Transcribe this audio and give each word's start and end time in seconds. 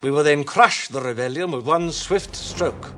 We 0.00 0.12
will 0.12 0.22
then 0.22 0.44
crush 0.44 0.86
the 0.86 1.00
rebellion 1.00 1.50
with 1.50 1.66
one 1.66 1.90
swift 1.90 2.36
stroke. 2.36 2.92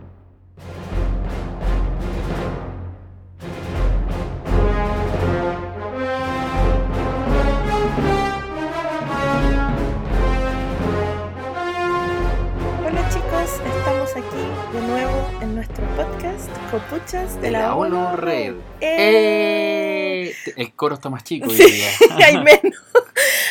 Hola 12.84 13.08
chicos, 13.10 13.60
estamos 13.76 14.10
aquí 14.16 14.44
de 14.72 14.80
nuevo 14.88 15.30
en 15.42 15.54
nuestro 15.54 15.84
podcast 15.96 16.50
Copuchas 16.70 17.34
de, 17.36 17.40
De 17.42 17.50
la 17.52 17.74
ONU 17.76 18.16
Red. 18.16 18.54
¡Eh! 18.80 20.32
¡Eh! 20.32 20.52
El 20.56 20.72
coro 20.74 20.94
está 20.94 21.08
más 21.10 21.22
chico 21.24 21.48
hoy 21.48 21.56
Sí, 21.56 21.70
día. 21.70 21.88
hay 22.26 22.38
menos, 22.38 22.80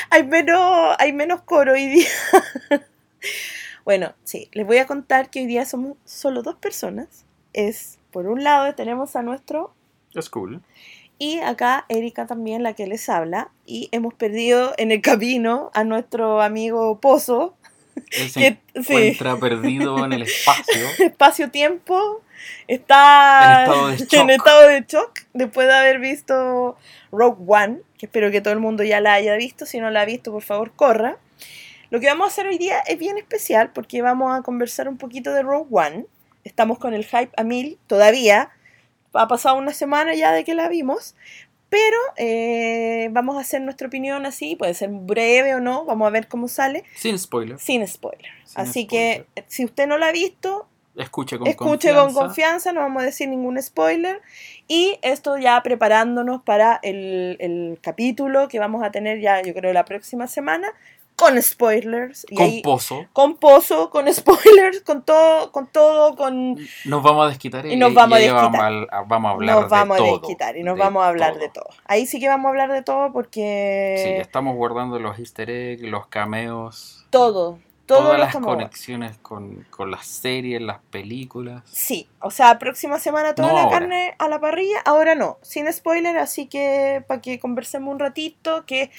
hay 0.09 0.23
menos, 0.23 0.95
hay 0.99 1.13
menos 1.13 1.41
coro 1.43 1.73
hoy 1.73 1.87
día. 1.87 2.09
Bueno, 3.89 4.13
sí, 4.23 4.49
les 4.53 4.67
voy 4.67 4.77
a 4.77 4.85
contar 4.85 5.31
que 5.31 5.39
hoy 5.39 5.47
día 5.47 5.65
somos 5.65 5.97
solo 6.05 6.43
dos 6.43 6.53
personas. 6.53 7.25
Es, 7.53 7.97
por 8.11 8.27
un 8.27 8.43
lado, 8.43 8.75
tenemos 8.75 9.15
a 9.15 9.23
nuestro 9.23 9.73
Es 10.13 10.29
cool. 10.29 10.61
y 11.17 11.39
acá 11.39 11.85
Erika 11.89 12.27
también, 12.27 12.61
la 12.61 12.73
que 12.73 12.85
les 12.85 13.09
habla. 13.09 13.49
Y 13.65 13.89
hemos 13.91 14.13
perdido 14.13 14.75
en 14.77 14.91
el 14.91 15.01
camino 15.01 15.71
a 15.73 15.83
nuestro 15.85 16.39
amigo 16.43 16.99
Pozo, 16.99 17.55
Él 18.11 18.29
se 18.29 18.39
Que- 18.75 18.81
sí. 18.83 18.93
encuentra 18.93 19.37
perdido 19.37 20.05
en 20.05 20.13
el 20.13 20.21
espacio. 20.21 20.85
espacio-tiempo 20.99 22.21
está 22.67 23.63
En 23.65 23.71
estado 23.71 23.87
de 23.87 23.93
en 24.21 24.29
estado 24.29 24.67
de 24.67 24.85
shock 24.87 25.19
después 25.33 25.65
de 25.67 25.73
haber 25.73 25.97
visto 25.99 26.77
Rogue 27.11 27.43
One, 27.47 27.79
que 27.97 28.05
espero 28.05 28.29
que 28.29 28.41
todo 28.41 28.53
el 28.53 28.59
mundo 28.59 28.83
ya 28.83 29.01
la 29.01 29.13
haya 29.13 29.35
visto. 29.35 29.65
Si 29.65 29.79
no 29.79 29.89
la 29.89 30.01
ha 30.01 30.05
visto, 30.05 30.31
por 30.31 30.43
favor, 30.43 30.73
corra. 30.75 31.17
Lo 31.89 31.99
que 31.99 32.07
vamos 32.07 32.25
a 32.25 32.27
hacer 32.27 32.47
hoy 32.47 32.57
día 32.57 32.79
es 32.85 32.97
bien 32.99 33.17
especial 33.17 33.71
porque 33.73 34.01
vamos 34.01 34.37
a 34.37 34.43
conversar 34.43 34.87
un 34.87 34.97
poquito 34.97 35.33
de 35.33 35.41
Rogue 35.41 35.67
One. 35.71 36.05
Estamos 36.43 36.77
con 36.77 36.93
el 36.93 37.05
hype 37.05 37.31
a 37.35 37.43
mil 37.43 37.79
todavía. 37.87 38.51
Ha 39.13 39.27
pasado 39.27 39.57
una 39.57 39.73
semana 39.73 40.13
ya 40.13 40.31
de 40.31 40.43
que 40.43 40.53
la 40.53 40.69
vimos. 40.69 41.15
Pero 41.69 41.97
eh, 42.17 43.09
vamos 43.11 43.37
a 43.37 43.41
hacer 43.41 43.61
nuestra 43.61 43.87
opinión 43.87 44.25
así, 44.25 44.55
puede 44.55 44.73
ser 44.73 44.89
breve 44.89 45.53
o 45.53 45.59
no, 45.59 45.85
vamos 45.85 46.07
a 46.07 46.09
ver 46.09 46.27
cómo 46.27 46.47
sale, 46.47 46.83
Sin 46.95 47.19
spoiler. 47.19 47.59
sin 47.59 47.87
spoiler. 47.87 48.25
Sin 48.43 48.59
así 48.61 48.85
spoiler. 48.85 49.25
que 49.35 49.43
si 49.45 49.65
usted 49.65 49.85
no 49.85 49.99
la 49.99 50.07
ha 50.07 50.11
visto, 50.11 50.67
Escuche 50.95 51.37
con 51.37 51.45
escuche 51.47 51.89
confianza. 51.93 52.03
con 52.03 52.13
confianza, 52.15 52.73
no 52.73 52.81
vamos 52.81 53.03
a 53.03 53.05
decir 53.05 53.29
ningún 53.29 53.61
spoiler. 53.61 54.19
Y 54.67 54.97
esto 55.03 55.37
ya 55.37 55.61
preparándonos 55.61 56.41
para 56.41 56.79
el, 56.81 57.37
el 57.39 57.77
capítulo 57.81 58.47
que 58.47 58.57
vamos 58.57 58.83
a 58.83 58.89
tener 58.89 59.19
ya, 59.21 59.39
yo 59.43 59.53
creo, 59.53 59.71
la 59.71 59.85
próxima 59.85 60.25
semana, 60.25 60.73
con 61.19 61.41
spoilers. 61.41 62.25
Y 62.29 62.35
Con 62.35 62.45
ahí- 62.45 62.61
pozo. 62.61 63.05
con 63.13 63.37
pozo, 63.37 63.89
con 63.89 64.11
spoilers, 64.13 64.81
con 64.81 65.03
todo, 65.03 65.51
con 65.51 65.67
todo, 65.67 66.15
con... 66.15 66.55
Nos 66.85 67.03
vamos 67.03 67.25
a 67.25 67.29
desquitar 67.29 67.65
y, 67.65 67.73
Y 67.73 67.75
nos 67.77 67.93
vamos 67.93 68.17
a 68.17 68.21
y 68.21 68.23
desquitar. 68.25 68.51
Vamos 68.51 68.87
a, 68.91 69.01
vamos 69.01 69.29
a 69.29 69.33
hablar 69.33 69.55
Nos 69.55 69.63
de 69.65 69.69
vamos 69.69 69.95
a 69.95 69.97
todo. 69.97 70.19
desquitar 70.19 70.57
y 70.57 70.63
nos 70.63 70.75
de 70.75 70.81
vamos 70.83 71.03
a 71.03 71.07
hablar 71.07 71.31
todo. 71.33 71.41
de 71.41 71.49
todo. 71.49 71.67
Ahí 71.85 72.05
sí 72.05 72.19
que 72.19 72.27
vamos 72.27 72.45
a 72.45 72.49
hablar 72.49 72.71
de 72.71 72.81
todo 72.83 73.07
Sí, 73.07 73.11
porque... 73.13 74.17
estamos 74.21 74.55
guardando 74.55 74.99
los 74.99 75.19
easter 75.19 75.49
eggs, 75.49 75.81
los 75.83 76.07
cameos. 76.07 77.05
todo, 77.09 77.59
todo 77.85 77.99
todas 78.03 78.19
las 78.19 78.35
conexiones 78.35 79.17
con, 79.17 79.65
con 79.71 79.89
las 79.91 80.05
series, 80.05 80.61
las 80.61 80.77
películas. 80.91 81.63
Sí, 81.65 82.07
o 82.21 82.29
sea, 82.31 82.59
próxima 82.59 82.99
semana 82.99 83.33
toda 83.35 83.47
No 83.49 83.55
la 83.55 83.63
ahora. 83.63 83.79
carne 83.79 84.15
a 84.19 84.27
la 84.27 84.39
parrilla, 84.39 84.77
ahora 84.85 85.15
no, 85.15 85.37
sin 85.41 85.71
spoiler, 85.73 86.17
así 86.17 86.45
que 86.47 87.03
para 87.07 87.19
que 87.19 87.39
conversemos 87.39 87.91
un 87.91 87.99
ratito, 87.99 88.63
que, 88.67 88.91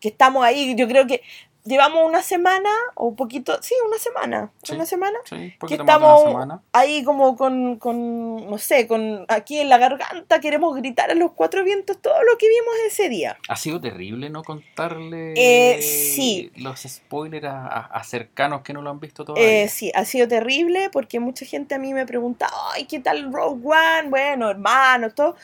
que 0.00 0.08
estamos 0.08 0.42
ahí, 0.42 0.74
yo 0.74 0.88
creo 0.88 1.06
que 1.06 1.22
llevamos 1.64 2.06
una 2.08 2.22
semana 2.22 2.70
o 2.94 3.06
un 3.08 3.16
poquito, 3.16 3.58
sí, 3.62 3.74
una 3.86 3.98
semana, 3.98 4.50
Sí. 4.62 4.74
una 4.74 4.86
semana, 4.86 5.18
Sí, 5.24 5.54
que 5.68 5.74
estamos 5.74 6.22
semana. 6.24 6.62
ahí 6.72 7.04
como 7.04 7.36
con, 7.36 7.76
con, 7.76 8.48
no 8.50 8.58
sé, 8.58 8.86
con 8.86 9.24
aquí 9.28 9.58
en 9.58 9.68
la 9.68 9.78
garganta, 9.78 10.40
queremos 10.40 10.74
gritar 10.76 11.10
a 11.10 11.14
los 11.14 11.32
cuatro 11.32 11.62
vientos 11.64 11.98
todo 12.00 12.22
lo 12.22 12.38
que 12.38 12.48
vimos 12.48 12.74
ese 12.86 13.08
día. 13.08 13.36
Ha 13.48 13.56
sido 13.56 13.80
terrible 13.80 14.30
no 14.30 14.42
contarle 14.42 15.34
Eh, 15.36 15.82
sí. 15.82 16.50
los 16.56 16.80
spoilers 16.80 17.44
a, 17.46 17.66
a- 17.66 17.86
a 17.86 18.04
cercanos 18.04 18.62
que 18.62 18.72
no 18.72 18.82
lo 18.82 18.90
han 18.90 19.00
visto 19.00 19.24
todavía. 19.24 19.64
Eh, 19.64 19.68
sí, 19.68 19.92
ha 19.94 20.04
sido 20.04 20.26
terrible 20.28 20.88
porque 20.90 21.20
mucha 21.20 21.44
gente 21.44 21.74
a 21.74 21.78
mí 21.78 21.92
me 21.94 22.06
pregunta, 22.06 22.48
ay, 22.72 22.86
¿qué 22.86 23.00
tal 23.00 23.32
Rogue 23.32 23.60
One? 23.66 24.08
Bueno, 24.08 24.48
hermano, 24.50 25.10
todo. 25.10 25.36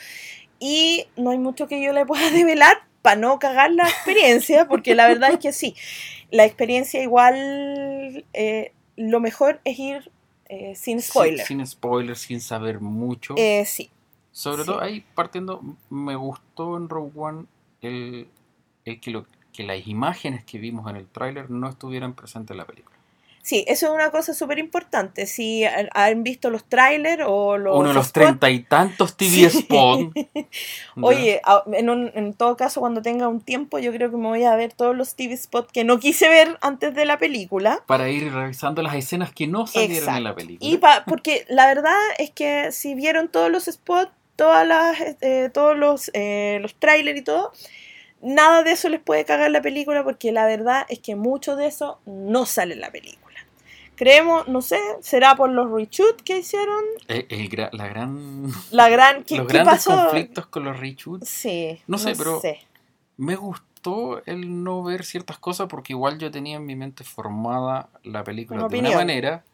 Y 0.58 1.06
no 1.16 1.30
hay 1.32 1.38
mucho 1.38 1.68
que 1.68 1.82
yo 1.82 1.92
le 1.92 2.06
pueda 2.06 2.30
develar 2.30 2.85
para 3.06 3.20
no 3.20 3.38
cagar 3.38 3.70
la 3.70 3.84
experiencia, 3.88 4.66
porque 4.66 4.96
la 4.96 5.06
verdad 5.06 5.30
es 5.30 5.38
que 5.38 5.52
sí, 5.52 5.76
la 6.32 6.44
experiencia 6.44 7.00
igual, 7.00 8.24
eh, 8.32 8.72
lo 8.96 9.20
mejor 9.20 9.60
es 9.62 9.78
ir 9.78 10.10
eh, 10.48 10.74
sin 10.74 11.00
spoiler. 11.00 11.46
sin 11.46 11.64
spoilers, 11.64 12.18
sin 12.18 12.40
saber 12.40 12.80
mucho. 12.80 13.34
Eh, 13.36 13.64
sí, 13.64 13.90
Sobre 14.32 14.62
sí. 14.62 14.66
todo 14.66 14.80
ahí 14.80 15.04
partiendo, 15.14 15.62
me 15.88 16.16
gustó 16.16 16.76
en 16.76 16.88
Rogue 16.88 17.12
One 17.14 17.44
el, 17.80 18.26
el 18.84 18.98
que, 18.98 19.12
lo, 19.12 19.24
que 19.52 19.62
las 19.62 19.86
imágenes 19.86 20.42
que 20.44 20.58
vimos 20.58 20.90
en 20.90 20.96
el 20.96 21.06
tráiler 21.06 21.48
no 21.48 21.68
estuvieran 21.68 22.12
presentes 22.14 22.54
en 22.54 22.58
la 22.58 22.64
película. 22.64 22.95
Sí, 23.46 23.64
eso 23.68 23.86
es 23.86 23.92
una 23.92 24.10
cosa 24.10 24.34
súper 24.34 24.58
importante. 24.58 25.24
Si 25.26 25.62
han- 25.64 26.24
visto 26.24 26.50
los 26.50 26.64
trailers 26.64 27.22
o 27.24 27.56
los... 27.56 27.78
Uno 27.78 27.90
de 27.90 27.94
los 27.94 28.10
treinta 28.12 28.50
y 28.50 28.64
tantos 28.64 29.16
TV 29.16 29.30
Sí. 29.30 29.44
spot. 29.60 30.10
Oye, 31.00 31.40
en, 31.72 31.90
un- 31.90 32.10
en 32.14 32.34
todo 32.34 32.56
caso, 32.56 32.80
cuando 32.80 33.02
tenga 33.02 33.28
un 33.28 33.40
tiempo, 33.40 33.78
yo 33.78 33.92
creo 33.92 34.10
que 34.10 34.16
me 34.16 34.26
voy 34.26 34.42
a 34.42 34.56
ver 34.56 34.72
todos 34.72 34.96
los 34.96 35.14
TV 35.14 35.36
spots 35.36 35.70
que 35.72 35.84
no 35.84 36.00
quise 36.00 36.28
ver 36.28 36.58
antes 36.60 36.92
de 36.94 37.04
la 37.04 37.18
película. 37.18 37.82
Para 37.86 38.08
ir 38.10 38.32
revisando 38.32 38.82
las 38.82 38.94
escenas 38.96 39.32
que 39.32 39.46
no 39.46 39.68
salieron 39.68 40.16
en 40.16 40.24
la 40.24 40.34
película. 40.34 40.68
Y 40.68 40.78
pa- 40.78 41.04
porque 41.06 41.44
la 41.48 41.66
verdad 41.68 41.94
es 42.18 42.30
que 42.32 42.72
si 42.72 42.94
vieron 42.96 43.28
todos 43.28 43.50
los 43.50 43.66
spots, 43.66 44.10
todas 44.34 44.66
las, 44.66 44.98
eh, 45.20 45.50
todos 45.54 45.76
los, 45.78 46.10
eh, 46.14 46.58
los 46.60 46.74
trailers 46.74 47.18
y 47.18 47.22
todo, 47.22 47.52
nada 48.22 48.62
de 48.64 48.72
eso 48.72 48.88
les 48.88 49.00
puede 49.00 49.24
cagar 49.24 49.50
la 49.50 49.62
película 49.62 50.02
porque 50.02 50.32
la 50.32 50.46
verdad 50.46 50.84
es 50.88 50.98
que 50.98 51.14
mucho 51.16 51.54
de 51.54 51.66
eso 51.66 52.00
no 52.06 52.44
sale 52.46 52.74
en 52.74 52.80
la 52.80 52.90
película. 52.90 53.25
Creemos, 53.96 54.46
no 54.48 54.60
sé, 54.62 54.78
será 55.00 55.34
por 55.36 55.50
los 55.50 55.70
reshoots 55.70 56.22
que 56.22 56.38
hicieron, 56.38 56.84
El- 57.08 57.26
el 57.30 57.48
gra- 57.50 57.70
la 57.72 57.88
gran, 57.88 58.46
la 58.70 58.88
gran... 58.88 59.24
¿Qué, 59.24 59.38
los 59.38 59.46
qué 59.46 59.54
grandes 59.54 59.84
pasó? 59.86 59.96
conflictos 60.04 60.46
con 60.46 60.64
los 60.64 60.78
reshoots. 60.78 61.28
Sí, 61.28 61.80
No 61.86 61.96
sé, 61.98 62.14
pero- 62.16 62.40
sé. 62.40 62.60
Me 63.16 63.34
gustó 63.36 64.22
el 64.26 64.62
no 64.62 64.82
ver 64.82 65.04
ciertas 65.04 65.38
cosas 65.38 65.68
porque 65.68 65.94
igual 65.94 66.18
yo 66.18 66.30
tenía 66.30 66.56
en 66.58 66.66
mi 66.66 66.76
mente 66.76 67.02
formada 67.04 67.88
la 68.04 68.22
película 68.24 68.60
Una 68.60 68.68
de 68.68 68.78
una 68.78 68.88
opinión. 68.90 69.00
manera, 69.06 69.44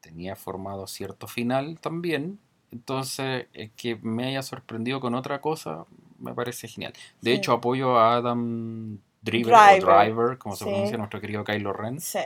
tenía 0.00 0.36
formado 0.36 0.86
cierto 0.86 1.26
final 1.26 1.78
también, 1.80 2.38
entonces 2.70 3.46
eh, 3.54 3.70
que 3.76 3.96
me 4.02 4.26
haya 4.28 4.42
sorprendido 4.42 5.00
con 5.00 5.14
otra 5.14 5.40
cosa 5.40 5.84
me 6.20 6.32
parece 6.34 6.68
genial. 6.68 6.92
De 7.20 7.32
Sí. 7.32 7.36
hecho 7.38 7.52
apoyo 7.52 7.98
a 7.98 8.14
Adam 8.14 8.98
Driver, 9.22 9.54
Driver, 9.54 9.88
o 9.88 9.98
Driver, 9.98 10.38
como 10.38 10.54
se 10.54 10.64
sí. 10.64 10.70
pronuncia 10.70 10.96
nuestro 10.98 11.20
querido 11.20 11.42
Kylo 11.42 11.72
Ren, 11.72 12.00
Sí. 12.00 12.20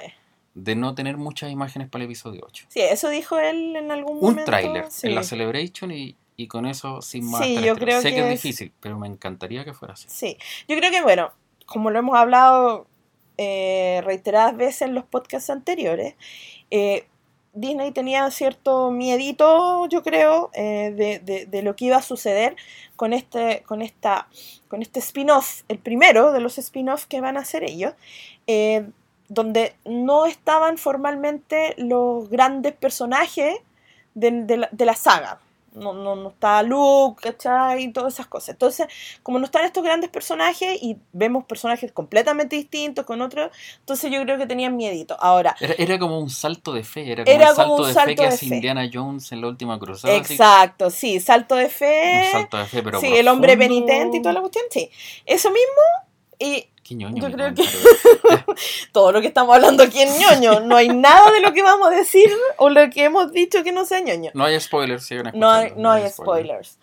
De 0.58 0.74
no 0.74 0.94
tener 0.94 1.18
muchas 1.18 1.50
imágenes 1.50 1.88
para 1.90 2.02
el 2.04 2.10
episodio 2.10 2.40
8. 2.46 2.64
Sí, 2.70 2.80
eso 2.80 3.10
dijo 3.10 3.38
él 3.38 3.76
en 3.76 3.90
algún 3.92 4.14
Un 4.16 4.20
momento. 4.22 4.44
tráiler 4.46 4.86
sí. 4.90 5.06
en 5.08 5.14
la 5.14 5.22
Celebration 5.22 5.90
y, 5.92 6.16
y 6.36 6.48
con 6.48 6.64
eso 6.64 7.02
sin 7.02 7.30
más. 7.30 7.44
Sí, 7.44 7.60
yo 7.62 7.76
creo 7.76 8.00
sé 8.00 8.08
que, 8.08 8.14
que 8.16 8.20
es 8.22 8.26
es- 8.34 8.42
difícil, 8.42 8.72
pero 8.80 8.98
me 8.98 9.06
encantaría 9.06 9.64
que 9.66 9.74
fuera 9.74 9.92
así. 9.94 10.06
Sí, 10.08 10.38
yo 10.66 10.76
creo 10.78 10.90
que, 10.90 11.02
bueno, 11.02 11.30
como 11.66 11.90
lo 11.90 11.98
hemos 11.98 12.16
hablado 12.16 12.86
eh, 13.36 14.00
reiteradas 14.04 14.56
veces 14.56 14.82
en 14.82 14.94
los 14.94 15.04
podcasts 15.04 15.50
anteriores, 15.50 16.14
eh, 16.70 17.06
Disney 17.52 17.90
tenía 17.90 18.30
cierto 18.30 18.90
miedito, 18.90 19.86
yo 19.88 20.02
creo, 20.02 20.50
eh, 20.54 20.92
de, 20.96 21.18
de- 21.18 21.44
de 21.46 21.62
lo 21.62 21.76
que 21.76 21.86
iba 21.86 21.96
a 21.96 22.02
suceder 22.02 22.56
con 22.96 23.12
este, 23.12 23.62
con 23.66 23.82
esta, 23.82 24.28
con 24.68 24.80
este 24.80 25.00
spin-off, 25.00 25.62
el 25.68 25.78
primero 25.78 26.32
de 26.32 26.40
los 26.40 26.56
spin-off 26.58 27.04
que 27.06 27.20
van 27.20 27.36
a 27.36 27.40
hacer 27.40 27.62
ellos, 27.64 27.92
eh, 28.46 28.88
donde 29.28 29.74
no 29.84 30.26
estaban 30.26 30.78
formalmente 30.78 31.74
los 31.78 32.28
grandes 32.28 32.74
personajes 32.74 33.56
de, 34.14 34.30
de 34.44 34.56
la, 34.56 34.68
de 34.72 34.84
la 34.84 34.94
saga. 34.94 35.40
No, 35.74 35.92
no, 35.92 36.16
no 36.16 36.30
está 36.30 36.62
Luke, 36.62 37.20
¿cachai? 37.22 37.82
Y 37.84 37.92
todas 37.92 38.14
esas 38.14 38.26
cosas. 38.26 38.50
Entonces, 38.50 38.86
como 39.22 39.38
no 39.38 39.44
están 39.44 39.66
estos 39.66 39.84
grandes 39.84 40.08
personajes 40.08 40.82
y 40.82 40.96
vemos 41.12 41.44
personajes 41.44 41.92
completamente 41.92 42.56
distintos 42.56 43.04
con 43.04 43.20
otros, 43.20 43.50
entonces 43.80 44.10
yo 44.10 44.22
creo 44.22 44.38
que 44.38 44.46
tenían 44.46 44.74
miedito. 44.74 45.18
Ahora, 45.20 45.54
Era, 45.60 45.74
era 45.76 45.98
como 45.98 46.18
un 46.18 46.30
salto 46.30 46.72
de 46.72 46.82
fe, 46.82 47.12
era 47.12 47.24
como 47.24 47.36
Era 47.36 47.50
el 47.50 47.54
salto, 47.54 47.70
como 47.70 47.82
un 47.82 47.88
de 47.88 47.92
salto 47.92 48.08
fe 48.08 48.16
que 48.16 48.22
de 48.22 48.28
hace 48.28 48.46
fe. 48.46 48.54
Indiana 48.54 48.88
Jones 48.90 49.30
en 49.32 49.42
la 49.42 49.48
última 49.48 49.78
cruzada. 49.78 50.14
así, 50.18 50.32
exacto, 50.32 50.88
sí, 50.88 51.20
salto 51.20 51.56
de 51.56 51.68
fe. 51.68 52.22
Un 52.24 52.32
salto 52.32 52.56
de 52.56 52.64
fe, 52.64 52.82
pero 52.82 52.98
sí, 52.98 53.08
el 53.14 53.28
hombre 53.28 53.58
penitente 53.58 54.16
y 54.16 54.22
toda 54.22 54.32
la 54.32 54.40
cuestión, 54.40 54.64
sí. 54.70 54.90
Eso 55.26 55.50
mismo 55.50 55.82
Y 56.38 56.68
Qué 56.86 56.94
ñoño 56.94 57.20
Yo 57.20 57.32
creo 57.34 57.52
que- 57.54 57.64
todo 58.92 59.10
lo 59.12 59.20
que 59.20 59.26
estamos 59.26 59.54
hablando 59.54 59.82
aquí 59.82 60.00
es 60.02 60.18
ñoño. 60.20 60.60
No 60.60 60.76
hay 60.76 60.88
nada 60.88 61.30
de 61.32 61.40
lo 61.40 61.52
que 61.52 61.62
vamos 61.62 61.88
a 61.88 61.90
decir 61.90 62.30
o 62.58 62.68
lo 62.68 62.88
que 62.90 63.04
hemos 63.04 63.32
dicho 63.32 63.64
que 63.64 63.72
no 63.72 63.84
sea 63.84 64.00
ñoño. 64.00 64.30
No 64.34 64.44
hay 64.44 64.60
spoilers, 64.60 65.04
sigan 65.04 65.32
No 65.34 65.50
hay, 65.50 65.72
no 65.76 65.90
hay 65.90 66.08
spoilers. 66.08 66.78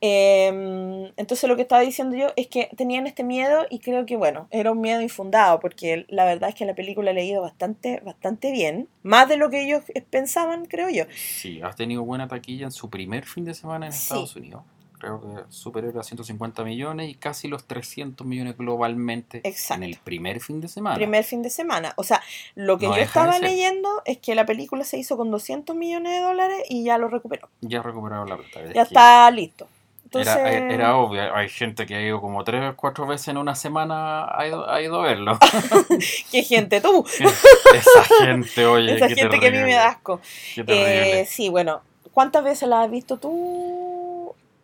Eh, 0.00 1.10
entonces 1.16 1.48
lo 1.48 1.56
que 1.56 1.62
estaba 1.62 1.80
diciendo 1.82 2.16
yo 2.16 2.28
es 2.36 2.46
que 2.46 2.70
tenían 2.76 3.08
este 3.08 3.24
miedo 3.24 3.66
y 3.68 3.80
creo 3.80 4.06
que 4.06 4.16
bueno, 4.16 4.46
era 4.52 4.70
un 4.70 4.80
miedo 4.80 5.00
infundado 5.00 5.58
porque 5.58 6.06
la 6.08 6.24
verdad 6.24 6.50
es 6.50 6.54
que 6.54 6.64
la 6.64 6.74
película 6.74 7.10
ha 7.10 7.14
leído 7.14 7.42
bastante, 7.42 8.00
bastante 8.04 8.52
bien, 8.52 8.88
más 9.02 9.28
de 9.28 9.36
lo 9.38 9.50
que 9.50 9.64
ellos 9.64 9.82
pensaban, 10.10 10.66
creo 10.66 10.88
yo. 10.88 11.04
Sí, 11.16 11.60
has 11.62 11.74
tenido 11.74 12.04
buena 12.04 12.28
taquilla 12.28 12.66
en 12.66 12.72
su 12.72 12.88
primer 12.88 13.24
fin 13.26 13.44
de 13.44 13.54
semana 13.54 13.86
en 13.86 13.92
Sí. 13.92 14.02
Estados 14.04 14.36
Unidos. 14.36 14.62
Creo 14.98 15.20
que 15.20 15.52
superior 15.52 15.96
a 15.98 16.02
150 16.02 16.64
millones 16.64 17.08
y 17.08 17.14
casi 17.14 17.48
los 17.48 17.64
300 17.66 18.26
millones 18.26 18.56
globalmente 18.56 19.40
Exacto. 19.44 19.82
en 19.82 19.90
el 19.90 19.96
primer 19.96 20.40
fin 20.40 20.60
de 20.60 20.68
semana. 20.68 20.96
Primer 20.96 21.24
fin 21.24 21.42
de 21.42 21.50
semana. 21.50 21.92
O 21.96 22.02
sea, 22.02 22.22
lo 22.54 22.78
que 22.78 22.86
No 22.86 22.96
yo 22.96 23.02
estaba 23.02 23.38
leyendo 23.38 24.02
es 24.04 24.18
que 24.18 24.34
la 24.34 24.46
película 24.46 24.84
se 24.84 24.98
hizo 24.98 25.16
con 25.16 25.30
200 25.30 25.76
millones 25.76 26.12
de 26.12 26.20
dólares 26.20 26.62
y 26.68 26.84
ya 26.84 26.98
lo 26.98 27.08
recuperó. 27.08 27.48
Ya 27.60 27.82
recuperaron 27.82 28.28
la 28.28 28.36
plata. 28.36 28.62
es 28.62 28.74
Ya 28.74 28.82
está 28.82 29.30
listo. 29.30 29.68
Entonces, 30.08 30.36
Era, 30.36 30.96
obvio, 30.96 31.34
hay 31.34 31.50
gente 31.50 31.84
que 31.84 31.94
ha 31.94 32.00
ido 32.00 32.18
como 32.22 32.42
tres 32.42 32.72
o 32.72 32.76
cuatro 32.76 33.06
veces 33.06 33.28
en 33.28 33.36
una 33.36 33.54
semana, 33.54 34.24
ha 34.24 34.46
ido, 34.46 34.70
ha 34.70 34.80
ido 34.80 35.02
a 35.02 35.06
verlo. 35.06 35.38
qué 36.32 36.42
gente 36.42 36.80
tú. 36.80 37.04
Esa 37.74 38.04
gente, 38.24 38.64
oye, 38.64 38.96
Esa 38.96 39.08
gente 39.10 39.38
que 39.38 39.48
a 39.48 39.50
mí 39.50 39.58
me 39.58 39.74
da 39.74 39.88
asco. 39.88 40.22
Eh, 40.56 41.26
sí, 41.28 41.50
bueno, 41.50 41.82
¿cuántas 42.10 42.42
veces 42.42 42.70
la 42.70 42.84
has 42.84 42.90
visto 42.90 43.18
tú? 43.18 44.07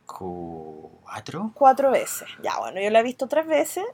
¿Cuatro? 0.07 1.51
Cuatro 1.55 1.91
veces. 1.91 2.29
Ya, 2.43 2.59
bueno, 2.59 2.81
yo 2.81 2.91
la 2.91 3.01
he 3.01 3.03
visto 3.03 3.27
tres 3.29 3.47
veces. 3.47 3.85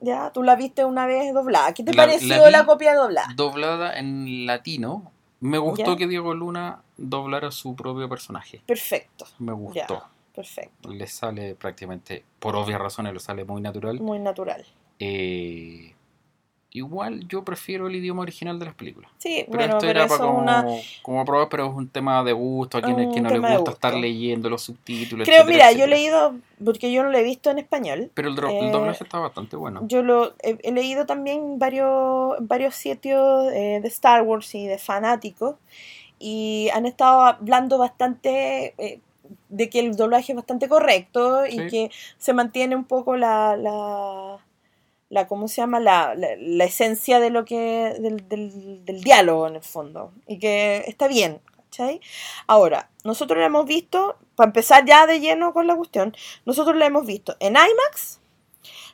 Ya, 0.00 0.30
tú 0.32 0.42
la 0.42 0.56
viste 0.56 0.84
una 0.84 1.06
vez 1.06 1.32
doblada. 1.32 1.72
¿Qué 1.72 1.82
te 1.82 1.92
La- 1.94 2.02
pareció 2.04 2.50
la 2.50 2.66
copia 2.66 2.94
doblada? 2.94 3.28
Doblada 3.34 3.98
en 3.98 4.44
latino. 4.46 5.10
Me 5.40 5.58
gustó 5.58 5.92
Ya. 5.92 5.96
que 5.96 6.06
Diego 6.06 6.34
Luna 6.34 6.82
doblara 6.96 7.50
su 7.50 7.74
propio 7.76 8.08
personaje. 8.08 8.62
Perfecto, 8.66 9.26
Me 9.38 9.52
gustó. 9.52 10.04
perfecto. 10.34 10.88
Le 10.88 11.06
sale 11.06 11.54
prácticamente, 11.54 12.24
por 12.38 12.56
obvias 12.56 12.80
razones, 12.80 13.12
le 13.12 13.20
sale 13.20 13.44
muy 13.44 13.60
natural. 13.60 14.00
Muy 14.00 14.18
natural. 14.18 14.64
Eh, 14.98 15.94
igual 16.74 17.26
yo 17.28 17.44
prefiero 17.44 17.86
el 17.86 17.94
idioma 17.94 18.22
original 18.22 18.58
de 18.58 18.66
las 18.66 18.74
películas. 18.74 19.10
Sí, 19.16 19.46
Pero 19.46 19.58
bueno, 19.58 19.74
esto 19.76 19.86
era 19.86 20.06
para 20.06 20.14
es 20.16 20.20
como, 20.20 20.38
una... 20.38 20.66
como 21.02 21.24
probar, 21.24 21.48
pero 21.48 21.66
es 21.68 21.72
un 21.72 21.88
tema 21.88 22.22
de 22.24 22.32
gusto. 22.32 22.78
A 22.78 22.82
quienes 22.82 23.06
Un 23.06 23.12
que 23.14 23.20
no 23.20 23.30
de 23.30 23.56
gusta 23.56 23.70
estar 23.70 23.94
leyendo 23.94 24.50
los 24.50 24.62
subtítulos. 24.62 25.26
Creo, 25.26 25.42
etcétera, 25.42 25.68
mira, 25.70 25.72
yo 25.78 25.84
he 25.84 25.88
leído, 25.88 26.34
porque 26.62 26.92
yo 26.92 27.04
no 27.04 27.10
lo 27.10 27.16
he 27.16 27.22
visto 27.22 27.48
en 27.50 27.60
español. 27.60 28.10
Pero 28.12 28.28
el, 28.28 28.36
dro- 28.36 28.50
el 28.50 28.66
eh, 28.66 28.70
doblaje 28.72 29.04
está 29.04 29.20
bastante 29.20 29.56
bueno. 29.56 29.82
Yo 29.86 30.02
lo 30.02 30.34
he, 30.42 30.58
he 30.64 30.72
leído 30.72 31.06
también 31.06 31.60
varios, 31.60 32.34
varios 32.40 32.74
sitios 32.74 33.52
eh, 33.52 33.78
de 33.80 33.88
Star 33.88 34.22
Wars 34.22 34.52
y 34.56 34.66
de 34.66 34.78
fanáticos 34.78 35.54
y 36.18 36.70
han 36.74 36.86
estado 36.86 37.20
hablando 37.20 37.78
bastante 37.78 38.74
eh, 38.78 39.00
de 39.48 39.70
que 39.70 39.80
el 39.80 39.96
doblaje 39.96 40.32
es 40.32 40.36
bastante 40.36 40.68
correcto 40.68 41.46
y 41.46 41.66
que 41.68 41.90
se 42.18 42.32
mantiene 42.32 42.76
un 42.76 42.84
poco 42.84 43.16
la, 43.16 43.56
la, 43.56 44.38
la 45.10 45.26
¿cómo 45.28 45.48
se 45.48 45.56
llama? 45.56 45.80
La, 45.80 46.14
la, 46.14 46.28
la 46.38 46.64
esencia 46.64 47.20
de 47.20 47.30
lo 47.30 47.44
que 47.44 47.94
del, 48.00 48.28
del, 48.28 48.84
del 48.84 49.02
diálogo 49.02 49.46
en 49.46 49.56
el 49.56 49.62
fondo 49.62 50.12
y 50.26 50.38
que 50.38 50.84
está 50.86 51.08
bien. 51.08 51.40
¿cachai? 51.56 52.00
Ahora, 52.46 52.90
nosotros 53.02 53.38
la 53.38 53.46
hemos 53.46 53.66
visto, 53.66 54.16
para 54.36 54.48
empezar 54.48 54.84
ya 54.84 55.06
de 55.06 55.18
lleno 55.20 55.52
con 55.52 55.66
la 55.66 55.74
cuestión, 55.76 56.14
nosotros 56.46 56.76
la 56.76 56.86
hemos 56.86 57.04
visto 57.04 57.36
en 57.40 57.54
IMAX, 57.54 58.20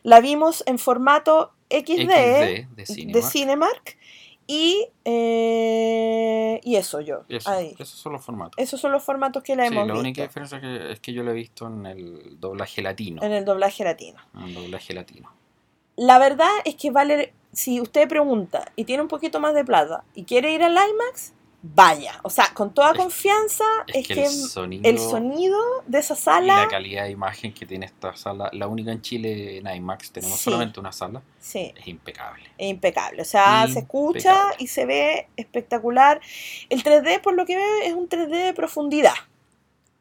la 0.03 0.21
vimos 0.21 0.63
en 0.67 0.79
formato 0.79 1.53
XD, 1.69 1.85
XD 1.87 2.09
de 2.09 2.67
de 2.75 2.87
Cinemark. 2.87 3.31
Cinemark 3.31 3.99
y, 4.47 4.89
eh, 5.05 6.61
y 6.65 6.75
eso 6.77 7.01
yo. 7.01 7.23
Eso, 7.29 7.51
ahí. 7.51 7.75
esos 7.79 7.91
son 8.01 8.13
los 8.15 8.25
formatos. 8.25 8.55
Esos 8.57 8.81
son 8.81 8.91
los 8.93 9.03
formatos 9.05 9.43
que 9.45 9.55
la 9.55 9.69
Sí, 9.69 9.73
hemos 9.73 9.87
la 9.87 9.93
visto 9.93 10.01
única 10.01 10.23
diferencia 10.23 10.61
que, 10.61 10.93
es 10.93 11.01
que 11.01 11.13
yo 11.13 11.23
lo 11.23 11.31
he 11.31 11.35
visto 11.35 11.67
en 11.69 11.87
el 11.87 12.41
doblaje 12.41 12.83
latino. 12.83 13.23
en 13.23 13.33
el 13.33 13.45
doblaje 13.45 13.85
latino. 13.85 14.19
En 14.35 14.43
el 14.43 14.55
doblaje 14.55 14.93
latino. 14.95 15.33
La 16.03 16.19
verdad 16.19 16.49
es 16.65 16.77
que 16.77 16.91
vale, 16.91 17.35
si 17.53 17.79
usted 17.79 18.09
pregunta 18.09 18.65
y 18.75 18.85
tiene 18.85 19.03
un 19.03 19.09
poquito 19.09 19.39
más 19.39 19.53
de 19.53 19.67
plata 19.67 20.03
y 20.15 20.25
quiere 20.25 20.51
ir 20.51 20.63
al 20.65 20.73
IMAX, 20.73 21.35
vaya. 21.63 22.19
O 22.23 22.31
sea, 22.31 22.47
con 22.55 22.73
toda 22.73 22.93
Es- 22.93 22.97
confianza, 22.97 23.65
Es, 23.87 24.09
que, 24.09 24.15
que 24.15 24.25
el 24.25 24.31
sonido, 24.33 24.89
el 24.89 24.99
sonido 24.99 25.59
de 25.87 25.99
esa 25.99 26.15
y 26.15 26.17
la 26.17 26.23
sala, 26.23 26.69
calidad 26.71 27.05
de 27.05 27.11
imagen 27.11 27.53
que 27.53 27.67
tiene 27.67 27.85
esta 27.85 28.17
sala, 28.17 28.49
la 28.55 28.67
única 28.67 28.93
en 28.93 29.03
Chile 29.03 29.59
en 29.59 29.67
IMAX, 29.67 30.11
tenemos 30.11 30.39
Sí. 30.39 30.45
solamente 30.45 30.81
una 30.81 30.91
sala, 30.93 31.21
sí, 31.39 31.75
es 31.77 31.87
impecable. 31.87 32.45
es 32.57 32.71
impecable. 32.71 33.21
O 33.21 33.27
sea, 33.27 33.67
se 33.71 33.81
escucha 33.81 34.41
y 34.57 34.69
se 34.69 34.87
ve 34.87 35.29
espectacular. 35.37 36.23
El 36.71 36.83
3D, 36.83 37.21
por 37.21 37.35
lo 37.35 37.45
que 37.45 37.57
veo, 37.57 37.83
es 37.85 37.93
un 37.93 38.09
3D 38.09 38.47
de 38.47 38.55
profundidad. 38.55 39.13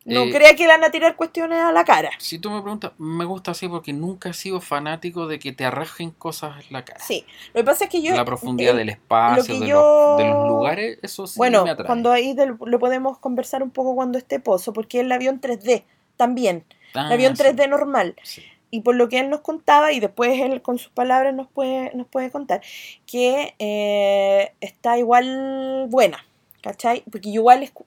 No 0.10 0.24
Eh, 0.24 0.32
crea 0.32 0.56
que 0.56 0.64
le 0.64 0.70
van 0.70 0.84
a 0.84 0.92
tirar 0.92 1.16
cuestiones 1.16 1.60
a 1.60 1.72
la 1.72 1.84
cara. 1.86 2.10
Si 2.20 2.40
tú 2.40 2.50
me 2.50 2.62
preguntas, 2.62 2.92
me 2.98 3.26
gusta 3.26 3.52
así 3.52 3.68
porque 3.68 3.94
nunca 3.94 4.30
he 4.30 4.34
sido 4.34 4.60
fanático 4.62 5.28
de 5.28 5.40
que 5.40 5.52
te 5.54 5.66
arrajen 5.66 6.12
cosas 6.12 6.66
en 6.66 6.74
la 6.74 6.84
cara. 6.86 7.00
Sí, 7.00 7.26
lo 7.54 7.62
que 7.62 7.64
pasa 7.64 7.84
es 7.86 7.90
que 7.90 8.02
yo... 8.02 8.16
la 8.16 8.26
profundidad 8.26 8.76
eh, 8.76 8.80
del 8.80 8.90
espacio, 8.90 9.60
de, 9.60 9.68
yo- 9.68 9.76
los, 9.76 10.18
de 10.18 10.26
los 10.34 10.48
lugares, 10.48 10.98
eso 11.02 11.28
sí 11.28 11.38
Bueno, 11.38 11.64
me 11.64 11.70
atrae. 11.72 11.86
cuando 11.86 12.12
ahí 12.12 12.34
del- 12.34 12.56
lo 12.66 12.80
podemos 12.80 13.18
conversar 13.20 13.64
un 13.64 13.72
poco 13.72 13.96
cuando 13.96 14.18
esté 14.18 14.40
Pozo, 14.40 14.74
porque 14.74 15.00
él 15.00 15.10
la 15.10 15.18
vio 15.18 15.30
en 15.30 15.40
3D 15.40 15.84
también. 16.18 16.66
Ah, 16.96 17.08
La 17.10 17.16
vio 17.16 17.28
en 17.30 17.38
sí, 17.38 17.44
3D 17.44 17.68
normal. 17.70 18.16
sí. 18.24 18.44
Y 18.72 18.82
por 18.82 18.96
lo 18.96 19.10
que 19.10 19.20
él 19.20 19.30
nos 19.32 19.42
contaba, 19.42 19.92
y 19.94 20.00
después 20.00 20.40
él 20.40 20.62
con 20.62 20.78
sus 20.78 20.92
palabras 20.92 21.34
nos 21.34 21.48
puede, 21.48 21.92
nos 21.96 22.06
puede 22.08 22.30
contar, 22.30 22.62
que 23.08 23.56
eh, 23.58 24.54
está 24.62 24.98
igual 25.00 25.88
buena, 25.90 26.24
¿cachai? 26.62 27.04
Porque 27.12 27.30
yo 27.32 27.42
igual 27.42 27.64
escu- 27.64 27.86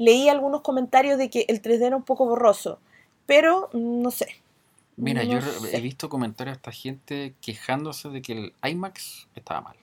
leí 0.00 0.28
algunos 0.30 0.62
comentarios 0.62 1.18
de 1.18 1.28
que 1.28 1.44
el 1.48 1.60
3D 1.60 1.82
era 1.88 1.96
un 1.96 2.04
poco 2.04 2.24
borroso, 2.24 2.80
pero 3.26 3.68
no 3.74 4.10
sé. 4.10 4.28
Mira, 4.96 5.22
No 5.24 5.32
yo 5.34 5.40
sé. 5.42 5.76
he 5.76 5.80
visto 5.80 6.08
comentarios 6.08 6.54
de 6.54 6.58
esta 6.58 6.72
gente 6.72 7.34
quejándose 7.42 8.08
de 8.08 8.22
que 8.22 8.32
el 8.32 8.54
IMAX 8.68 9.28
estaba 9.34 9.60
mal. 9.60 9.76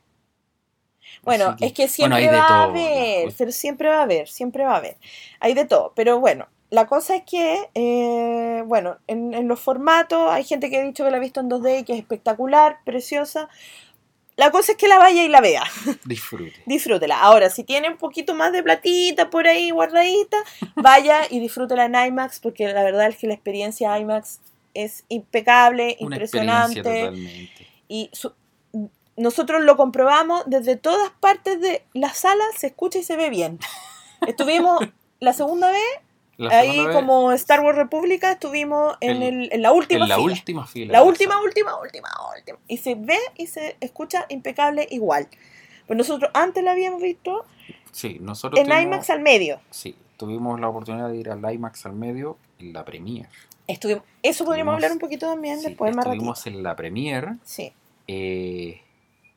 Bueno, 1.24 1.56
es 1.62 1.72
que 1.74 1.88
siempre 1.88 2.28
va 2.32 2.48
a 2.48 2.64
haber, 2.64 3.34
pero 3.38 3.52
siempre 3.52 3.90
va 3.90 4.00
a 4.00 4.02
haber, 4.04 4.28
siempre 4.28 4.66
va 4.66 4.74
a 4.74 4.78
haber. 4.78 4.98
Hay 5.40 5.54
de 5.54 5.66
todo, 5.66 5.94
pero 5.96 6.20
bueno, 6.20 6.48
la 6.70 6.88
cosa 6.88 7.16
es 7.16 7.24
que, 7.24 7.70
eh, 7.76 8.64
bueno, 8.66 8.98
en, 9.08 9.34
en 9.34 9.48
los 9.48 9.60
formatos 9.60 10.30
hay 10.32 10.44
gente 10.44 10.70
que 10.70 10.78
ha 10.78 10.84
dicho 10.84 11.06
que 11.06 11.12
la 11.12 11.18
ha 11.18 11.22
visto 11.22 11.40
en 11.40 11.50
2D 11.50 11.80
y 11.82 11.84
que 11.86 11.94
es 11.94 12.00
espectacular, 12.00 12.80
preciosa. 12.84 13.50
La 14.38 14.52
cosa 14.52 14.72
es 14.74 14.78
que 14.78 14.88
la 14.88 15.00
vaya 15.00 15.24
y 15.24 15.28
la 15.28 15.42
vea, 15.42 15.64
Disfrute. 16.06 16.54
disfrútela. 16.66 17.20
Ahora, 17.20 17.50
si 17.50 17.64
tiene 17.64 17.90
un 17.90 17.98
poquito 17.98 18.34
más 18.36 18.52
de 18.54 18.64
platita 18.64 19.30
por 19.30 19.48
ahí 19.48 19.72
guardadita, 19.72 20.38
vaya 20.76 21.22
y 21.30 21.40
disfrútela 21.40 21.86
en 21.86 21.96
IMAX, 21.96 22.40
porque 22.40 22.68
la 22.72 22.84
verdad 22.84 23.08
es 23.10 23.18
que 23.18 23.28
la 23.28 23.34
experiencia 23.34 23.98
IMAX 24.00 24.40
es 24.76 25.04
impecable, 25.10 25.98
Una 26.00 26.16
impresionante. 26.16 26.82
totalmente. 26.84 27.68
Y 27.88 28.10
su- 28.14 28.34
nosotros 29.16 29.64
lo 29.64 29.76
comprobamos 29.76 30.44
desde 30.46 30.76
todas 30.76 31.10
partes 31.20 31.60
de 31.60 31.84
la 31.96 32.14
sala, 32.14 32.44
se 32.56 32.68
escucha 32.68 33.00
y 33.00 33.04
se 33.04 33.18
ve 33.18 33.32
bien. 33.32 33.58
Estuvimos 34.28 34.80
la 35.20 35.34
segunda 35.34 35.72
vez, 35.72 35.82
ahí 36.52 36.86
vez, 36.86 36.96
como 36.96 37.32
Star 37.34 37.62
Wars 37.62 37.78
República, 37.78 38.32
estuvimos 38.34 38.96
en, 39.02 39.22
El- 39.22 39.24
el, 39.44 39.54
en 39.54 39.62
la 39.62 39.72
última 39.72 40.04
en 40.04 40.10
la 40.10 40.16
fila. 40.18 40.32
última 40.34 40.68
fila. 40.68 40.92
La 40.94 41.04
última, 41.04 41.42
última, 41.42 41.80
última, 41.82 42.10
última. 42.36 42.58
Y 42.68 42.78
se 42.78 42.96
ve 42.96 43.18
y 43.36 43.48
se 43.48 43.76
escucha 43.80 44.26
impecable 44.30 44.88
igual. 44.92 45.28
Pues 45.88 45.98
nosotros 45.98 46.30
antes 46.34 46.64
la 46.64 46.72
habíamos 46.72 47.02
visto 47.02 47.46
Sí, 47.92 48.18
nosotros 48.22 48.60
en 48.60 48.68
tuvimos, 48.68 48.84
IMAX 48.84 49.10
al 49.10 49.22
medio. 49.22 49.60
sí, 49.72 49.96
tuvimos 50.18 50.60
la 50.60 50.70
oportunidad 50.70 51.10
de 51.10 51.18
ir 51.18 51.30
al 51.30 51.54
IMAX 51.54 51.86
al 51.86 51.94
medio 51.94 52.38
en 52.60 52.74
la 52.74 52.86
Premiere. 52.86 53.30
Estuvimos, 53.66 54.04
eso 54.24 54.46
podríamos 54.46 54.76
hablar 54.76 54.92
un 54.92 55.00
poquito 55.00 55.26
también 55.28 55.60
Sí, 55.60 55.68
después 55.68 55.96
más 55.96 56.06
ratito. 56.06 56.14
estuvimos 56.14 56.48
en 56.48 56.64
la 56.64 56.76
Premiere 56.76 57.34
Sí, 57.44 57.74
eh, 58.08 58.82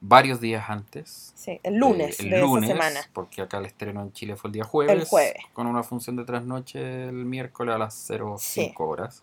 varios 0.01 0.41
días 0.41 0.69
antes. 0.69 1.33
sí, 1.37 1.61
el 1.63 1.77
lunes 1.77 2.19
Eh, 2.21 2.25
el 2.25 2.31
de 2.31 2.41
lunes, 2.41 2.71
esa 2.71 2.73
semana. 2.73 3.01
Porque 3.13 3.43
acá 3.43 3.59
el 3.59 3.67
estreno 3.67 4.03
en 4.03 4.13
Chile 4.13 4.37
fue 4.37 4.49
el 4.49 4.53
día 4.53 4.65
jueves. 4.65 4.95
El 4.95 5.05
jueves. 5.05 5.43
Con 5.53 5.67
una 5.67 5.83
función 5.83 6.17
de 6.17 6.25
trasnoche 6.25 7.09
el 7.09 7.25
miércoles 7.25 7.75
a 7.75 7.79
las 7.79 7.95
05 7.95 8.87
horas. 8.87 9.23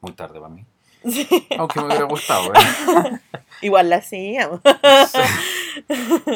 Muy 0.00 0.12
tarde 0.12 0.40
para 0.40 0.52
mí. 0.52 0.64
Aunque 1.58 1.80
me 1.80 1.86
hubiera 1.86 2.04
gustado. 2.04 2.52
¿eh? 2.52 2.58
Igual 3.62 3.90
la 3.90 3.96
hacíamos. 3.96 4.60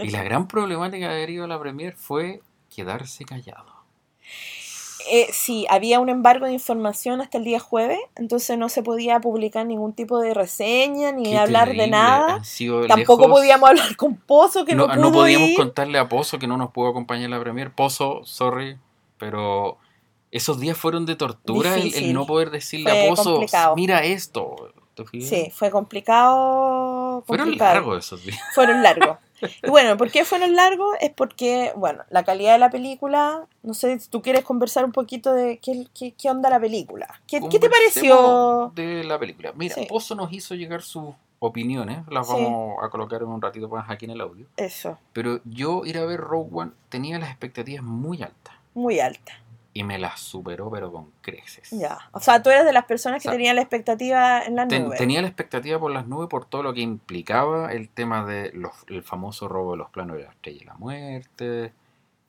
Y 0.03 0.11
la 0.11 0.23
gran 0.23 0.47
problemática 0.47 1.09
de 1.09 1.15
haber 1.15 1.31
ido 1.31 1.45
a 1.45 1.49
la 1.49 1.59
premier 1.59 1.95
fue 1.95 2.41
quedarse 2.75 3.25
callado. 3.25 3.75
Eh, 5.11 5.29
sí, 5.33 5.67
había 5.71 6.01
un 6.01 6.09
embargo 6.09 6.47
de 6.47 6.53
información 6.53 7.21
hasta 7.21 7.39
el 7.39 7.45
día 7.45 7.61
jueves, 7.61 7.99
entonces 8.17 8.59
no 8.59 8.69
se 8.69 8.83
podía 8.83 9.21
publicar 9.21 9.65
ningún 9.67 9.93
tipo 9.93 10.19
de 10.19 10.35
reseña 10.35 11.13
ni 11.13 11.25
Qué 11.31 11.39
hablar 11.39 11.75
de 11.75 11.87
nada. 11.87 12.41
Tampoco 12.89 13.23
lejos- 13.23 13.39
podíamos 13.41 13.71
hablar 13.71 13.97
con 13.97 14.17
Pozo, 14.17 14.65
que 14.65 14.75
no, 14.75 14.87
no, 14.87 14.95
pudo 14.95 15.03
no 15.03 15.13
podíamos 15.13 15.49
ir. 15.51 15.57
contarle 15.57 15.99
a 15.99 16.09
Pozo 16.09 16.39
que 16.39 16.47
no 16.47 16.57
nos 16.57 16.71
pudo 16.71 16.89
acompañar 16.89 17.25
en 17.27 17.31
la 17.31 17.41
premier. 17.41 17.73
Pozo, 17.73 18.21
sorry, 18.25 18.79
pero 19.19 19.79
esos 20.31 20.61
días 20.61 20.77
fueron 20.77 21.07
de 21.07 21.17
tortura 21.17 21.75
el, 21.77 22.13
no 22.13 22.27
poder 22.27 22.51
decirle 22.51 22.91
Fue 22.91 23.07
a 23.07 23.09
Pozo, 23.11 23.33
complicado. 23.35 23.77
mira 23.77 24.05
esto. 24.05 24.73
Sí, 25.23 25.51
fue 25.55 25.71
complicado 25.71 27.23
Fueron 27.27 27.57
largos 27.57 28.05
esos 28.05 28.23
días. 28.25 28.39
Fueron 28.55 28.83
largos. 28.83 29.17
Y 29.63 29.71
bueno, 29.71 29.97
¿por 29.97 30.11
qué 30.11 30.25
fueron 30.25 30.55
largos? 30.55 30.95
Es 31.01 31.11
porque, 31.11 31.73
bueno, 31.77 32.03
la 32.11 32.25
calidad 32.25 32.53
de 32.53 32.59
la 32.59 32.71
película, 32.71 33.47
no 33.63 33.75
sé 33.75 33.99
si 33.99 34.09
tú 34.11 34.23
quieres 34.23 34.45
conversar 34.45 34.85
un 34.85 34.93
poquito 34.93 35.33
de 35.33 35.59
qué, 35.59 35.87
qué, 35.95 36.13
qué 36.13 36.31
onda 36.31 36.51
la 36.51 36.61
película. 36.61 37.21
¿Qué, 37.27 37.41
qué 37.51 37.59
te 37.59 37.71
pareció? 37.71 38.73
De 38.75 39.05
la 39.05 39.19
película. 39.19 39.53
Mira, 39.55 39.75
Sí. 39.75 39.87
Pozo 39.89 40.15
nos 40.15 40.33
hizo 40.33 40.55
llegar 40.55 40.83
sus 40.83 41.05
opiniones. 41.39 42.07
Las 42.09 42.27
Sí. 42.27 42.35
vamos 42.35 42.77
a 42.83 42.89
colocar 42.91 43.23
en 43.23 43.29
un 43.29 43.41
ratito 43.41 43.69
más 43.69 43.89
aquí 43.89 44.05
en 44.05 44.11
el 44.13 44.21
audio. 44.21 44.47
Eso, 44.57 44.99
Pero 45.13 45.41
yo 45.45 45.85
ir 45.87 45.97
a 45.99 46.05
ver 46.05 46.21
Rogue 46.21 46.51
One 46.53 46.73
tenía 46.89 47.19
las 47.19 47.31
expectativas 47.31 47.83
muy 47.83 48.23
altas. 48.23 48.55
muy 48.75 49.01
alta. 49.01 49.33
Y 49.81 49.85
me 49.85 49.99
las 49.99 50.21
superó, 50.21 50.71
pero 50.71 50.93
con 50.93 51.11
creces. 51.23 51.71
Ya. 51.71 51.99
O 52.13 52.21
sea, 52.21 52.43
tú 52.43 52.51
eres 52.51 52.65
de 52.67 52.73
las 52.73 52.85
personas 52.85 53.23
que 53.23 53.29
O 53.29 53.31
sea, 53.31 53.39
tenían 53.39 53.57
la 53.57 53.63
expectativa 53.63 54.43
en 54.43 54.57
la 54.57 54.69
Ten- 54.69 54.85
nube. 54.85 54.97
tenía 54.99 55.23
la 55.23 55.29
expectativa 55.29 55.79
por 55.79 55.91
las 55.91 56.07
nubes 56.07 56.29
por 56.29 56.45
todo 56.45 56.63
lo 56.63 56.75
que 56.75 56.81
implicaba 56.83 57.73
el 57.73 57.89
tema 57.89 58.25
de 58.27 58.53
los, 58.53 58.73
el 58.89 59.03
famoso 59.03 59.49
robo 59.49 59.73
de 59.73 59.79
los 59.79 59.89
planos 59.91 60.17
de 60.19 60.25
la 60.25 60.31
estrella 60.31 60.61
y 60.63 60.65
la 60.67 60.75
muerte 60.75 61.73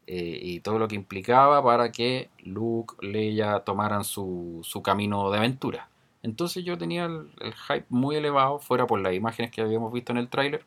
eh, 0.07 0.39
y 0.41 0.59
todo 0.61 0.79
lo 0.79 0.87
que 0.87 0.95
implicaba 0.95 1.61
para 1.63 1.91
que 1.91 2.29
Luke, 2.43 2.95
Leia 3.05 3.59
tomaran 3.61 4.03
su, 4.03 4.59
su 4.63 4.81
camino 4.81 5.29
de 5.29 5.37
aventura. 5.37 5.89
Entonces 6.23 6.63
yo 6.63 6.77
tenía 6.77 7.05
el, 7.05 7.31
el 7.41 7.53
hype 7.53 7.85
muy 7.89 8.15
elevado, 8.15 8.59
fuera 8.59 8.85
por 8.87 8.99
las 9.01 9.13
imágenes 9.13 9.51
que 9.51 9.61
habíamos 9.61 9.91
visto 9.91 10.11
en 10.11 10.17
el 10.19 10.29
tráiler. 10.29 10.63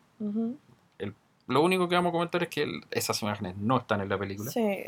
Lo 1.46 1.60
único 1.62 1.88
que 1.88 1.94
vamos 1.94 2.10
a 2.10 2.12
comentar 2.12 2.42
es 2.42 2.48
que 2.48 2.62
el- 2.62 2.84
esas 2.90 3.20
imágenes 3.22 3.56
no 3.58 3.76
están 3.76 4.00
en 4.00 4.08
la 4.08 4.16
película. 4.18 4.50
Sí, 4.50 4.78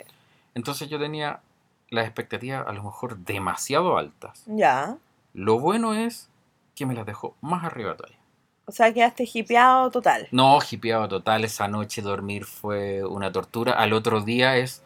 Entonces 0.55 0.89
yo 0.89 0.99
tenía 0.99 1.41
las 1.91 2.05
expectativas 2.07 2.67
a 2.67 2.73
lo 2.73 2.83
mejor 2.83 3.19
demasiado 3.19 3.97
altas. 3.99 4.43
ya. 4.47 4.99
Lo 5.33 5.59
bueno 5.61 5.93
es 5.93 6.31
que 6.75 6.87
me 6.87 6.95
las 6.95 7.05
dejó 7.07 7.37
más 7.43 7.63
arriba 7.65 7.95
todavía. 7.97 8.19
O 8.65 8.73
sea, 8.73 8.93
quedaste 8.93 9.29
hipeado 9.33 9.91
total. 9.91 10.27
No, 10.33 10.59
hipeado 10.71 11.07
total. 11.09 11.45
Esa 11.45 11.69
noche 11.69 12.01
dormir 12.03 12.45
fue 12.47 13.05
una 13.05 13.31
tortura. 13.33 13.73
Al 13.75 13.93
otro 13.93 14.23
día 14.23 14.57
es. 14.57 14.83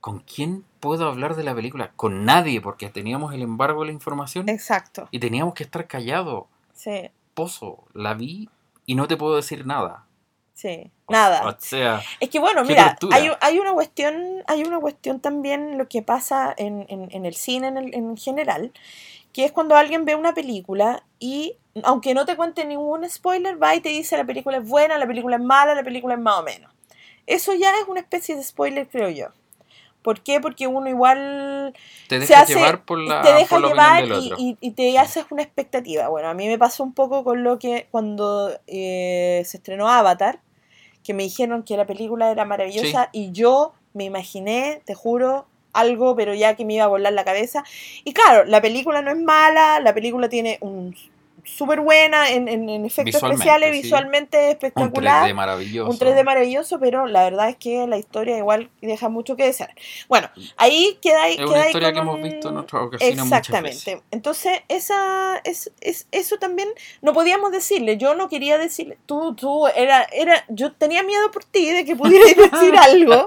¿Con 0.00 0.18
quién 0.20 0.64
puedo 0.80 1.08
hablar 1.08 1.34
de 1.36 1.44
la 1.44 1.54
película? 1.54 1.92
Con 1.96 2.24
nadie, 2.26 2.60
porque 2.60 2.90
teníamos 2.90 3.32
el 3.32 3.40
embargo 3.42 3.80
de 3.80 3.86
la 3.86 3.92
información 3.92 4.48
Exacto. 4.50 5.08
y 5.10 5.18
teníamos 5.18 5.54
que 5.54 5.62
estar 5.64 5.86
callados. 5.86 6.44
Sí, 6.74 7.10
Pozo, 7.32 7.84
la 7.94 8.12
vi 8.14 8.50
y 8.84 8.94
no 8.96 9.06
te 9.08 9.16
puedo 9.16 9.36
decir 9.36 9.64
nada. 9.66 10.04
sí. 10.52 10.90
Nada. 11.08 11.42
O 11.42 11.44
sea, 11.58 12.02
Es 12.20 12.30
que 12.30 12.38
bueno, 12.38 12.62
mira, 12.64 12.96
hay, 13.12 13.30
hay 13.40 13.58
una 13.58 13.72
cuestión, 13.72 14.42
hay 14.46 14.62
una 14.62 14.80
cuestión 14.80 15.20
también 15.20 15.76
lo 15.76 15.86
que 15.88 16.00
pasa 16.02 16.54
en, 16.56 16.86
en- 16.88 17.08
en 17.10 17.26
el 17.26 17.34
cine 17.34 17.68
en, 17.68 17.76
el- 17.76 17.94
en 17.94 18.16
general, 18.16 18.72
que 19.32 19.44
es 19.44 19.52
cuando 19.52 19.76
alguien 19.76 20.04
ve 20.04 20.14
una 20.14 20.32
película 20.32 21.02
y 21.18 21.56
aunque 21.82 22.14
no 22.14 22.24
te 22.24 22.36
cuente 22.36 22.64
ningún 22.64 23.08
spoiler, 23.10 23.60
va 23.62 23.74
y 23.74 23.80
te 23.80 23.88
dice 23.90 24.16
la 24.16 24.24
película 24.24 24.58
es 24.58 24.68
buena, 24.68 24.96
la 24.96 25.06
película 25.06 25.36
es 25.36 25.42
mala, 25.42 25.74
la 25.74 25.82
película 25.82 26.14
es 26.14 26.20
más 26.20 26.38
o 26.38 26.42
menos. 26.42 26.72
Eso 27.26 27.52
ya 27.54 27.70
es 27.80 27.88
una 27.88 28.00
especie 28.00 28.36
de 28.36 28.42
spoiler, 28.44 28.88
creo 28.88 29.08
yo. 29.10 29.26
¿Por 30.02 30.20
qué? 30.20 30.38
Porque 30.40 30.66
uno 30.66 30.88
igual 30.88 31.74
te 32.08 32.16
se 32.16 32.26
dejas 32.28 32.42
hace- 32.44 32.54
llevar 32.54 32.84
por 32.84 32.98
la, 32.98 33.22
te 33.22 33.32
deja 33.32 33.56
por 33.56 33.60
la 33.62 33.68
llevar 33.68 34.02
del 34.02 34.12
y, 34.12 34.26
otro. 34.26 34.36
y- 34.38 34.56
y 34.60 34.70
te 34.72 34.98
haces 34.98 35.24
una 35.30 35.42
expectativa. 35.42 36.08
Bueno, 36.08 36.28
a 36.28 36.34
mí 36.34 36.46
me 36.46 36.58
pasó 36.58 36.82
un 36.84 36.92
poco 36.92 37.24
con 37.24 37.42
lo 37.42 37.58
que 37.58 37.88
cuando 37.90 38.50
eh, 38.66 39.42
se 39.46 39.56
estrenó 39.56 39.88
Avatar, 39.88 40.40
que 41.04 41.14
me 41.14 41.22
dijeron 41.22 41.62
que 41.62 41.76
la 41.76 41.86
película 41.86 42.30
era 42.30 42.44
maravillosa 42.44 43.10
y 43.12 43.30
yo 43.30 43.74
me 43.92 44.04
imaginé, 44.04 44.82
te 44.84 44.94
juro, 44.94 45.46
algo, 45.74 46.16
pero 46.16 46.34
ya 46.34 46.54
que 46.56 46.64
me 46.64 46.74
iba 46.74 46.84
a 46.84 46.88
volar 46.88 47.12
la 47.12 47.24
cabeza. 47.24 47.62
Y 48.04 48.14
claro, 48.14 48.44
la 48.44 48.62
película 48.62 49.02
no 49.02 49.10
es 49.10 49.18
mala, 49.18 49.80
la 49.80 49.92
película 49.92 50.28
tiene 50.28 50.58
un 50.60 50.96
súper 51.44 51.80
buena 51.80 52.30
en, 52.30 52.48
en- 52.48 52.68
en 52.68 52.84
efectos 52.86 53.14
Visualmente, 53.14 53.42
especiales, 53.44 53.76
sí. 53.76 53.82
visualmente 53.82 54.38
Un 54.38 54.50
espectacular. 54.50 55.28
3D 55.28 55.34
maravilloso. 55.34 55.90
Un 55.90 55.98
3D 55.98 56.24
maravilloso, 56.24 56.80
pero 56.80 57.06
la 57.06 57.24
verdad 57.24 57.48
es 57.50 57.56
que 57.56 57.86
la 57.86 57.96
historia 57.98 58.38
igual 58.38 58.70
deja 58.80 59.08
mucho 59.08 59.36
que 59.36 59.44
desear. 59.44 59.74
Bueno, 60.08 60.28
ahí 60.56 60.98
queda 61.02 61.24
ahí. 61.24 61.32
Es 61.34 61.38
queda 61.38 61.48
una 61.50 61.60
ahí 61.60 61.66
historia 61.66 61.92
que 61.92 61.98
hemos 61.98 62.16
un- 62.16 62.22
visto 62.22 62.48
en 62.48 62.56
otras 62.56 62.82
ocasiones 62.82 63.16
muchas 63.24 63.38
Exactamente. 63.38 63.76
veces. 63.94 64.02
Entonces, 64.10 64.60
esa, 64.68 65.36
es, 65.44 65.70
es- 65.80 66.06
eso 66.12 66.38
también 66.38 66.68
no 67.02 67.12
podíamos 67.12 67.52
decirle. 67.52 67.96
Yo 67.98 68.14
no 68.14 68.28
quería 68.28 68.56
decirle. 68.58 68.96
Tú, 69.06 69.34
tú, 69.34 69.66
era, 69.68 70.02
era, 70.12 70.44
yo 70.48 70.72
tenía 70.72 71.02
miedo 71.02 71.30
por 71.30 71.44
ti 71.44 71.70
de 71.70 71.84
que 71.84 71.94
pudieras 71.94 72.34
decir 72.52 72.76
algo. 72.76 73.26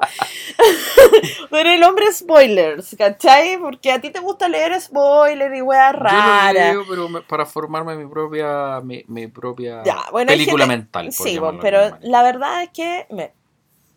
pero 1.50 1.70
el 1.70 1.84
hombre 1.84 2.12
spoilers, 2.12 2.96
¿cachai? 2.98 3.58
Porque 3.58 3.92
a 3.92 4.02
ti 4.02 4.10
te 4.10 4.20
gusta 4.20 4.48
leer 4.50 4.80
spoilers 4.82 5.56
y 5.56 5.62
weas 5.62 5.92
Yo 5.94 5.98
lo 6.00 6.04
raras. 6.04 6.54
leo, 6.54 6.84
pero 6.90 7.10
me- 7.10 7.22
para 7.22 7.46
formarme 7.46 7.96
mi 7.96 8.07
propia, 8.10 8.82
mi, 8.82 9.04
mi 9.08 9.28
propia 9.28 9.84
Ya, 9.84 10.06
bueno, 10.12 10.32
película 10.32 10.66
gente- 10.66 10.78
mental. 10.78 11.12
Sí, 11.12 11.38
bueno, 11.38 11.60
pero 11.62 11.98
la 12.02 12.24
verdad 12.24 12.64
es 12.64 12.70
que, 12.70 13.06
me- 13.10 13.32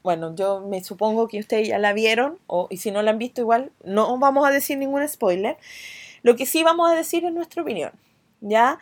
bueno, 0.03 0.35
yo 0.35 0.61
me 0.61 0.83
supongo 0.83 1.29
que 1.29 1.39
ustedes 1.39 1.69
ya 1.69 1.79
la 1.79 1.93
vieron, 1.93 2.39
o, 2.47 2.67
y 2.71 2.79
si 2.79 2.91
no 2.91 3.03
la 3.03 3.11
han 3.11 3.19
visto 3.19 3.41
igual, 3.41 3.71
no 3.85 4.17
vamos 4.19 4.47
a 4.47 4.51
decir 4.51 4.79
ningún 4.79 5.07
spoiler. 5.09 5.57
Lo 6.23 6.37
que 6.37 6.47
sí 6.47 6.63
vamos 6.63 6.91
a 6.91 6.95
decir 6.95 7.25
es 7.25 7.33
nuestra 7.33 7.63
opinión, 7.63 7.93
¿ya? 8.41 8.79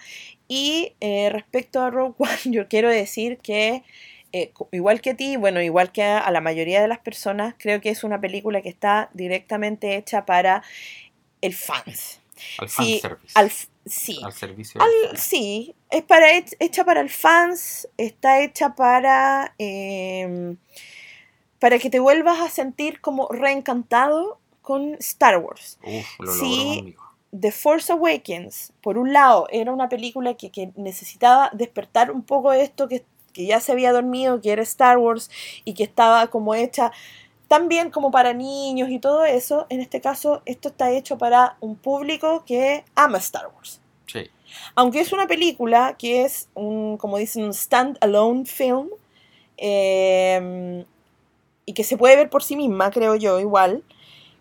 Y 0.48 0.94
eh, 1.00 1.28
respecto 1.30 1.80
a 1.82 1.90
Rogue 1.90 2.14
One, 2.18 2.54
yo 2.54 2.68
quiero 2.68 2.88
decir 2.88 3.38
que, 3.38 3.82
eh, 4.32 4.52
igual 4.72 5.00
que 5.00 5.10
a 5.10 5.16
ti, 5.16 5.36
bueno, 5.36 5.60
igual 5.60 5.90
que 5.92 6.02
a, 6.02 6.18
a 6.18 6.30
la 6.30 6.40
mayoría 6.40 6.80
de 6.82 6.88
las 6.88 6.98
personas, 6.98 7.54
creo 7.58 7.80
que 7.80 7.90
es 7.90 8.04
una 8.04 8.20
película 8.20 8.60
que 8.62 8.68
está 8.68 9.10
directamente 9.14 9.96
hecha 9.96 10.24
para 10.26 10.62
el 11.40 11.54
fans. 11.54 12.20
al 12.58 12.68
sí, 12.68 13.00
fanservice. 13.00 13.32
Al, 13.34 13.50
sí, 13.88 14.20
al 14.22 14.32
servicio. 14.32 14.80
al- 14.80 15.18
sí, 15.18 15.74
es 15.90 16.02
para 16.02 16.30
hech- 16.32 16.56
hecha 16.60 16.84
para 16.84 17.00
el 17.00 17.10
fans, 17.10 17.88
está 17.96 18.40
hecha 18.42 18.74
para 18.74 19.54
eh, 19.58 20.56
para 21.58 21.78
que 21.78 21.90
te 21.90 22.00
vuelvas 22.00 22.40
a 22.40 22.48
sentir 22.48 23.00
como 23.00 23.28
reencantado 23.28 24.38
con 24.62 24.94
Star 25.00 25.38
Wars. 25.38 25.78
Uf, 25.82 26.20
lo 26.20 26.32
sí. 26.32 26.94
The 27.30 27.52
Force 27.52 27.92
Awakens, 27.92 28.72
por 28.80 28.96
un 28.96 29.12
lado, 29.12 29.48
era 29.50 29.70
una 29.72 29.88
película 29.90 30.34
que, 30.34 30.50
que 30.50 30.72
necesitaba 30.76 31.50
despertar 31.52 32.10
un 32.10 32.22
poco 32.22 32.52
esto 32.52 32.88
que, 32.88 33.04
que 33.34 33.44
ya 33.44 33.60
se 33.60 33.72
había 33.72 33.92
dormido, 33.92 34.40
que 34.40 34.50
era 34.52 34.62
Star 34.62 34.96
Wars 34.96 35.30
y 35.64 35.74
que 35.74 35.84
estaba 35.84 36.28
como 36.28 36.54
hecha 36.54 36.90
también 37.48 37.90
como 37.90 38.10
para 38.10 38.34
niños 38.34 38.90
y 38.90 38.98
todo 38.98 39.24
eso. 39.24 39.66
En 39.70 39.80
este 39.80 40.00
caso, 40.00 40.42
esto 40.44 40.68
está 40.68 40.90
hecho 40.90 41.18
para 41.18 41.56
un 41.60 41.76
público 41.76 42.44
que 42.46 42.84
ama 42.94 43.18
Star 43.18 43.48
Wars. 43.54 43.80
Sí. 44.06 44.30
Aunque 44.74 45.00
es 45.00 45.12
una 45.12 45.26
película 45.26 45.96
que 45.98 46.24
es 46.24 46.48
un, 46.54 46.96
como 46.98 47.18
dicen, 47.18 47.44
un 47.44 47.54
stand-alone 47.54 48.46
film 48.46 48.88
eh, 49.56 50.84
y 51.64 51.72
que 51.72 51.84
se 51.84 51.96
puede 51.96 52.16
ver 52.16 52.30
por 52.30 52.42
sí 52.42 52.56
misma, 52.56 52.90
creo 52.90 53.16
yo, 53.16 53.40
igual. 53.40 53.82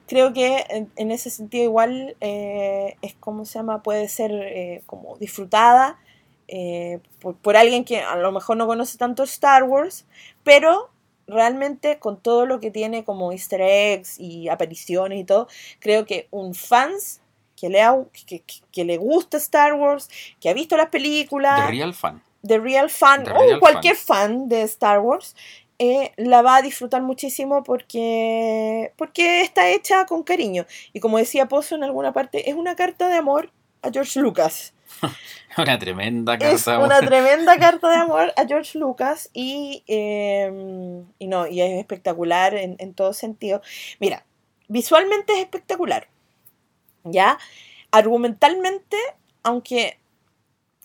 Creo 0.08 0.32
que 0.32 0.66
en, 0.70 0.90
en 0.96 1.12
ese 1.12 1.30
sentido 1.30 1.66
igual 1.66 2.16
eh, 2.22 2.96
es 3.02 3.16
como 3.16 3.44
se 3.44 3.60
llama, 3.60 3.84
puede 3.84 4.08
ser 4.08 4.32
eh, 4.32 4.82
como 4.86 5.18
disfrutada 5.18 6.00
eh, 6.48 7.00
por, 7.20 7.36
por 7.36 7.58
alguien 7.58 7.84
que 7.84 8.00
a 8.00 8.16
lo 8.16 8.32
mejor 8.32 8.56
no 8.56 8.68
conoce 8.68 8.98
tanto 8.98 9.24
Star 9.24 9.64
Wars, 9.64 10.06
pero 10.44 10.90
realmente 11.28 12.00
con 12.00 12.20
todo 12.22 12.46
lo 12.46 12.60
que 12.60 12.72
tiene 12.72 13.04
como 13.04 13.32
easter 13.32 13.62
eggs 13.62 14.20
y 14.20 14.50
apariciones 14.50 15.20
y 15.20 15.24
todo, 15.24 15.48
creo 15.80 16.06
que 16.06 16.28
un 16.32 16.56
fans 16.56 17.22
que 17.56 17.70
le, 17.70 17.82
ha- 17.82 17.98
que, 18.28 18.40
que- 18.42 18.62
que 18.72 18.86
le 18.86 18.98
gusta 18.98 19.38
Star 19.38 19.74
Wars, 19.74 20.10
que 20.40 20.50
ha 20.50 20.54
visto 20.54 20.78
las 20.78 20.90
películas, 20.90 21.66
The 21.66 21.72
Real 21.72 21.94
Fan. 21.94 22.24
The 22.46 22.60
Real 22.60 22.90
Fan 22.90 23.24
The 23.26 23.32
o 23.32 23.40
real 23.40 23.60
cualquier 23.60 23.96
fan 23.96 24.48
de 24.48 24.62
Star 24.62 25.00
Wars, 25.00 25.36
eh, 25.80 26.12
la 26.18 26.42
va 26.42 26.58
a 26.58 26.62
disfrutar 26.62 27.02
muchísimo 27.02 27.64
porque, 27.64 28.94
porque 28.96 29.42
está 29.42 29.70
hecha 29.70 30.06
con 30.06 30.24
cariño. 30.24 30.66
Y 30.94 31.00
como 31.00 31.18
decía 31.18 31.48
Pozo 31.48 31.76
en 31.76 31.84
alguna 31.84 32.14
parte, 32.14 32.50
es 32.50 32.56
una 32.56 32.76
carta 32.76 33.10
de 33.10 33.16
amor 33.16 33.52
a 33.82 33.90
George 33.92 34.20
Lucas. 34.20 34.74
Una 35.58 35.80
tremenda 35.80 36.38
carta. 36.38 36.56
Es 36.56 36.66
de 36.66 36.72
amor. 36.72 36.86
una 36.86 37.00
tremenda 37.00 37.58
carta 37.58 37.90
de 37.90 37.96
amor 37.96 38.34
a 38.38 38.46
George 38.46 38.78
Lucas 38.78 39.30
y, 39.34 39.84
eh, 39.88 41.04
y 41.18 41.28
no, 41.28 41.48
y 41.48 41.62
es 41.62 41.80
espectacular 41.80 42.54
en, 42.54 42.76
en 42.80 42.94
todo 42.94 43.14
sentido. 43.14 43.62
Mira, 44.00 44.26
visualmente 44.68 45.34
es 45.34 45.40
espectacular. 45.40 46.10
¿Ya? 47.04 47.38
Argumentalmente, 47.92 48.98
aunque 49.42 50.00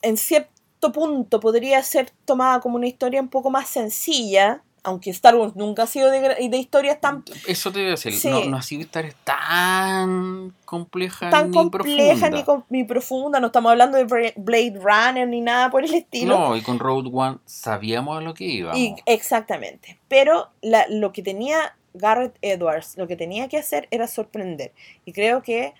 en 0.03 0.17
cierto 0.17 0.93
punto 0.93 1.41
podría 1.41 1.83
ser 1.83 2.11
tomada 2.25 2.61
como 2.61 2.77
una 2.77 2.87
historia 2.87 3.21
un 3.21 3.29
poco 3.29 3.51
más 3.51 3.69
sencilla, 3.69 4.63
aunque 4.85 5.11
Star 5.11 5.37
Wars 5.37 5.55
nunca 5.55 5.85
ha 5.85 5.87
sido 5.87 6.11
de, 6.11 6.21
de 6.21 6.57
historias 6.57 7.01
tan 7.01 7.25
Eso 7.47 7.71
te 7.71 7.79
iba 7.81 7.89
a 7.89 7.91
decir. 7.93 8.13
Sí. 8.15 8.29
No, 8.29 8.45
no 8.47 8.57
ha 8.57 8.63
sido 8.63 8.83
historia 8.83 9.15
tan 9.25 10.55
compleja 10.65 11.31
tan 11.31 11.51
ni 11.51 11.57
compleja 11.57 12.31
profunda. 12.31 12.65
ni, 12.69 12.79
ni 12.79 12.85
profunda, 12.85 13.41
no 13.41 13.47
estamos 13.49 13.71
hablando 13.71 13.99
de 13.99 14.33
Blade 14.37 14.75
Runner 14.81 15.29
ni 15.29 15.41
nada 15.41 15.71
por 15.71 15.85
el 15.85 15.95
estilo. 15.95 16.39
No, 16.39 16.57
y 16.57 16.63
con 16.63 16.79
Road 16.79 17.07
One 17.13 17.39
sabíamos 17.47 18.19
a 18.19 18.21
lo 18.21 18.35
que. 18.35 18.45
Y, 18.45 18.95
exactamente. 19.07 19.99
Pero 20.09 20.51
la- 20.63 20.87
lo 20.89 21.13
que 21.13 21.23
tenía 21.23 21.77
Garrett 21.95 22.37
Edwards, 22.43 22.97
lo 22.97 23.07
que 23.07 23.17
tenía 23.17 23.49
que 23.49 23.59
hacer 23.59 23.87
era 23.91 24.07
sorprender. 24.07 24.73
Y 25.05 25.13
creo 25.13 25.43
que, 25.43 25.75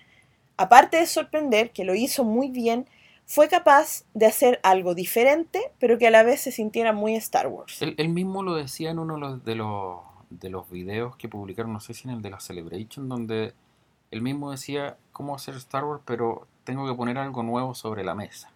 aparte 0.57 0.97
de 0.97 1.07
sorprender, 1.07 1.71
que 1.71 1.83
lo 1.83 1.95
hizo 1.95 2.23
muy 2.23 2.49
bien, 2.49 2.87
fue 3.25 3.47
capaz 3.49 4.03
de 4.13 4.25
hacer 4.25 4.59
algo 4.63 4.93
diferente, 4.95 5.71
pero 5.79 5.97
que 5.97 6.07
a 6.07 6.11
la 6.11 6.23
vez 6.23 6.41
se 6.41 6.51
sintiera 6.51 6.93
muy 6.93 7.15
Star 7.15 7.47
Wars. 7.47 7.81
Él, 7.81 7.95
él 7.97 8.09
mismo 8.09 8.43
lo 8.43 8.53
decía 8.55 8.91
en 8.91 8.99
uno 8.99 9.15
de 9.15 9.19
los, 9.21 9.43
de 9.45 9.55
los, 9.55 9.99
de 10.29 10.49
los 10.49 10.69
videos 10.69 11.15
que 11.15 11.29
publicaron, 11.29 11.73
no 11.73 11.79
sé 11.79 11.93
si 11.93 12.07
en 12.07 12.15
el 12.15 12.21
de 12.21 12.29
la 12.29 12.39
Celebration, 12.39 13.07
donde 13.09 13.53
él 14.11 14.21
mismo 14.21 14.51
decía 14.51 14.97
cómo 15.11 15.33
hacer 15.35 15.55
Star 15.55 15.85
Wars, 15.85 16.01
pero 16.05 16.47
tengo 16.63 16.85
que 16.87 16.93
poner 16.95 17.17
algo 17.17 17.43
nuevo 17.43 17.73
sobre 17.73 18.03
la 18.03 18.13
mesa. 18.15 18.51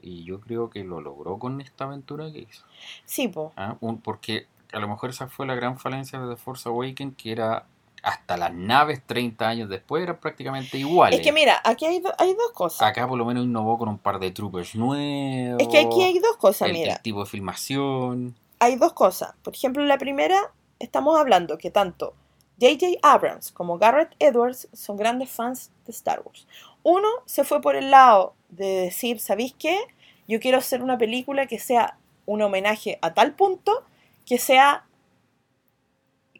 Y 0.00 0.24
yo 0.24 0.40
creo 0.40 0.70
que 0.70 0.84
lo 0.84 1.00
logró 1.00 1.38
con 1.38 1.60
esta 1.60 1.84
aventura 1.84 2.30
que 2.32 2.40
hizo. 2.40 2.64
Sí, 3.04 3.28
po. 3.28 3.52
¿ah? 3.56 3.76
Un- 3.80 4.00
porque 4.00 4.46
a 4.72 4.78
lo 4.78 4.88
mejor 4.88 5.10
esa 5.10 5.28
fue 5.28 5.46
la 5.46 5.54
gran 5.54 5.78
falencia 5.78 6.18
de 6.20 6.34
The 6.34 6.40
Force 6.40 6.68
Awakens, 6.68 7.16
que 7.16 7.32
era 7.32 7.66
hasta 8.04 8.36
las 8.36 8.52
naves 8.52 9.00
30 9.06 9.48
años 9.48 9.68
después 9.68 10.02
eran 10.02 10.18
prácticamente 10.18 10.78
iguales. 10.78 11.18
Es 11.20 11.24
que 11.24 11.32
mira, 11.32 11.60
aquí 11.64 11.86
hay, 11.86 12.00
do- 12.00 12.12
hay 12.18 12.34
dos 12.34 12.52
cosas. 12.52 12.82
Acá 12.82 13.08
por 13.08 13.18
lo 13.18 13.24
menos 13.24 13.44
innovó 13.44 13.78
con 13.78 13.88
un 13.88 13.98
par 13.98 14.18
de 14.18 14.30
troopers 14.30 14.74
nuevos. 14.74 15.60
Es 15.60 15.68
que 15.68 15.78
aquí 15.78 16.02
hay 16.02 16.18
dos 16.18 16.36
cosas, 16.36 16.68
el, 16.68 16.76
el 16.76 16.82
mira. 16.82 16.96
tipo 16.98 17.20
de 17.20 17.26
filmación. 17.30 18.34
Hay 18.60 18.76
dos 18.76 18.92
cosas. 18.92 19.34
Por 19.42 19.54
ejemplo, 19.54 19.84
la 19.84 19.98
primera, 19.98 20.52
estamos 20.78 21.18
hablando 21.18 21.58
que 21.58 21.70
tanto 21.70 22.14
J.J. 22.60 22.98
Abrams 23.02 23.50
como 23.52 23.78
Garrett 23.78 24.14
Edwards 24.18 24.68
son 24.72 24.96
grandes 24.96 25.30
fans 25.30 25.70
de 25.86 25.92
Star 25.92 26.22
Wars. 26.24 26.46
Uno 26.82 27.08
se 27.26 27.44
fue 27.44 27.60
por 27.60 27.74
el 27.76 27.90
lado 27.90 28.34
de 28.50 28.66
decir, 28.82 29.18
¿sabéis 29.20 29.54
qué? 29.58 29.78
Yo 30.28 30.38
quiero 30.40 30.58
hacer 30.58 30.82
una 30.82 30.96
película 30.98 31.46
que 31.46 31.58
sea 31.58 31.98
un 32.26 32.42
homenaje 32.42 32.98
a 33.02 33.12
tal 33.12 33.34
punto 33.34 33.82
que 34.24 34.38
sea 34.38 34.84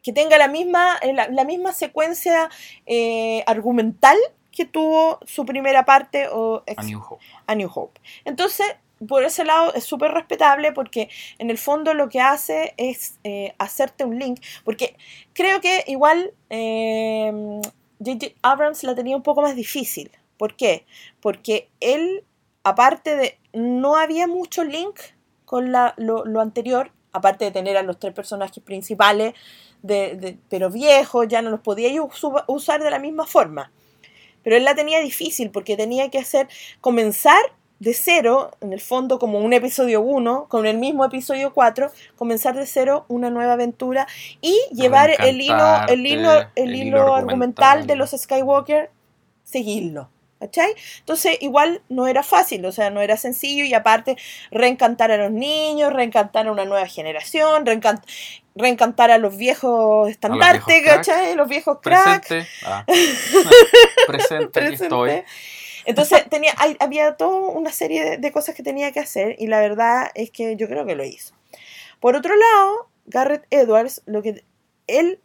que 0.05 0.13
tenga 0.13 0.37
la 0.37 0.47
misma, 0.47 0.97
eh, 1.01 1.13
la, 1.13 1.27
la 1.29 1.43
misma 1.43 1.73
secuencia 1.73 2.49
eh, 2.85 3.43
argumental 3.47 4.15
que 4.51 4.63
tuvo 4.65 5.19
su 5.25 5.45
primera 5.45 5.83
parte 5.83 6.27
o 6.31 6.63
A 6.77 6.83
New 6.83 7.01
Hope. 7.01 7.25
a 7.47 7.55
New 7.55 7.69
Hope. 7.73 7.99
Entonces, 8.23 8.67
por 9.07 9.23
ese 9.23 9.43
lado 9.43 9.73
es 9.73 9.83
súper 9.83 10.11
respetable 10.11 10.71
porque 10.71 11.09
en 11.39 11.49
el 11.49 11.57
fondo 11.57 11.93
lo 11.95 12.07
que 12.07 12.21
hace 12.21 12.73
es 12.77 13.17
eh, 13.23 13.53
hacerte 13.57 14.05
un 14.05 14.17
link, 14.19 14.39
porque 14.63 14.95
creo 15.33 15.59
que 15.59 15.83
igual 15.87 16.31
eh, 16.51 17.31
J.J. 17.99 18.35
Abrams 18.43 18.83
la 18.83 18.93
tenía 18.95 19.15
un 19.15 19.23
poco 19.23 19.41
más 19.41 19.55
difícil. 19.55 20.11
¿Por 20.37 20.55
qué? 20.55 20.85
Porque 21.19 21.67
él, 21.79 22.23
aparte 22.63 23.15
de, 23.15 23.37
no 23.53 23.95
había 23.97 24.27
mucho 24.27 24.63
link 24.63 24.99
con 25.45 25.71
la- 25.71 25.93
lo, 25.97 26.25
lo 26.25 26.41
anterior, 26.41 26.91
aparte 27.15 27.45
de 27.45 27.51
tener 27.51 27.77
a 27.77 27.83
los 27.83 27.97
tres 27.99 28.13
personajes 28.13 28.61
principales, 28.63 29.33
de, 29.81 30.15
de- 30.15 30.37
pero 30.49 30.69
viejos, 30.69 31.27
ya 31.27 31.41
no 31.41 31.49
los 31.49 31.59
podía 31.61 31.89
us- 32.01 32.27
usar 32.47 32.83
de 32.83 32.89
la 32.91 32.99
misma 32.99 33.25
forma. 33.25 33.71
Pero 34.43 34.57
él 34.57 34.63
la 34.63 34.75
tenía 34.75 34.99
difícil 34.99 35.49
porque 35.49 35.75
tenía 35.77 36.09
que 36.09 36.19
hacer 36.19 36.47
comenzar 36.81 37.41
de 37.79 37.93
cero, 37.93 38.51
en 38.61 38.71
el 38.73 38.79
fondo 38.79 39.19
como 39.19 39.39
un 39.39 39.51
episodio 39.53 40.01
1, 40.01 40.47
con 40.47 40.65
el 40.65 40.77
mismo 40.77 41.03
episodio 41.03 41.53
4, 41.53 41.91
comenzar 42.15 42.55
de 42.55 42.65
cero 42.65 43.05
una 43.09 43.29
nueva 43.29 43.53
aventura 43.53 44.07
y 44.41 44.57
llevar 44.71 45.09
el 45.27 45.41
hilo, 45.41 45.55
el 45.89 46.05
hilo, 46.05 46.31
el 46.55 46.69
el 46.69 46.75
hilo 46.75 46.87
hilo 46.87 47.15
argumental 47.15 47.79
de 47.87 47.95
los 47.97 48.11
Skywalker, 48.11 48.91
seguirlo. 49.43 50.09
¿Cachai? 50.39 50.75
Entonces, 50.99 51.37
igual 51.39 51.81
no 51.87 52.07
era 52.07 52.21
fácil, 52.21 52.65
o 52.65 52.71
sea, 52.73 52.89
no 52.89 52.99
era 53.01 53.15
sencillo 53.15 53.63
y 53.63 53.73
aparte 53.73 54.17
reencantar 54.51 55.09
a 55.11 55.17
los 55.17 55.31
niños, 55.31 55.93
reencantar 55.93 56.47
a 56.47 56.51
una 56.51 56.65
nueva 56.65 56.85
generación, 56.87 57.65
reencan- 57.65 58.01
reencantar 58.53 59.11
a 59.11 59.17
los 59.17 59.37
viejos 59.37 60.09
estandartes. 60.09 60.61
¿cachai? 60.97 61.35
Los 61.35 61.47
viejos 61.47 61.79
cracks. 61.81 62.27
Presente. 62.27 62.49
Ah. 62.65 62.85
Presente, 64.07 64.59
aquí 64.59 64.73
estoy. 64.73 65.09
Entonces 65.85 66.27
tenía, 66.29 66.53
hay- 66.57 66.77
había 66.79 67.15
toda 67.15 67.49
una 67.51 67.71
serie 67.71 68.03
de, 68.03 68.17
de 68.17 68.31
cosas 68.31 68.55
que 68.55 68.63
tenía 68.63 68.91
que 68.91 68.99
hacer 68.99 69.35
y 69.39 69.47
la 69.47 69.59
verdad 69.59 70.09
es 70.15 70.31
que 70.31 70.55
yo 70.57 70.67
creo 70.67 70.85
que 70.85 70.95
lo 70.95 71.03
hizo. 71.05 71.33
Por 71.99 72.15
otro 72.15 72.35
lado, 72.35 72.89
Garrett 73.05 73.45
Edwards, 73.51 74.01
lo 74.05 74.21
que 74.21 74.43
él 74.87 75.19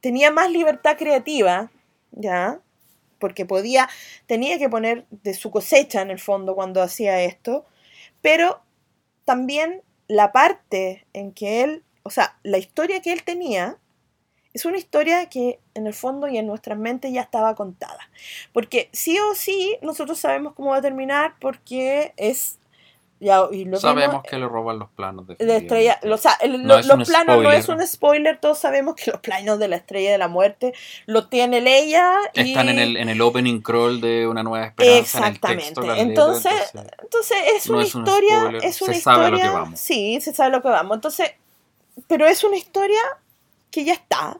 tenía 0.00 0.30
más 0.30 0.50
libertad 0.50 0.96
creativa, 0.98 1.70
¿ya? 2.12 2.60
Porque 3.18 3.46
podía, 3.46 3.88
tenía 4.26 4.58
que 4.58 4.68
poner 4.68 5.06
de 5.10 5.34
su 5.34 5.50
cosecha 5.50 6.02
en 6.02 6.10
el 6.10 6.18
fondo 6.18 6.54
cuando 6.54 6.82
hacía 6.82 7.22
esto, 7.22 7.64
pero 8.20 8.60
también 9.24 9.82
la 10.08 10.32
parte 10.32 11.06
en 11.12 11.32
que 11.32 11.62
él, 11.62 11.84
o 12.02 12.10
sea, 12.10 12.38
la 12.42 12.58
historia 12.58 13.00
que 13.00 13.12
él 13.12 13.22
tenía, 13.24 13.78
es 14.56 14.64
una 14.64 14.78
historia 14.78 15.28
que 15.28 15.60
en 15.74 15.86
el 15.86 15.92
fondo 15.92 16.28
y 16.28 16.38
en 16.38 16.46
nuestras 16.46 16.78
mentes 16.78 17.12
ya 17.12 17.20
estaba 17.20 17.54
contada. 17.54 18.08
Porque 18.54 18.88
sí 18.92 19.18
o 19.18 19.34
sí 19.34 19.76
nosotros 19.82 20.18
sabemos 20.18 20.54
cómo 20.54 20.70
va 20.70 20.78
a 20.78 20.82
terminar 20.82 21.34
porque 21.40 22.14
es... 22.16 22.58
Ya, 23.18 23.44
y 23.50 23.64
lo 23.64 23.78
Sabemos 23.80 24.10
vimos, 24.16 24.24
que 24.28 24.36
le 24.38 24.46
roban 24.46 24.78
los 24.78 24.90
planos 24.90 25.26
de 25.26 25.36
la 25.40 25.56
estrella, 25.56 25.98
o 26.12 26.16
sea, 26.18 26.32
el- 26.42 26.62
No 26.66 26.74
lo- 26.76 26.82
los 26.82 26.90
un 26.98 27.04
planos 27.04 27.36
no 27.36 27.42
spoiler. 27.42 27.54
es 27.60 27.68
un 27.70 27.86
spoiler, 27.86 28.38
todos 28.40 28.58
sabemos 28.58 28.94
que 28.94 29.10
los 29.10 29.20
planos 29.20 29.58
de 29.58 29.68
la 29.68 29.76
estrella 29.76 30.12
de 30.12 30.18
la 30.18 30.28
muerte 30.28 30.74
lo 31.06 31.26
tiene 31.28 31.62
Leia 31.62 32.12
y 32.34 32.50
Están 32.50 32.68
en 32.68 32.78
el, 32.78 32.98
en 32.98 33.08
el 33.08 33.22
opening 33.22 33.60
crawl 33.62 34.02
de 34.02 34.26
Una 34.26 34.42
Nueva 34.42 34.66
Esperanza. 34.66 35.18
en 35.18 35.24
el 35.24 35.40
texto, 35.40 35.48
Exactamente. 35.48 35.80
letras, 35.80 35.98
Entonces, 35.98 36.72
entonces, 37.02 37.36
es 37.56 37.70
No 37.70 37.76
una 37.76 37.82
es 37.86 37.94
historia, 37.94 38.52
es 38.62 38.76
se 38.76 38.84
una 38.84 38.94
sabe 38.94 39.18
lo 39.18 39.24
historia, 39.28 39.44
que 39.44 39.50
vamos. 39.50 39.80
sí, 39.80 40.20
se 40.20 40.34
sabe 40.34 40.50
lo 40.50 40.60
que 40.60 40.68
vamos. 40.68 40.94
Entonces, 40.96 41.30
pero 42.08 42.26
es 42.26 42.44
una 42.44 42.56
historia 42.58 43.00
que 43.70 43.84
ya 43.84 43.94
está, 43.94 44.38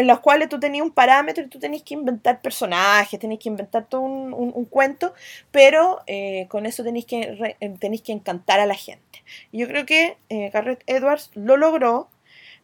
en 0.00 0.06
las 0.06 0.20
cuales 0.20 0.48
tú 0.48 0.58
tenías 0.60 0.84
un 0.84 0.92
parámetro 0.92 1.44
y 1.44 1.48
tú 1.48 1.58
tenías 1.58 1.82
que 1.82 1.94
inventar 1.94 2.40
personajes, 2.42 3.20
tenías 3.20 3.40
que 3.40 3.48
inventar 3.48 3.86
todo 3.86 4.00
un, 4.02 4.32
un- 4.34 4.52
un 4.54 4.64
cuento, 4.64 5.14
pero 5.50 6.00
eh, 6.06 6.46
con 6.48 6.66
eso 6.66 6.82
tenéis 6.84 7.06
que, 7.06 7.56
eh, 7.60 7.74
tenéis 7.78 8.02
que 8.02 8.12
encantar 8.12 8.60
a 8.60 8.66
la 8.66 8.74
gente. 8.74 9.22
Y 9.52 9.58
yo 9.58 9.68
creo 9.68 9.86
que 9.86 10.16
eh, 10.28 10.50
Garrett 10.50 10.82
Edwards 10.86 11.30
lo 11.34 11.56
logró, 11.56 12.08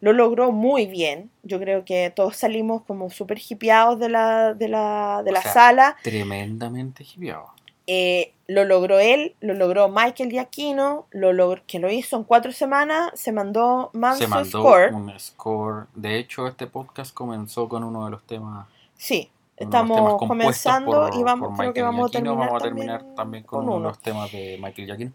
lo 0.01 0.13
logró 0.13 0.51
muy 0.51 0.87
bien. 0.87 1.31
Yo 1.43 1.59
creo 1.59 1.85
que 1.85 2.11
todos 2.15 2.35
salimos 2.37 2.83
como 2.83 3.09
súper 3.09 3.39
hipeados 3.49 3.99
de 3.99 4.09
la, 4.09 4.53
de 4.53 4.67
la, 4.67 5.21
de 5.25 5.31
la 5.31 5.41
sea, 5.41 5.51
sala. 5.53 5.97
tremendamente 6.01 7.03
hipeado. 7.03 7.53
Eh, 7.87 8.33
lo 8.47 8.63
logró 8.63 8.99
él, 8.99 9.35
lo 9.41 9.53
logró 9.53 9.89
Michael 9.89 10.29
Giacchino, 10.31 11.05
lo 11.11 11.33
logró, 11.33 11.61
que 11.67 11.79
lo 11.79 11.91
hizo 11.91 12.15
en 12.17 12.23
cuatro 12.23 12.51
semanas, 12.53 13.11
se 13.13 13.31
mandó 13.33 13.91
Se 14.17 14.27
mandó 14.27 14.45
score. 14.61 14.93
un 14.93 15.19
score. 15.19 15.87
De 15.95 16.17
hecho, 16.17 16.47
este 16.47 16.65
podcast 16.67 17.13
comenzó 17.13 17.67
con 17.67 17.83
uno 17.83 18.05
de 18.05 18.11
los 18.11 18.23
temas. 18.23 18.67
Sí, 18.95 19.29
estamos 19.57 20.17
comenzando 20.17 21.09
por- 21.09 21.15
y 21.15 21.23
vamos, 21.23 21.57
creo 21.57 21.73
que 21.73 21.81
vamos 21.81 22.09
a 22.09 22.11
terminar, 22.13 22.37
Vamos 22.37 22.53
a 22.61 22.63
terminar 22.63 23.05
también 23.15 23.43
con, 23.43 23.59
con 23.65 23.69
uno 23.69 23.79
de 23.79 23.87
los 23.89 23.99
temas 23.99 24.31
de 24.31 24.57
Michael 24.61 24.87
Giacchino. 24.87 25.11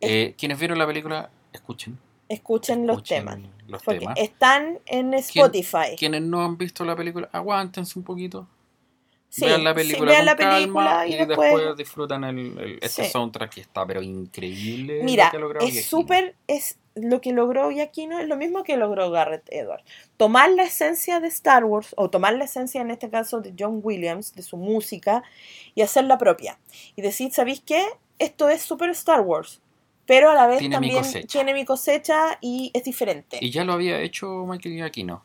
Eh, 0.00 0.34
quienes 0.36 0.58
vieron 0.58 0.78
la 0.78 0.86
película, 0.86 1.30
escuchen. 1.52 1.98
Escuchen, 2.28 2.86
los 2.88 3.04
temas. 3.04 3.38
Los 3.68 3.82
Porque 3.84 4.00
temas. 4.00 4.18
están 4.18 4.80
en 4.86 5.14
Spotify. 5.14 5.94
Quienes 5.96 6.22
no 6.22 6.42
han 6.44 6.58
visto 6.58 6.84
la 6.84 6.96
película, 6.96 7.28
aguántense 7.32 7.96
un 7.96 8.04
poquito. 8.04 8.48
Sí, 9.36 9.44
vean 9.44 9.64
la 9.64 9.70
sí, 9.70 9.74
película 9.76 10.10
vean 10.12 10.18
con 10.18 10.26
la 10.26 10.36
calma 10.36 10.56
película 10.56 11.06
y 11.06 11.14
y 11.14 11.16
después- 11.26 11.52
después, 11.54 11.76
disfrutan 11.76 12.24
el, 12.24 12.38
el- 12.58 12.78
este 12.82 13.04
Sí. 13.04 13.10
soundtrack 13.10 13.54
que 13.54 13.60
está 13.60 13.86
pero 13.86 14.02
increíble. 14.02 14.98
lo 14.98 15.04
Mira, 15.04 15.30
que 15.30 15.36
ha 15.36 15.40
logrado 15.40 15.66
es 15.66 15.86
súper, 15.86 16.34
es 16.46 16.78
lo 16.94 17.20
que 17.20 17.32
logró 17.32 17.70
Giacchino 17.70 18.18
es 18.18 18.26
lo 18.26 18.36
mismo 18.36 18.64
que 18.64 18.76
logró 18.78 19.10
Garrett 19.10 19.46
Edwards. 19.52 19.84
Tomar 20.16 20.50
la 20.52 20.62
esencia 20.64 21.20
de 21.20 21.28
Star 21.28 21.64
Wars, 21.66 21.92
o 21.98 22.08
tomar 22.08 22.32
la 22.34 22.44
esencia 22.44 22.80
en 22.80 22.90
este 22.90 23.10
caso 23.10 23.40
de 23.42 23.52
John 23.58 23.80
Williams, 23.82 24.34
de 24.34 24.42
su 24.42 24.56
música, 24.56 25.22
y 25.74 25.82
hacerla 25.82 26.16
propia. 26.16 26.58
Y 26.96 27.02
decir, 27.02 27.30
¿sabéis 27.32 27.60
qué? 27.60 27.84
Esto 28.18 28.48
es 28.48 28.62
súper 28.62 28.88
Star 28.90 29.20
Wars, 29.20 29.60
pero 30.06 30.30
a 30.30 30.34
la 30.34 30.46
vez 30.46 30.60
Tiene 30.60 30.80
mi 30.80 30.86
también 30.88 31.02
cosecha. 31.02 31.26
tiene 31.28 31.52
mi 31.52 31.66
cosecha 31.66 32.38
y 32.40 32.70
es 32.72 32.84
diferente. 32.84 33.36
Y 33.42 33.50
ya 33.50 33.64
lo 33.64 33.74
había 33.74 34.00
hecho 34.00 34.46
Michael 34.46 34.76
Giacchino 34.76 35.22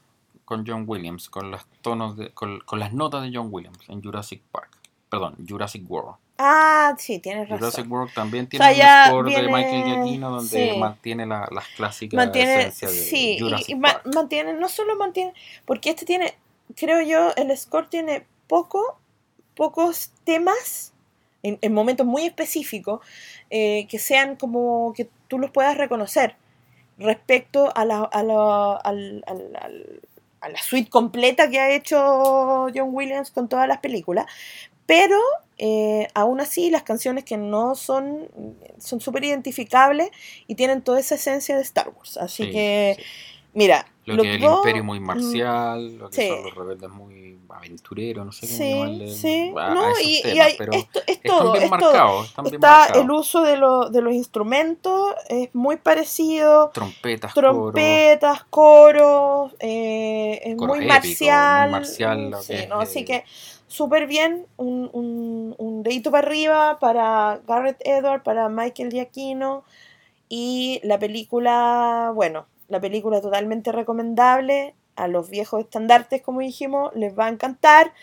con 0.51 0.67
John 0.67 0.83
Williams, 0.85 1.29
con 1.29 1.49
los 1.49 1.65
tonos 1.81 2.17
de, 2.17 2.31
con, 2.31 2.59
con 2.59 2.77
las 2.77 2.91
notas 2.91 3.23
de 3.23 3.31
John 3.33 3.47
Williams 3.51 3.79
en 3.87 4.03
Jurassic 4.03 4.41
Park. 4.51 4.69
Perdón, 5.09 5.37
Jurassic 5.47 5.89
World. 5.89 6.15
Ah, 6.37 6.93
sí, 6.97 7.19
tienes 7.19 7.47
Jurassic 7.47 7.77
razón. 7.85 7.91
World 7.93 8.13
también 8.13 8.49
sea, 8.51 8.59
tiene 8.67 8.75
ya 8.75 9.03
un 9.05 9.09
score 9.11 9.25
viene- 9.27 9.43
de 9.43 9.47
Michael 9.47 9.83
Giacchino 9.85 10.29
donde 10.29 10.71
sí. 10.73 10.77
mantiene 10.77 11.25
la- 11.25 11.47
las 11.51 11.65
clásicas 11.69 12.17
Mantiene, 12.17 12.65
de 12.65 12.71
sí, 12.71 13.35
y- 13.37 13.39
Jurassic 13.39 13.69
y, 13.69 13.75
Park. 13.79 14.07
mantiene, 14.13 14.53
no 14.55 14.67
solo 14.67 14.97
mantiene, 14.97 15.33
porque 15.65 15.91
este 15.91 16.05
tiene, 16.05 16.33
creo 16.75 16.99
yo, 17.01 17.31
el 17.37 17.55
score 17.57 17.87
tiene 17.87 18.25
poco, 18.47 18.99
pocos 19.55 20.11
temas 20.25 20.93
en, 21.43 21.59
en 21.61 21.73
momentos 21.73 22.05
muy 22.05 22.25
específicos 22.25 22.99
eh, 23.49 23.87
que 23.89 23.99
sean 23.99 24.35
como 24.35 24.91
que 24.97 25.09
tú 25.29 25.39
los 25.39 25.49
puedas 25.51 25.77
reconocer 25.77 26.35
respecto 26.97 27.71
a 27.75 27.85
la, 27.85 28.01
a 28.03 28.21
la, 28.23 28.75
a 30.41 30.49
la 30.49 30.61
suite 30.61 30.89
completa 30.89 31.49
que 31.49 31.59
ha 31.59 31.71
hecho 31.71 32.67
John 32.75 32.89
Williams 32.91 33.31
con 33.31 33.49
todas 33.49 33.67
las 33.67 33.79
películas, 33.79 34.25
pero 34.85 35.17
eh, 35.57 36.07
aún 36.15 36.41
así 36.41 36.69
las 36.71 36.83
canciones 36.83 37.23
que 37.25 37.37
no 37.37 37.75
son 37.75 38.29
son 38.79 38.99
súper 39.01 39.23
identificables 39.25 40.09
y 40.47 40.55
tienen 40.55 40.81
toda 40.83 40.99
esa 40.99 41.15
esencia 41.15 41.55
de 41.55 41.61
Star 41.63 41.89
Wars. 41.89 42.17
Así 42.17 42.47
Sí, 42.47 42.51
que, 42.51 42.97
sí. 42.97 43.03
mira, 43.53 43.87
Lo 44.05 44.17
Los 44.17 44.19
que 44.19 44.29
es 44.31 44.35
el 44.37 44.43
imperio 44.45 44.83
muy 44.83 44.99
mm, 45.11 45.41
marcial, 45.41 45.97
lo 45.97 46.11
que 46.11 46.19
sí. 46.19 46.23
son 46.23 46.43
los 46.43 46.53
rebeldes 46.55 46.89
muy 46.91 47.39
aventureros, 47.49 48.25
no 48.25 48.31
sé 48.31 48.47
cómo 48.47 48.65
Sí, 48.65 48.67
llamarle 48.67 49.05
sí, 49.05 49.55
a, 49.57 49.73
a 49.73 49.75
no, 49.75 49.81
y, 50.03 50.19
y 50.25 50.39
temas, 50.39 50.39
hay, 50.39 50.57
pero 50.57 50.71
esto, 50.71 51.01
es 51.07 51.23
todo, 51.25 51.51
bien 51.51 51.63
es 51.63 51.77
todo. 51.77 52.07
marcados, 52.07 52.27
están 52.29 52.49
bien 52.49 52.63
Está 52.63 52.87
el 52.87 53.11
uso 53.11 53.41
de, 53.43 53.55
lo- 53.57 53.89
de 53.89 54.01
los 54.01 54.13
instrumentos, 54.13 55.13
es 55.29 55.53
muy 55.53 55.77
parecido, 55.77 56.73
Trompetas, 56.73 57.33
trompetas, 57.33 58.43
coros, 58.45 59.55
eh, 59.59 60.41
es 60.43 60.55
Coros 60.55 60.79
muy 60.79 60.81
marcial, 60.81 61.51
muy 61.51 61.67
marcial 61.67 62.29
lo 62.29 62.45
sí, 62.45 62.53
que 62.53 62.63
es, 62.63 62.69
no, 62.69 62.81
así 62.81 63.05
que 63.05 63.25
súper 63.67 64.07
bien, 64.07 64.47
un, 64.57 64.89
un, 64.93 65.55
un 65.59 65.83
dedito 65.83 66.11
para 66.11 66.27
arriba 66.27 66.79
para 66.79 67.41
Garrett 67.47 67.77
Edward, 67.85 68.23
para 68.23 68.49
Michael 68.49 68.91
Giacchino, 68.91 69.63
y 70.29 70.79
la 70.83 70.99
película, 70.99 72.11
bueno, 72.15 72.47
la 72.71 72.79
película 72.79 73.21
totalmente 73.21 73.71
recomendable, 73.71 74.73
a 74.95 75.07
los 75.07 75.29
viejos 75.29 75.61
estandartes, 75.61 76.21
como 76.21 76.39
dijimos, 76.39 76.91
les 76.95 77.17
va 77.17 77.25
a 77.25 77.29
encantar. 77.29 77.93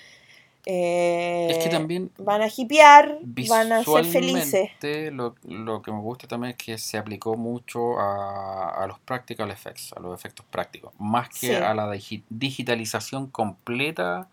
eh, 0.67 1.47
Es 1.51 1.59
que 1.59 1.71
también 1.71 2.11
van 2.19 2.43
a 2.43 2.49
hipear, 2.55 3.19
van 3.49 3.73
a 3.73 3.83
ser 3.83 4.05
felices. 4.05 4.71
lo, 5.13 5.35
lo 5.45 5.81
que 5.81 5.91
me 5.91 6.01
gusta 6.01 6.29
también 6.29 6.51
es 6.51 6.57
que 6.57 6.77
se 6.77 6.99
aplicó 6.99 7.37
mucho 7.37 7.99
a, 7.99 8.83
a 8.83 8.87
los 8.87 8.99
practical 8.99 9.51
effects, 9.51 9.95
a 9.95 10.01
los 10.01 10.15
efectos 10.19 10.45
prácticos, 10.51 10.93
más 10.99 11.29
que 11.31 11.49
Sí. 11.49 11.55
a 11.55 11.73
la 11.73 11.87
digi- 11.95 12.25
digitalización 12.29 13.29
completa 13.29 14.29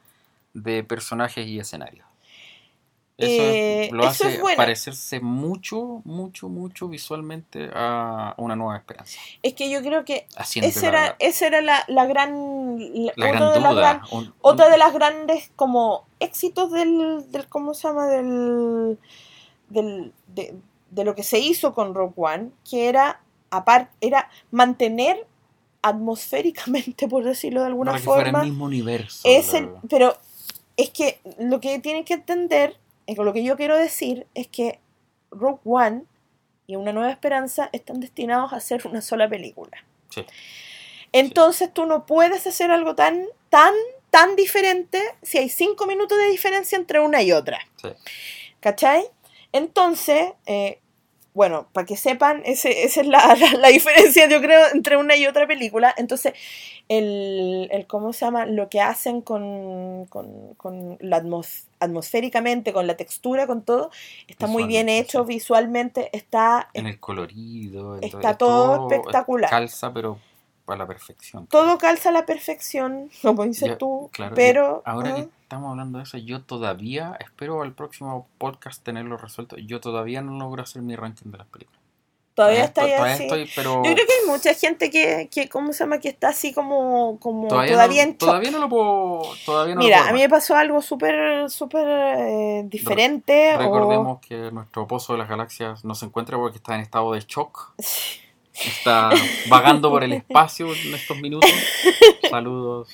de 0.53 0.83
personajes 0.83 1.47
y 1.47 1.59
escenarios. 1.59 2.04
Eso 3.17 3.31
es- 3.31 3.39
Eh, 3.55 3.89
lo 3.93 4.01
eso 4.03 4.09
hace 4.25 4.33
es 4.35 4.41
bueno. 4.41 4.57
parecerse 4.57 5.19
mucho, 5.21 6.01
mucho, 6.03 6.49
mucho 6.49 6.89
visualmente 6.89 7.69
a 7.73 8.33
una 8.37 8.57
nueva 8.57 8.75
esperanza. 8.77 9.17
Es 9.41 9.53
que 9.53 9.69
yo 9.69 9.81
creo 9.81 10.03
que 10.03 10.27
esa 10.67 10.87
era, 10.89 11.15
esa 11.19 11.47
era 11.47 11.61
la, 11.61 11.83
la 11.87 12.05
gran. 12.07 12.77
la- 12.77 13.13
la 13.15 13.25
otra 13.27 13.39
gran 13.39 13.53
de 13.53 13.59
las 13.61 13.71
duda. 13.71 13.81
gran- 13.81 14.01
un- 14.11 14.33
otra 14.41 14.65
un- 14.65 14.71
de 14.73 14.77
las 14.77 14.93
grandes 14.93 15.51
como 15.55 16.05
éxitos 16.19 16.71
del, 16.71 17.31
del 17.31 17.47
¿cómo 17.47 17.73
se 17.73 17.87
llama? 17.87 18.07
del, 18.07 18.99
del 19.69 20.11
de, 20.27 20.55
de 20.91 21.03
lo 21.05 21.15
que 21.15 21.23
se 21.23 21.39
hizo 21.39 21.73
con 21.73 21.93
Rock 21.95 22.17
One, 22.19 22.49
que 22.69 22.89
era 22.89 23.21
aparte 23.49 23.91
era 24.01 24.29
mantener 24.51 25.25
atmosféricamente, 25.81 27.07
por 27.07 27.23
decirlo 27.23 27.61
de 27.61 27.67
alguna 27.67 27.91
para 27.91 27.99
que 28.01 28.05
fuera 28.05 28.23
forma, 28.25 28.41
el 28.41 28.49
mismo 28.49 28.65
universo. 28.65 29.21
es 29.23 29.53
el, 29.53 29.69
pero 29.89 30.17
es 30.77 30.89
que 30.89 31.19
lo 31.39 31.61
que 31.61 31.79
tienen 31.79 32.03
que 32.03 32.15
entender, 32.15 32.75
lo 33.07 33.33
que 33.33 33.43
yo 33.43 33.55
quiero 33.57 33.77
decir 33.77 34.27
es 34.33 34.47
que 34.47 34.79
Rogue 35.31 35.61
One 35.65 36.03
y 36.67 36.75
Una 36.75 36.91
Nueva 36.91 37.11
Esperanza 37.11 37.69
están 37.71 37.99
destinados 37.99 38.53
a 38.53 38.59
ser 38.59 38.85
una 38.87 39.01
sola 39.01 39.29
película. 39.29 39.83
Sí. 40.09 40.25
Entonces 41.11 41.73
tú 41.73 41.85
no 41.85 42.05
puedes 42.05 42.45
hacer 42.47 42.71
algo 42.71 42.95
tan, 42.95 43.25
tan, 43.49 43.73
tan 44.09 44.35
diferente 44.35 45.01
si 45.21 45.37
hay 45.37 45.49
cinco 45.49 45.85
minutos 45.85 46.17
de 46.17 46.29
diferencia 46.29 46.77
entre 46.77 46.99
una 46.99 47.21
y 47.21 47.31
otra. 47.31 47.59
Sí. 47.81 47.89
¿Cachai? 48.59 49.05
Entonces, 49.51 50.33
eh, 50.45 50.79
bueno, 51.35 51.67
para 51.73 51.85
que 51.85 51.95
sepan, 51.97 52.41
ese- 52.45 52.83
esa 52.85 53.01
es 53.01 53.07
la, 53.07 53.35
la- 53.39 53.53
la 53.59 53.67
diferencia, 53.67 54.27
yo 54.27 54.41
creo, 54.41 54.61
entre 54.73 54.97
una 54.97 55.15
y 55.15 55.27
otra 55.27 55.45
película. 55.45 55.93
Entonces, 55.97 56.33
el, 56.87 57.67
el 57.71 57.85
¿cómo 57.87 58.13
se 58.13 58.25
llama? 58.25 58.45
Lo 58.45 58.69
que 58.69 58.81
hacen 58.81 59.21
con, 59.21 60.05
con, 60.07 60.53
con 60.55 60.97
la 61.01 61.21
atmos- 61.21 61.65
atmosféricamente, 61.79 62.73
con 62.73 62.87
la 62.87 62.95
textura, 62.97 63.45
con 63.47 63.63
todo, 63.63 63.91
está 64.27 64.47
muy 64.47 64.63
bien 64.65 64.87
hecho, 64.89 65.23
sí. 65.23 65.27
visualmente 65.35 66.09
está... 66.17 66.69
en 66.73 66.87
el 66.87 66.99
colorido. 66.99 67.97
en 67.97 68.03
Está 68.03 68.37
todo, 68.37 68.75
todo 68.87 68.91
espectacular. 68.91 69.49
Calza, 69.49 69.93
pero 69.93 70.17
a 70.73 70.77
la 70.77 70.87
perfección. 70.87 71.47
Todo 71.47 71.77
calza 71.77 72.09
a 72.09 72.11
la 72.11 72.25
perfección, 72.25 73.09
como 73.21 73.43
dices 73.43 73.69
Ya, 73.69 73.77
tú, 73.77 74.09
Claro, 74.11 74.35
pero... 74.35 74.83
ya, 74.85 74.91
ahora 74.91 75.11
ah, 75.11 75.15
que 75.15 75.27
estamos 75.41 75.71
hablando 75.71 75.99
de 75.99 76.03
eso, 76.03 76.17
yo 76.17 76.41
todavía, 76.41 77.17
espero 77.19 77.61
al 77.61 77.73
próximo 77.73 78.27
podcast 78.37 78.83
tenerlo 78.83 79.17
resuelto, 79.17 79.57
yo 79.57 79.79
todavía 79.79 80.21
no 80.21 80.37
logro 80.39 80.63
hacer 80.63 80.81
mi 80.81 80.95
ranking 80.95 81.29
de 81.31 81.37
las 81.37 81.47
películas. 81.47 81.79
todavía 82.33 82.63
está 82.65 82.81
todavía 82.81 83.13
así. 83.13 83.23
estoy, 83.23 83.49
pero 83.55 83.75
Yo 83.75 83.93
creo 83.93 84.07
que 84.07 84.13
hay 84.21 84.27
mucha 84.27 84.53
gente 84.55 84.89
que, 84.89 85.29
que, 85.31 85.47
¿cómo 85.47 85.71
se 85.71 85.83
llama? 85.83 85.99
Que 85.99 86.09
está 86.09 86.29
así 86.29 86.51
como, 86.53 87.17
como 87.19 87.47
todavía, 87.47 87.73
todavía, 87.73 88.03
no, 88.03 88.09
en 88.09 88.17
shock. 88.17 88.19
todavía 88.19 88.51
no 88.51 88.59
lo 88.59 88.69
puedo, 88.69 89.21
todavía 89.45 89.75
no 89.75 89.81
lo 89.81 89.85
Mira, 89.85 89.97
puedo 89.99 90.09
a 90.09 90.13
mí 90.13 90.19
me 90.21 90.29
pasó 90.29 90.55
algo 90.55 90.81
súper, 90.81 91.49
súper 91.49 91.87
eh, 91.87 92.63
diferente. 92.65 93.55
Recordemos 93.57 94.19
que 94.19 94.51
nuestro 94.51 94.87
pozo 94.87 95.13
de 95.13 95.19
las 95.19 95.29
galaxias 95.29 95.85
no 95.85 95.95
se 95.95 96.07
encuentra 96.07 96.37
porque 96.37 96.57
está 96.57 96.75
en 96.75 96.81
estado 96.81 97.13
de 97.13 97.21
shock, 97.21 97.73
está 98.55 99.09
vagando 99.47 99.89
por 99.89 100.03
el 100.03 100.13
espacio 100.13 100.73
en 100.73 100.93
estos 100.93 101.17
minutos. 101.19 101.49
Saludos. 102.29 102.89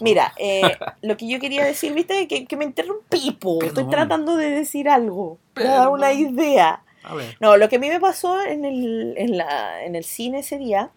Mira, 0.00 0.34
eh, 0.38 0.76
lo 1.02 1.16
que 1.16 1.28
yo 1.28 1.38
quería 1.40 1.64
decir, 1.64 1.92
viste, 1.92 2.26
que, 2.26 2.46
que 2.46 2.56
me 2.56 2.64
interrumpí, 2.64 3.30
po. 3.32 3.62
Estoy 3.62 3.84
tratando 3.88 4.36
de 4.36 4.50
decir 4.50 4.88
algo, 4.88 5.38
de 5.54 5.64
dar 5.64 5.88
una 5.88 6.12
idea. 6.12 6.82
A 7.04 7.14
ver. 7.14 7.36
No, 7.40 7.56
lo 7.56 7.68
que 7.68 7.76
a 7.76 7.78
mí 7.78 7.88
me 7.88 8.00
pasó 8.00 8.42
en 8.42 8.64
el, 8.64 9.14
en 9.16 9.36
la, 9.38 9.84
en 9.84 9.94
el 9.94 10.04
cine 10.04 10.40
ese 10.40 10.58
día, 10.58 10.90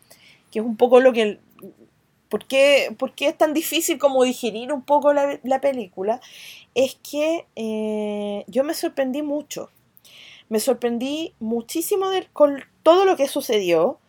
que 0.52 0.60
es 0.60 0.65
un 0.65 0.78
poco 0.78 1.00
lo 1.00 1.13
que... 1.13 1.39
¿Por 2.28 2.45
qué, 2.45 2.95
por 2.97 3.13
qué 3.13 3.28
es 3.28 3.38
tan 3.38 3.54
difícil 3.54 3.97
como 3.97 4.24
digerir 4.24 4.71
un 4.71 4.84
poco 4.84 5.12
la, 5.12 5.38
la 5.43 5.60
película? 5.60 6.21
Es 6.74 6.97
que 7.10 7.45
eh, 7.58 8.45
yo 8.47 8.63
me 8.63 8.74
sorprendí 8.74 9.21
mucho. 9.21 9.69
Me 10.47 10.62
sorprendí 10.62 11.34
muchísimo 11.41 12.10
de- 12.10 12.28
con 12.32 12.63
todo 12.84 13.04
lo 13.04 13.17
que 13.17 13.28
sucedió, 13.28 14.00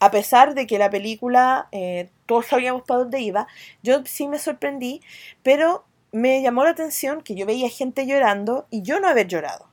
a 0.00 0.10
pesar 0.10 0.54
de 0.54 0.66
que 0.66 0.78
la 0.78 0.90
película, 0.90 1.68
eh, 1.72 2.10
todos 2.26 2.46
sabíamos 2.46 2.82
para 2.82 3.00
dónde 3.00 3.20
iba, 3.20 3.46
yo 3.82 4.02
sí 4.06 4.26
me 4.28 4.38
sorprendí, 4.38 5.02
pero 5.42 5.84
me 6.12 6.42
llamó 6.42 6.64
la 6.64 6.70
atención 6.70 7.22
que 7.22 7.34
yo 7.34 7.46
veía 7.46 7.68
gente 7.68 8.06
llorando 8.06 8.66
y 8.70 8.82
yo 8.82 8.98
no 8.98 9.08
haber 9.08 9.28
llorado. 9.28 9.68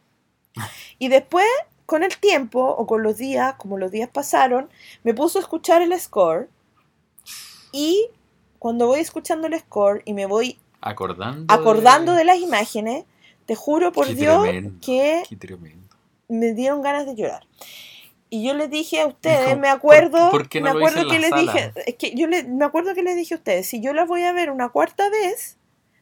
Y 0.99 1.07
después, 1.07 1.47
con 1.85 2.03
el 2.03 2.17
tiempo 2.17 2.59
o 2.63 2.85
con 2.85 3.01
los 3.03 3.17
días, 3.17 3.55
como 3.55 3.77
los 3.77 3.89
días 3.91 4.09
pasaron, 4.09 4.69
me 5.03 5.13
puso 5.13 5.39
a 5.39 5.41
escuchar 5.41 5.81
el 5.81 5.97
score 5.99 6.49
y 7.71 8.09
cuando 8.59 8.87
voy 8.87 8.99
escuchando 8.99 9.47
el 9.47 9.57
score 9.59 10.01
y 10.05 10.13
me 10.13 10.25
voy 10.25 10.59
Acordando. 10.81 11.53
acordando 11.53 12.13
de 12.13 12.23
las 12.25 12.37
imágenes, 12.39 13.05
te 13.45 13.55
juro 13.55 13.91
por 13.91 14.07
Qué 14.07 14.15
Dios 14.15 14.43
tremendo. 14.43 14.79
que 14.85 15.23
me 16.27 16.53
dieron 16.53 16.81
ganas 16.81 17.05
de 17.05 17.15
llorar. 17.15 17.45
Y 18.29 18.45
yo 18.45 18.53
les 18.53 18.69
dije 18.69 19.01
a 19.01 19.07
ustedes, 19.07 19.57
me 19.57 19.69
acuerdo, 19.69 20.29
¿por- 20.31 20.41
por 20.41 20.49
qué 20.49 20.59
me 20.61 20.69
no 20.73 20.79
hice 20.79 20.89
acuerdo 20.89 21.09
que 21.11 21.19
les 21.19 21.29
sala? 21.29 21.41
dije, 21.41 21.71
es 21.85 21.95
que 21.95 22.13
yo 22.15 22.27
le- 22.27 22.43
me 22.43 22.65
acuerdo 22.65 22.93
que 22.93 23.03
les 23.03 23.15
dije 23.15 23.33
a 23.35 23.37
ustedes, 23.37 23.67
si 23.67 23.79
yo 23.81 23.93
las 23.93 24.07
voy 24.07 24.23
a 24.23 24.33
ver 24.33 24.51
una 24.51 24.67
cuarta 24.69 25.09
vez, 25.09 25.57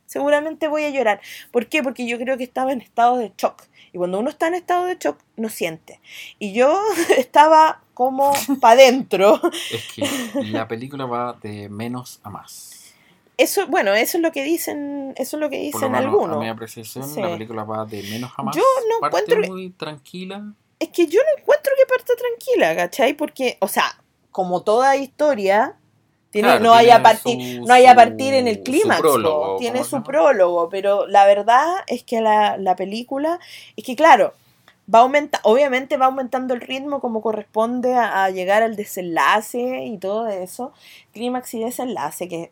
seguramente 0.07 0.67
voy 0.67 0.83
a 0.85 0.89
llorar. 0.89 1.21
¿Por 1.51 1.67
qué? 1.67 1.83
Porque 1.83 2.07
yo 2.07 2.17
creo 2.17 2.37
que 2.37 2.43
estaba 2.43 2.71
en 2.71 2.81
estado 2.81 3.17
de 3.17 3.31
shock. 3.37 3.63
Y 3.93 3.97
cuando 3.97 4.19
uno 4.19 4.29
está 4.29 4.47
en 4.47 4.55
estado 4.55 4.85
de 4.85 4.97
shock, 4.99 5.17
no 5.37 5.49
siente. 5.49 5.99
Y 6.39 6.53
yo 6.53 6.81
estaba 7.17 7.81
como 7.93 8.33
para 8.61 8.73
adentro. 8.81 9.39
Es 9.71 9.85
que 9.93 10.41
la 10.45 10.67
película 10.67 11.05
va 11.05 11.33
de 11.41 11.69
menos 11.69 12.19
a 12.23 12.29
más. 12.29 12.71
Eso, 13.37 13.67
bueno, 13.67 13.93
eso 13.93 14.17
es 14.17 14.21
lo 14.23 14.31
que 14.31 14.43
dicen, 14.43 15.13
eso 15.17 15.35
es 15.37 15.41
lo 15.41 15.49
que 15.49 15.57
Por 15.57 15.81
lo 15.81 15.87
dicen 15.87 15.91
menos, 15.91 16.05
algunos. 16.07 16.37
a 16.37 16.39
mi 16.39 16.47
apreciación, 16.49 17.07
Sí. 17.07 17.21
la 17.21 17.29
película 17.33 17.63
va 17.65 17.85
de 17.85 18.01
menos 18.03 18.31
a 18.37 18.43
más. 18.43 18.55
Yo 18.55 18.63
no 18.89 18.99
Parte 19.01 19.19
encuentro 19.33 19.53
muy 19.53 19.69
tranquila. 19.71 20.53
Es 20.79 20.89
que 20.89 21.07
yo 21.07 21.19
no 21.21 21.41
encuentro 21.41 21.71
que 21.77 21.85
parta 21.85 22.13
tranquila, 22.15 22.75
¿cachai? 22.75 23.13
Porque, 23.13 23.57
o 23.61 23.67
sea, 23.67 23.83
como 24.31 24.63
toda 24.63 24.95
historia, 24.95 25.75
tiene, 26.31 26.49
Claro, 26.49 26.63
no 26.65 26.73
hay 26.73 26.89
a 26.89 27.01
partir, 27.01 27.59
su- 27.61 27.65
no 27.65 27.73
hay 27.73 27.85
a 27.85 27.95
partir 27.95 28.33
en 28.33 28.47
el 28.49 28.61
clímax, 28.61 29.01
tiene 29.57 29.77
¿cómo 29.79 29.83
se 29.85 29.89
su 29.89 30.03
prólogo, 30.03 30.69
pero 30.69 31.07
la 31.07 31.25
verdad 31.25 31.65
es 31.87 32.03
que 32.03 32.19
la, 32.19 32.57
la 32.57 32.75
película, 32.75 33.39
es 33.77 33.85
que 33.85 33.95
claro, 33.95 34.33
va 34.93 34.99
aumenta, 34.99 35.39
obviamente 35.43 35.95
va 35.95 36.07
aumentando 36.07 36.53
el 36.53 36.59
ritmo 36.61 36.99
como 36.99 37.21
corresponde 37.21 37.93
a, 37.95 38.25
a 38.25 38.29
llegar 38.31 38.61
al 38.63 38.75
desenlace 38.75 39.85
y 39.85 39.97
todo 39.97 40.27
eso, 40.27 40.73
clímax 41.13 41.53
y 41.53 41.63
desenlace, 41.63 42.27
que 42.27 42.51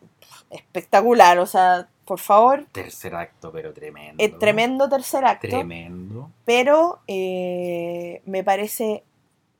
espectacular, 0.50 1.38
o 1.38 1.46
sea, 1.46 1.88
por 2.04 2.18
favor, 2.20 2.66
Tercer 2.72 3.14
acto, 3.14 3.50
pero 3.52 3.72
tremendo. 3.72 4.22
es 4.22 4.38
tremendo 4.38 4.88
tercer 4.88 5.24
acto 5.24 5.48
Tremendo. 5.48 6.30
pero 6.44 7.00
eh, 7.06 8.22
me 8.26 8.44
parece 8.44 9.04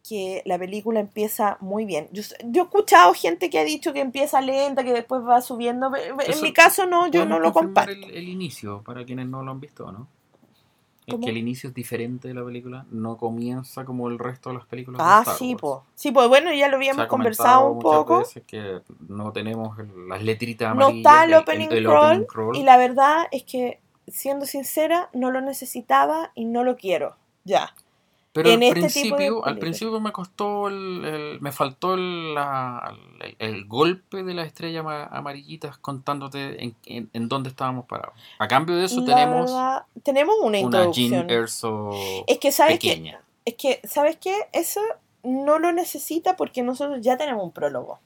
que 0.06 0.42
la 0.44 0.58
película 0.58 1.00
empieza 1.00 1.56
muy 1.60 1.86
bien. 1.86 2.08
Yo, 2.12 2.22
yo 2.44 2.62
he 2.62 2.64
escuchado 2.66 3.14
gente 3.14 3.48
que 3.48 3.58
ha 3.58 3.64
dicho 3.64 3.94
que 3.94 4.00
empieza 4.00 4.42
lenta, 4.42 4.84
que 4.84 4.92
después 4.92 5.22
va 5.22 5.40
subiendo. 5.40 5.90
En 5.96 6.20
Eso- 6.20 6.42
mi 6.42 6.52
caso 6.52 6.84
no, 6.84 7.06
yo 7.06 7.24
no 7.24 7.38
lo 7.38 7.52
comparto. 7.54 7.92
El, 7.92 8.04
el 8.04 8.28
inicio, 8.28 8.82
para 8.82 9.04
quienes 9.06 9.26
no 9.28 9.42
lo 9.42 9.50
han 9.52 9.60
visto, 9.60 9.90
¿no? 9.90 10.06
Es 11.06 11.16
que 11.16 11.30
el 11.30 11.36
inicio 11.36 11.68
es 11.68 11.74
diferente 11.74 12.28
de 12.28 12.34
la 12.34 12.44
película. 12.44 12.86
No 12.90 13.16
comienza 13.16 13.84
como 13.84 14.08
el 14.08 14.18
resto 14.18 14.50
de 14.50 14.56
las 14.56 14.66
películas. 14.66 14.98
de 14.98 15.04
Ah, 15.06 15.24
sí, 15.38 15.54
pues. 15.54 15.80
Sí, 15.94 16.12
pues 16.12 16.28
bueno, 16.28 16.52
ya 16.54 16.68
lo 16.68 16.76
habíamos 16.76 17.04
ha 17.04 17.08
conversado 17.08 17.70
un 17.70 17.78
poco. 17.78 18.20
veces 18.20 18.42
que 18.46 18.80
no 19.08 19.32
tenemos 19.32 19.76
las 20.08 20.22
letritas 20.22 20.74
No 20.74 20.86
amarillas. 20.86 20.96
está 21.12 21.24
el 21.24 21.30
crawl, 21.30 21.42
opening 21.42 22.26
crawl. 22.26 22.56
y 22.56 22.62
la 22.62 22.76
verdad 22.78 23.24
es 23.32 23.42
que, 23.44 23.80
siendo 24.06 24.46
sincera, 24.46 25.10
no 25.12 25.30
lo 25.30 25.40
necesitaba 25.40 26.30
y 26.34 26.46
no 26.46 26.64
lo 26.64 26.76
quiero. 26.76 27.16
Ya. 27.44 27.74
Pero 28.34 28.50
en 28.50 28.56
al 28.56 28.62
este 28.64 28.80
principio, 28.80 29.46
al 29.46 29.58
principio 29.58 30.00
me 30.00 30.10
costó 30.12 30.66
el, 30.68 31.04
el- 31.04 31.40
me 31.40 31.52
faltó 31.52 31.94
el, 31.94 32.34
la- 32.34 32.92
el- 33.20 33.36
el 33.38 33.64
golpe 33.66 34.22
de 34.24 34.34
las 34.34 34.46
estrellas 34.48 34.80
ama- 34.80 35.04
amarillitas 35.06 35.78
contándote 35.78 36.62
en, 36.62 36.74
en- 36.84 37.08
en 37.12 37.28
dónde 37.28 37.48
estábamos 37.48 37.86
parados. 37.86 38.12
A 38.40 38.48
cambio 38.48 38.74
de 38.76 38.86
eso 38.86 39.00
La 39.00 39.06
tenemos 39.06 39.46
verdad, 39.52 39.84
tenemos 40.02 40.34
una 40.40 40.46
una 40.48 40.58
introducción. 40.58 41.10
Jean 41.10 41.30
Erso 41.30 41.90
es 42.26 42.38
que 42.38 42.50
sabes 42.50 42.78
que 42.80 42.88
pequeña. 42.88 43.20
es 43.44 43.54
que 43.54 43.80
sabes 43.84 44.16
qué 44.16 44.36
eso 44.52 44.80
no 45.22 45.58
lo 45.60 45.70
necesita 45.72 46.36
porque 46.36 46.62
nosotros 46.62 46.98
ya 47.02 47.16
tenemos 47.16 47.44
un 47.44 47.52
prólogo. 47.52 48.00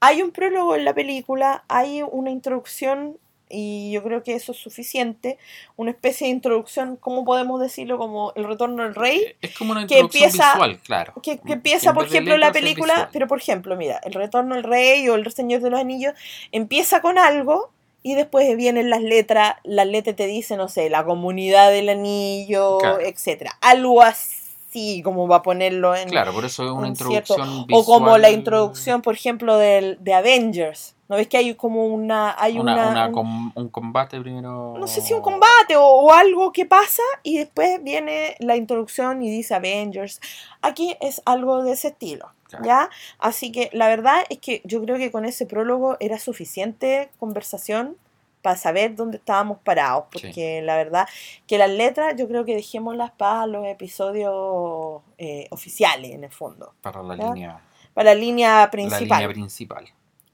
Hay 0.00 0.22
un 0.22 0.30
prólogo 0.30 0.76
en 0.76 0.84
la 0.84 0.94
película, 0.94 1.64
hay 1.68 2.02
una 2.10 2.30
introducción 2.30 3.18
y 3.50 3.90
yo 3.92 4.02
creo 4.04 4.22
que 4.22 4.34
eso 4.34 4.52
es 4.52 4.58
suficiente, 4.58 5.36
una 5.76 5.90
especie 5.90 6.28
de 6.28 6.32
introducción, 6.32 6.96
¿cómo 6.96 7.24
podemos 7.24 7.60
decirlo? 7.60 7.98
Como 7.98 8.32
el 8.36 8.44
retorno 8.44 8.84
del 8.84 8.94
rey. 8.94 9.34
Es 9.42 9.56
como 9.58 9.72
una 9.72 9.86
que 9.86 9.94
introducción 9.94 10.24
empieza- 10.24 10.52
visual, 10.52 10.78
claro. 10.84 11.12
que, 11.22 11.38
que 11.38 11.42
Que 11.42 11.52
empieza, 11.54 11.92
por 11.92 12.06
ejemplo, 12.06 12.36
la 12.38 12.52
película, 12.52 13.10
pero 13.12 13.26
por 13.26 13.38
ejemplo, 13.40 13.76
mira, 13.76 14.00
El 14.04 14.12
Retorno 14.14 14.54
del 14.54 14.64
Rey 14.64 15.08
o 15.08 15.16
El 15.16 15.30
Señor 15.32 15.60
de 15.62 15.70
los 15.70 15.80
Anillos 15.80 16.14
empieza 16.52 17.00
con 17.02 17.18
algo 17.18 17.70
y 18.02 18.14
después 18.14 18.56
vienen 18.56 18.88
las 18.88 19.02
letras, 19.02 19.56
las 19.64 19.86
letras 19.86 20.16
te 20.16 20.26
dicen, 20.26 20.56
no 20.58 20.68
sé, 20.68 20.88
la 20.88 21.04
comunidad 21.04 21.70
del 21.70 21.88
anillo, 21.90 22.78
Claro. 22.78 23.00
etcétera. 23.00 23.58
Algo 23.60 24.00
así 24.00 25.02
como 25.02 25.26
va 25.28 25.36
a 25.36 25.42
ponerlo 25.42 25.94
en, 25.96 26.08
Claro, 26.08 26.32
por 26.32 26.44
eso 26.44 26.64
es 26.64 26.70
una 26.70 26.94
cierto- 26.94 27.10
introducción 27.34 27.66
visual. 27.66 27.82
o 27.82 27.84
como 27.84 28.16
la 28.16 28.30
introducción, 28.30 29.02
por 29.02 29.14
ejemplo, 29.14 29.56
del, 29.58 29.98
de 30.00 30.14
Avengers. 30.14 30.94
¿No 31.10 31.16
ves 31.16 31.26
que 31.26 31.36
hay 31.36 31.54
como 31.56 31.86
una 31.86 32.34
hay 32.40 32.56
Una- 32.58 32.72
una, 32.74 32.88
una 32.90 33.06
un- 33.08 33.12
com- 33.12 33.52
un 33.56 33.68
combate 33.68 34.20
primero. 34.20 34.76
no 34.78 34.86
sé 34.86 35.00
si 35.00 35.12
un 35.12 35.20
combate 35.20 35.74
o, 35.76 35.82
o 35.84 36.12
algo 36.12 36.52
que 36.52 36.64
pasa 36.66 37.02
y 37.24 37.36
después 37.38 37.82
viene 37.82 38.36
la 38.38 38.54
introducción 38.54 39.20
y 39.20 39.28
dice 39.28 39.54
Avengers. 39.54 40.20
Aquí 40.62 40.96
es 41.00 41.20
algo 41.26 41.64
de 41.64 41.72
ese 41.72 41.88
estilo, 41.88 42.30
Claro. 42.48 42.64
¿ya? 42.64 42.90
Así 43.18 43.50
que 43.50 43.70
la 43.72 43.88
verdad 43.88 44.22
es 44.30 44.38
que 44.38 44.62
yo 44.64 44.80
creo 44.82 44.98
que 44.98 45.10
con 45.10 45.24
ese 45.24 45.46
prólogo 45.46 45.96
era 45.98 46.18
suficiente 46.20 47.10
conversación 47.18 47.96
para 48.40 48.56
saber 48.56 48.94
dónde 48.94 49.16
estábamos 49.18 49.58
parados, 49.64 50.04
Sí. 50.12 50.20
porque 50.28 50.62
la 50.62 50.76
verdad 50.76 51.08
que 51.48 51.58
las 51.58 51.68
letras 51.70 52.14
yo 52.16 52.26
creo 52.28 52.44
que 52.44 52.54
dejémoslas 52.54 53.10
para 53.10 53.46
los 53.48 53.66
episodios 53.66 55.02
eh, 55.18 55.48
oficiales 55.50 56.12
en 56.12 56.24
el 56.24 56.30
fondo, 56.30 56.72
Para 56.80 57.02
la 57.02 57.16
¿Ya? 57.16 57.24
línea, 57.26 57.60
para 57.92 58.14
la 58.14 58.20
línea 58.20 58.56
la 58.60 58.70
principal, 58.70 59.18
línea 59.20 59.28
principal. 59.28 59.84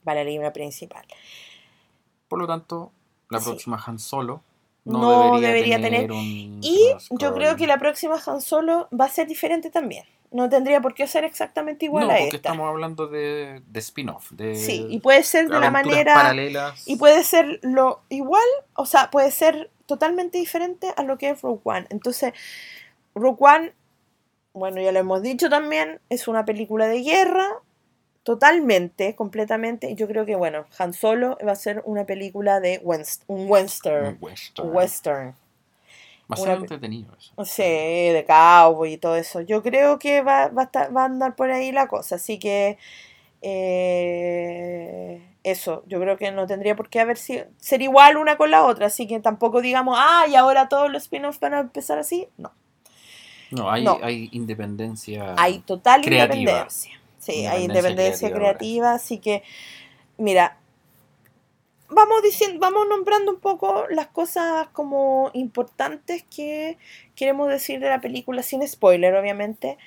Para 0.06 0.24
la 0.24 0.30
línea 0.30 0.52
principal. 0.54 1.04
Por 2.28 2.38
lo 2.38 2.46
tanto, 2.46 2.92
la 3.28 3.40
Sí. 3.40 3.44
próxima 3.46 3.82
Han 3.86 3.98
Solo 3.98 4.40
no, 4.86 4.98
No 5.00 5.10
debería, 5.10 5.48
debería 5.48 5.76
tener, 5.80 6.02
tener- 6.02 6.12
un 6.12 6.60
Y 6.62 6.92
yo 7.18 7.34
creo 7.34 7.56
que 7.56 7.66
la 7.66 7.76
próxima 7.78 8.22
Han 8.24 8.40
Solo 8.40 8.88
va 8.98 9.06
a 9.06 9.08
ser 9.08 9.26
diferente 9.26 9.68
también. 9.68 10.04
No 10.30 10.48
tendría 10.48 10.80
por 10.80 10.94
qué 10.94 11.06
ser 11.08 11.24
exactamente 11.24 11.86
igual 11.86 12.06
no, 12.06 12.12
a 12.12 12.16
porque 12.18 12.36
esta. 12.36 12.50
estamos 12.50 12.68
hablando 12.68 13.06
de, 13.08 13.62
de 13.66 13.80
spin-off, 13.80 14.30
de 14.32 14.54
Sí, 14.54 14.86
y 14.88 15.00
puede 15.00 15.22
ser 15.24 15.48
de 15.48 15.58
la 15.58 15.70
manera 15.70 16.14
paralelas. 16.14 16.86
y 16.86 16.96
puede 16.96 17.24
ser 17.24 17.58
lo 17.62 18.00
igual, 18.10 18.42
o 18.74 18.86
sea, 18.86 19.10
puede 19.10 19.30
ser 19.32 19.70
totalmente 19.86 20.38
diferente 20.38 20.92
a 20.96 21.02
lo 21.04 21.16
que 21.18 21.30
es 21.30 21.42
Rogue 21.42 21.60
One. 21.64 21.86
Entonces, 21.90 22.32
Rogue 23.14 23.38
One, 23.40 23.72
bueno, 24.52 24.80
ya 24.80 24.90
lo 24.92 24.98
hemos 25.00 25.22
dicho 25.22 25.48
también, 25.48 26.00
es 26.10 26.28
una 26.28 26.44
película 26.44 26.86
de 26.86 27.02
guerra 27.02 27.48
totalmente, 28.26 29.14
completamente. 29.14 29.94
Yo 29.94 30.08
creo 30.08 30.26
que 30.26 30.34
bueno, 30.34 30.66
Han 30.78 30.92
Solo 30.92 31.38
va 31.46 31.52
a 31.52 31.56
ser 31.56 31.80
una 31.86 32.04
película 32.04 32.58
de 32.58 32.80
West- 32.82 33.22
un 33.28 33.48
western, 33.48 34.06
un 34.06 34.18
western. 34.20 34.68
western. 34.74 35.34
Va 36.28 36.34
a 36.34 36.36
ser 36.36 36.48
una- 36.48 36.54
entretenido 36.58 37.14
eso. 37.16 37.32
Sí, 37.44 37.62
de 37.62 38.24
cowboy 38.26 38.94
y 38.94 38.96
todo 38.98 39.14
eso. 39.14 39.42
Yo 39.42 39.62
creo 39.62 40.00
que 40.00 40.22
va, 40.22 40.48
va, 40.48 40.62
a, 40.62 40.64
estar- 40.64 40.94
va 40.94 41.02
a 41.02 41.04
andar 41.04 41.36
por 41.36 41.52
ahí 41.52 41.70
la 41.70 41.86
cosa. 41.86 42.16
Así 42.16 42.40
que 42.40 42.78
eh, 43.42 45.22
eso, 45.44 45.84
yo 45.86 46.00
creo 46.00 46.16
que 46.16 46.32
no 46.32 46.48
tendría 46.48 46.74
por 46.74 46.88
qué 46.88 46.98
haber 46.98 47.16
sido, 47.18 47.44
ser 47.58 47.80
igual 47.80 48.16
una 48.16 48.36
con 48.36 48.50
la 48.50 48.64
otra. 48.64 48.86
Así 48.86 49.06
que 49.06 49.20
tampoco 49.20 49.60
digamos, 49.62 49.96
ah, 50.00 50.24
y 50.28 50.34
ahora 50.34 50.68
todos 50.68 50.90
los 50.90 51.04
spin-offs 51.04 51.38
van 51.38 51.54
a 51.54 51.60
empezar 51.60 51.98
así. 51.98 52.26
No, 52.36 52.50
No, 53.52 53.70
hay, 53.70 53.84
No. 53.84 54.00
hay 54.02 54.28
independencia. 54.32 55.34
hay 55.38 55.60
total 55.60 56.02
creativa. 56.02 56.34
independencia. 56.40 57.00
Sí, 57.26 57.46
hay 57.46 57.64
Independencia 57.64 58.32
creativa. 58.32 58.92
Así 58.92 59.18
que, 59.18 59.42
mira, 60.18 60.58
vamos 61.88 62.22
diciendo, 62.22 62.58
vamos 62.60 62.86
nombrando 62.88 63.32
un 63.32 63.40
poco 63.40 63.84
las 63.90 64.08
cosas 64.08 64.68
como 64.68 65.30
importantes 65.34 66.24
que 66.34 66.78
queremos 67.14 67.48
decir 67.48 67.80
de 67.80 67.88
la 67.88 68.00
película 68.00 68.42
sin 68.42 68.66
spoiler, 68.66 69.14
obviamente. 69.14 69.78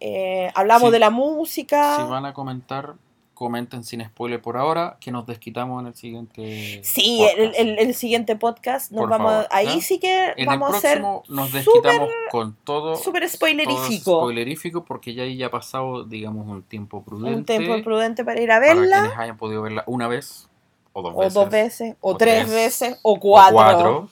Eh, 0.00 0.50
hablamos 0.54 0.88
Sí. 0.88 0.92
de 0.92 0.98
la 0.98 1.10
música. 1.10 1.96
Si 1.96 2.02
van 2.04 2.26
a 2.26 2.32
comentar, 2.34 2.94
comenten 3.38 3.84
sin 3.84 4.04
spoiler 4.04 4.42
por 4.42 4.56
ahora, 4.56 4.96
que 4.98 5.12
nos 5.12 5.24
desquitamos 5.24 5.80
en 5.80 5.86
el 5.86 5.94
siguiente. 5.94 6.80
Sí, 6.82 7.22
el, 7.36 7.54
el- 7.54 7.78
el 7.78 7.94
siguiente 7.94 8.34
podcast 8.34 8.90
nos 8.90 9.02
Por 9.02 9.10
vamos 9.10 9.30
favor, 9.30 9.48
ahí 9.52 9.76
¿ya? 9.76 9.80
sí 9.80 10.00
que 10.00 10.32
En 10.36 10.46
vamos 10.46 10.70
el 10.70 10.74
a 10.74 10.78
hacer 10.78 11.00
nos 11.28 11.52
desquitamos 11.52 12.10
con 12.32 12.56
todo. 12.64 12.96
súper 12.96 13.22
todo 13.22 13.30
spoilerífico. 13.32 14.20
spoilerífico 14.22 14.84
porque 14.84 15.14
ya 15.14 15.22
ahí 15.22 15.36
ya 15.36 15.46
ha 15.46 15.50
pasado, 15.50 16.02
digamos, 16.02 16.48
un 16.48 16.64
tiempo 16.64 17.04
prudente. 17.04 17.36
Un 17.36 17.44
tiempo 17.44 17.84
prudente 17.84 18.24
para 18.24 18.40
ir 18.40 18.50
a 18.50 18.56
Para 18.58 18.74
verla, 18.74 19.00
quienes 19.02 19.18
hayan 19.18 19.36
podido 19.36 19.62
verla 19.62 19.84
una 19.86 20.08
vez 20.08 20.48
o 20.92 21.02
dos 21.02 21.12
o 21.14 21.18
veces. 21.20 21.34
dos 21.34 21.50
veces, 21.50 21.96
o, 22.00 22.10
o 22.10 22.16
tres, 22.16 22.40
tres, 22.46 22.50
veces, 22.50 22.98
o 23.02 23.12
o 23.12 23.20
cuatro. 23.20 23.54
cuatro. 23.54 24.08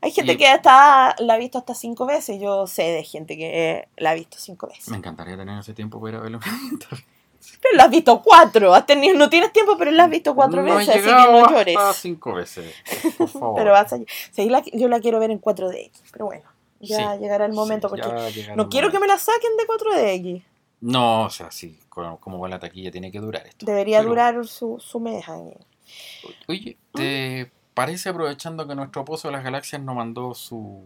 Hay 0.00 0.10
gente 0.12 0.34
Y- 0.34 0.36
que 0.36 0.46
hasta 0.46 1.16
la 1.18 1.34
ha 1.34 1.36
visto 1.38 1.58
hasta 1.58 1.74
cinco 1.74 2.06
veces. 2.06 2.38
Yo 2.40 2.66
sé 2.68 2.82
de 2.84 3.02
gente 3.02 3.36
que 3.36 3.70
eh, 3.70 3.88
la 3.96 4.10
ha 4.10 4.14
visto 4.14 4.36
cinco 4.38 4.68
veces. 4.68 4.88
Me 4.90 4.98
encantaría 4.98 5.36
tener 5.36 5.58
ese 5.58 5.72
tiempo 5.74 5.98
para 6.00 6.10
ir 6.10 6.16
a 6.16 6.20
verla. 6.20 6.40
Pero 7.62 7.76
la 7.76 7.84
has 7.84 7.90
visto 7.90 8.22
cuatro. 8.22 8.74
Has 8.74 8.86
tenido, 8.86 9.16
no 9.16 9.28
tienes 9.30 9.52
tiempo, 9.52 9.76
pero 9.78 9.90
la 9.90 10.04
has 10.04 10.10
visto 10.10 10.34
cuatro 10.34 10.62
no 10.62 10.74
veces, 10.76 10.96
así 10.96 11.00
que 11.04 11.10
no 11.12 11.38
hasta 11.44 11.50
llores. 11.52 11.76
cinco 11.94 12.34
veces. 12.34 12.74
Por 13.18 13.28
favor. 13.28 13.54
Pero 13.56 13.72
vas 13.72 13.92
a, 13.92 13.98
sí, 14.32 14.48
la- 14.50 14.62
yo 14.72 14.88
la 14.88 15.00
quiero 15.00 15.18
ver 15.20 15.30
en 15.30 15.40
4DX. 15.40 15.90
Pero 16.12 16.26
bueno, 16.26 16.44
ya 16.80 17.14
Sí, 17.14 17.20
llegará 17.20 17.46
el 17.46 17.52
momento 17.52 17.88
porque 17.88 18.08
no 18.56 18.68
quiero 18.68 18.90
que 18.90 18.98
me 18.98 19.06
la 19.06 19.18
saquen 19.18 19.56
de 19.56 19.64
4DX. 19.66 20.42
No, 20.80 21.22
o 21.24 21.30
sea, 21.30 21.50
sí, 21.50 21.78
como, 21.88 22.18
como 22.20 22.38
va 22.38 22.48
la 22.48 22.58
taquilla 22.58 22.90
tiene 22.90 23.10
que 23.10 23.18
durar 23.20 23.46
esto. 23.46 23.64
Debería 23.64 23.98
Pero, 24.00 24.10
durar 24.10 24.46
su, 24.46 24.78
su 24.80 25.00
mes 25.00 25.26
ahí. 25.28 25.54
Oye, 26.48 26.76
¿te 26.92 27.50
parece 27.72 28.10
aprovechando 28.10 28.66
que 28.68 28.74
nuestro 28.74 29.04
Pozo 29.04 29.28
de 29.28 29.32
las 29.32 29.44
Galaxias 29.44 29.80
nos 29.80 29.94
mandó 29.96 30.34
su, 30.34 30.82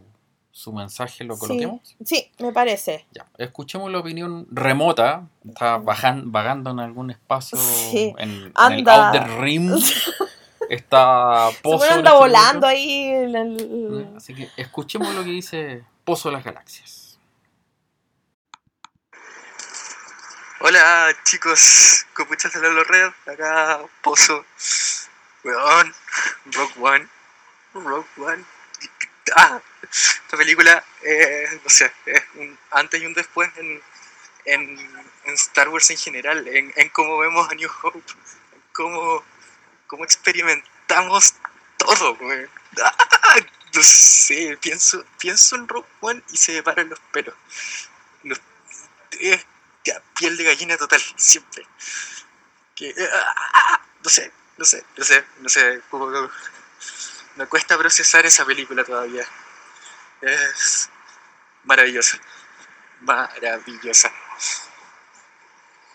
su 0.58 0.72
mensaje, 0.72 1.22
lo 1.22 1.38
coloquemos? 1.38 1.94
Sí, 2.04 2.32
me 2.40 2.52
parece. 2.52 3.06
Ya, 3.12 3.26
escuchemos 3.38 3.92
la 3.92 3.98
opinión 4.00 4.46
remota. 4.50 5.22
Está 5.48 5.78
bajan- 5.78 6.32
vagando 6.32 6.70
en 6.72 6.80
algún 6.80 7.10
espacio 7.12 7.56
Sí, 7.58 8.12
en, 8.18 8.30
en 8.30 8.42
el 8.46 8.52
anda. 8.56 9.06
Outer 9.08 9.40
Rim. 9.40 9.72
Está 10.68 11.50
Se 11.52 11.60
Pozo. 11.62 11.86
en 11.86 11.92
anda 11.92 12.12
volando 12.14 12.66
ahí. 12.66 13.08
el- 13.08 14.14
Así 14.16 14.34
que 14.34 14.50
escuchemos 14.56 15.14
lo 15.14 15.22
que 15.22 15.30
dice 15.30 15.84
Pozo 16.04 16.28
de 16.28 16.34
las 16.34 16.44
Galaxias. 16.44 17.18
Hola 20.60 21.14
chicos, 21.24 22.04
copuchas 22.14 22.52
de 22.52 22.60
Lolo 22.60 22.82
Red, 22.82 23.10
acá 23.32 23.78
Pozo, 24.02 24.44
weón, 25.44 25.94
Rock 26.46 26.72
One, 26.82 27.06
Rock 27.74 28.06
One, 28.18 28.44
ah, 29.36 29.60
esta 29.90 30.36
película, 30.36 30.84
eh, 31.02 31.60
no 31.62 31.70
sé, 31.70 31.92
es 32.06 32.22
un 32.34 32.58
antes 32.70 33.00
y 33.02 33.06
un 33.06 33.14
después 33.14 33.50
en, 33.56 33.82
en, 34.44 34.78
en 35.24 35.34
Star 35.34 35.68
Wars 35.68 35.90
en 35.90 35.96
general, 35.96 36.46
en, 36.48 36.72
en 36.76 36.88
cómo 36.90 37.18
vemos 37.18 37.48
a 37.50 37.54
New 37.54 37.70
Hope, 37.82 37.98
en 38.52 38.62
cómo, 38.72 39.24
cómo 39.86 40.04
experimentamos 40.04 41.34
todo, 41.76 42.12
weón. 42.20 42.50
Ah, 42.82 43.36
no 43.74 43.82
sé, 43.82 44.58
pienso, 44.60 45.04
pienso 45.18 45.56
en 45.56 45.68
Rock 45.68 45.86
One 46.00 46.22
y 46.32 46.36
se 46.36 46.52
me 46.52 46.62
paran 46.62 46.88
los 46.88 47.00
pelos. 47.12 47.34
Los- 48.22 48.40
ya, 49.84 50.02
piel 50.16 50.36
de 50.36 50.44
gallina 50.44 50.76
total, 50.76 51.02
siempre. 51.16 51.66
Que, 52.74 52.94
ah, 53.12 53.80
no 54.02 54.10
sé, 54.10 54.30
no 54.56 54.64
sé, 54.64 54.84
no 54.96 55.04
sé, 55.04 55.24
no 55.40 55.48
sé. 55.48 55.80
como- 55.90 56.30
me 57.36 57.46
cuesta 57.46 57.78
procesar 57.78 58.26
esa 58.26 58.44
película 58.44 58.84
todavía. 58.84 59.26
Es 60.22 60.90
maravillosa. 61.64 62.18
Maravillosa. 63.00 64.12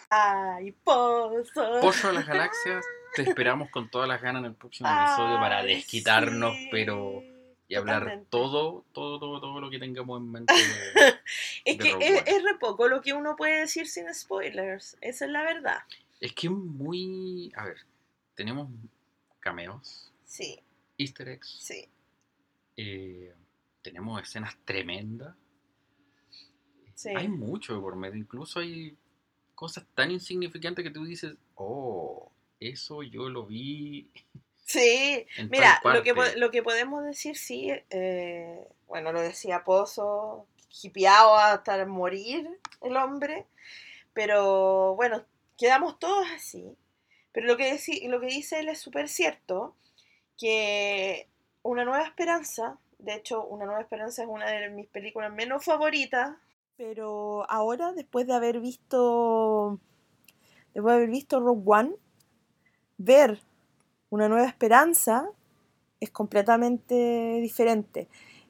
Ay, 0.10 0.72
pozo. 0.84 1.80
Pozo 1.82 2.08
de 2.08 2.14
las 2.14 2.28
Galaxias, 2.28 2.86
te 3.16 3.24
esperamos 3.24 3.70
con 3.70 3.90
todas 3.90 4.08
las 4.08 4.22
ganas 4.22 4.42
en 4.42 4.46
el 4.48 4.56
próximo 4.56 4.90
episodio 4.90 5.40
para 5.40 5.64
desquitarnos, 5.64 6.54
sí, 6.56 6.68
pero 6.72 7.22
y 7.68 7.76
hablar 7.76 8.22
todo, 8.30 8.86
todo, 8.94 9.18
todo, 9.20 9.40
todo 9.42 9.60
lo 9.60 9.70
que 9.72 9.80
tengamos 9.80 10.20
en 10.22 10.32
mente. 10.32 10.54
de- 10.54 11.20
Es 11.66 11.78
de 11.80 11.84
que 11.98 12.24
es, 12.28 12.44
re 12.44 12.56
poco 12.60 12.88
lo 12.88 13.02
que 13.02 13.14
uno 13.14 13.36
puede 13.36 13.62
decir 13.62 13.88
sin 13.88 14.14
spoilers. 14.14 14.96
Esa 15.02 15.26
es 15.26 15.32
la 15.32 15.42
verdad. 15.44 15.80
Es 16.20 16.34
que 16.34 16.48
es 16.48 16.54
muy. 16.54 17.52
A 17.56 17.66
ver, 17.66 17.78
tenemos 18.36 18.70
cameos, 19.40 20.12
Sí, 20.26 20.60
easter 20.98 21.28
eggs, 21.30 21.58
sí. 21.60 21.90
eh, 22.78 23.34
tenemos 23.84 24.22
escenas 24.22 24.58
tremendas. 24.66 25.36
Sí. 26.96 27.10
hay 27.10 27.28
mucho 27.28 27.80
por 27.82 27.96
medio. 27.96 28.18
Incluso 28.18 28.60
hay 28.60 28.98
cosas 29.56 29.86
tan 29.94 30.12
insignificantes 30.12 30.84
que 30.84 30.92
tú 30.92 31.06
dices, 31.06 31.36
oh, 31.56 32.32
eso 32.60 33.04
yo 33.04 33.30
lo 33.30 33.46
vi. 33.46 34.10
Sí, 34.66 35.28
mira, 35.50 35.82
lo 35.84 36.02
que, 36.04 36.16
lo 36.38 36.50
que 36.50 36.64
podemos 36.64 37.04
decir, 37.04 37.38
sí, 37.38 37.70
eh, 37.90 38.66
bueno, 38.88 39.12
lo 39.12 39.22
decía 39.22 39.66
Pozo, 39.66 40.48
hipeado 40.82 41.36
hasta 41.36 41.86
morir 41.86 42.50
el 42.82 42.96
hombre, 42.96 43.46
pero 44.14 44.96
bueno, 44.96 45.26
quedamos 45.58 46.00
todos 46.00 46.26
así. 46.34 46.78
Pero 47.34 47.48
lo 47.48 47.58
que, 47.58 47.78
lo 48.08 48.20
que 48.22 48.28
dice 48.28 48.60
él 48.60 48.70
es 48.70 48.80
súper 48.80 49.10
cierto, 49.10 49.76
que 50.38 51.28
Una 51.62 51.84
Nueva 51.84 52.06
Esperanza, 52.06 52.80
de 53.04 53.16
hecho, 53.16 53.46
Una 53.46 53.66
Nueva 53.66 53.82
Esperanza 53.82 54.24
es 54.24 54.30
una 54.30 54.46
de 54.50 54.70
mis 54.70 54.88
películas 54.88 55.32
menos 55.32 55.64
favoritas, 55.64 56.36
pero 56.78 57.50
ahora, 57.50 57.94
después 57.94 58.26
de 58.26 58.34
haber 58.34 58.60
visto, 58.60 59.80
después 60.74 60.94
de 60.94 60.98
haber 60.98 61.10
visto 61.10 61.40
Rogue 61.40 61.64
One, 61.66 61.96
ver 62.98 63.42
una 64.10 64.30
nueva 64.30 64.48
esperanza 64.48 65.30
es 66.00 66.10
completamente 66.12 67.40
diferente. 67.42 68.08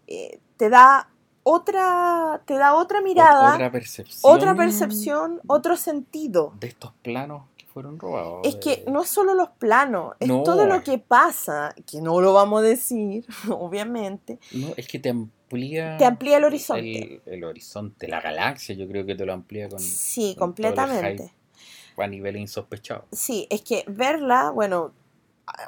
Eh, 0.08 0.40
te 0.58 0.70
da 0.70 1.10
otra, 1.44 2.42
te 2.46 2.56
da 2.58 2.76
otra 2.76 3.02
mirada, 3.02 3.56
Otra 3.56 3.72
percepción. 3.72 4.36
otra 4.36 4.56
percepción, 4.56 5.42
otro 5.48 5.76
sentido. 5.76 6.54
De 6.60 6.68
estos 6.68 6.94
planos 7.02 7.44
fueron 7.74 8.00
robados. 8.00 8.42
Es 8.44 8.56
que 8.56 8.84
no 8.88 9.02
es 9.02 9.10
solo 9.10 9.34
los 9.34 9.50
planos, 9.50 10.14
es 10.20 10.28
No. 10.28 10.44
todo 10.44 10.66
lo 10.66 10.84
que 10.84 11.00
pasa, 11.00 11.74
que 11.86 12.02
no 12.02 12.22
lo 12.22 12.34
vamos 12.34 12.60
a 12.60 12.64
decir, 12.64 13.26
obviamente. 13.50 14.40
No, 14.52 14.70
es 14.78 14.88
que 14.88 15.00
te 15.00 15.10
amplía. 15.10 15.98
Te 15.98 16.06
amplía 16.06 16.38
el 16.38 16.44
horizonte. 16.44 17.22
El, 17.26 17.34
el 17.34 17.44
horizonte, 17.44 18.08
la 18.08 18.22
galaxia, 18.22 18.76
yo 18.76 18.88
creo 18.88 19.06
que 19.06 19.16
te 19.16 19.26
lo 19.26 19.34
amplía 19.34 19.68
con. 19.70 19.80
Sí, 19.80 20.36
con 20.38 20.54
todo 20.56 20.68
el 20.68 20.74
completamente. 20.76 21.24
hype 21.24 22.04
a 22.04 22.08
niveles 22.08 22.42
insospechados. 22.42 23.06
Sí, 23.12 23.48
es 23.50 23.62
que 23.62 23.84
verla, 23.88 24.50
bueno, 24.52 24.94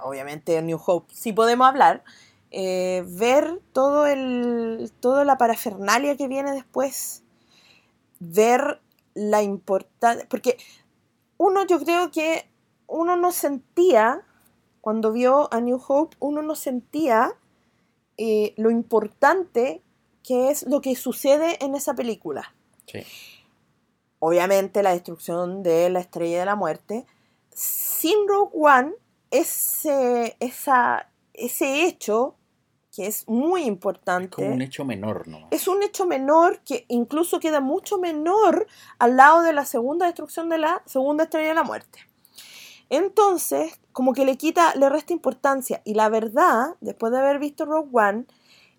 obviamente 0.03 0.59
New 0.61 0.79
Hope 0.83 1.13
sí 1.13 1.33
podemos 1.33 1.67
hablar, 1.67 2.03
eh, 2.51 3.03
ver 3.07 3.59
todo 3.73 4.07
el, 4.07 4.91
toda 4.99 5.23
la 5.25 5.37
parafernalia 5.37 6.17
que 6.17 6.27
viene 6.27 6.51
después, 6.51 7.23
ver 8.19 8.81
la 9.13 9.43
importancia, 9.43 10.25
porque 10.29 10.57
uno 11.37 11.65
yo 11.65 11.79
creo 11.79 12.11
que 12.11 12.49
uno 12.87 13.15
no 13.15 13.31
sentía, 13.31 14.25
cuando 14.81 15.11
vio 15.11 15.53
a 15.53 15.61
New 15.61 15.81
Hope, 15.87 16.15
uno 16.19 16.41
no 16.41 16.55
sentía 16.55 17.33
eh, 18.17 18.53
lo 18.57 18.69
importante 18.69 19.81
que 20.23 20.49
es 20.49 20.63
lo 20.63 20.81
que 20.81 20.95
sucede 20.95 21.63
en 21.63 21.75
esa 21.75 21.93
película 21.93 22.55
Sí. 22.87 23.03
obviamente 24.19 24.83
la 24.83 24.91
destrucción 24.91 25.63
de 25.63 25.89
la 25.89 25.99
estrella 25.99 26.39
de 26.39 26.45
la 26.45 26.55
muerte. 26.55 27.05
Sin 27.51 28.27
Rogue 28.27 28.51
One, 28.53 28.91
ese, 29.31 30.37
esa, 30.39 31.09
ese 31.33 31.83
hecho, 31.85 32.35
que 32.95 33.07
es 33.07 33.27
muy 33.27 33.61
Es 33.61 33.67
importante, 33.67 34.29
como 34.29 34.53
un 34.53 34.61
hecho 34.61 34.85
menor, 34.85 35.27
¿no? 35.27 35.47
es 35.51 35.67
un 35.67 35.83
hecho 35.83 36.05
menor 36.05 36.59
que 36.59 36.85
incluso 36.87 37.39
queda 37.39 37.59
mucho 37.59 37.97
menor 37.97 38.67
al 38.99 39.17
lado 39.17 39.41
de 39.41 39.51
la 39.51 39.65
segunda 39.65 40.05
destrucción 40.05 40.47
de 40.47 40.59
la 40.59 40.81
segunda 40.85 41.25
estrella 41.25 41.49
de 41.49 41.55
la 41.55 41.63
muerte. 41.63 41.99
Entonces, 42.89 43.79
como 43.91 44.13
que 44.13 44.25
le 44.25 44.37
quita, 44.37 44.75
le 44.75 44.89
resta 44.89 45.11
importancia. 45.11 45.81
Y 45.83 45.95
la 45.95 46.07
verdad, 46.07 46.75
después 46.81 47.11
de 47.11 47.19
haber 47.19 47.39
visto 47.39 47.65
Rogue 47.65 47.89
One, 47.91 48.25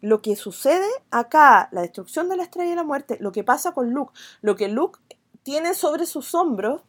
lo 0.00 0.22
que 0.22 0.37
sucede 0.37 0.87
acá, 1.11 1.68
la 1.72 1.83
destrucción 1.83 2.29
de 2.29 2.37
la 2.37 2.44
estrella 2.44 2.70
de 2.70 2.76
la 2.76 2.85
muerte, 2.85 3.18
lo 3.20 3.33
que 3.33 3.44
pasa 3.44 3.72
con 3.72 3.90
Luke, 3.90 4.12
lo 4.40 4.57
que 4.57 4.68
Luke 4.68 5.00
tiene 5.42 5.74
sobre 5.74 6.07
sus 6.07 6.35
hombros 6.35 6.83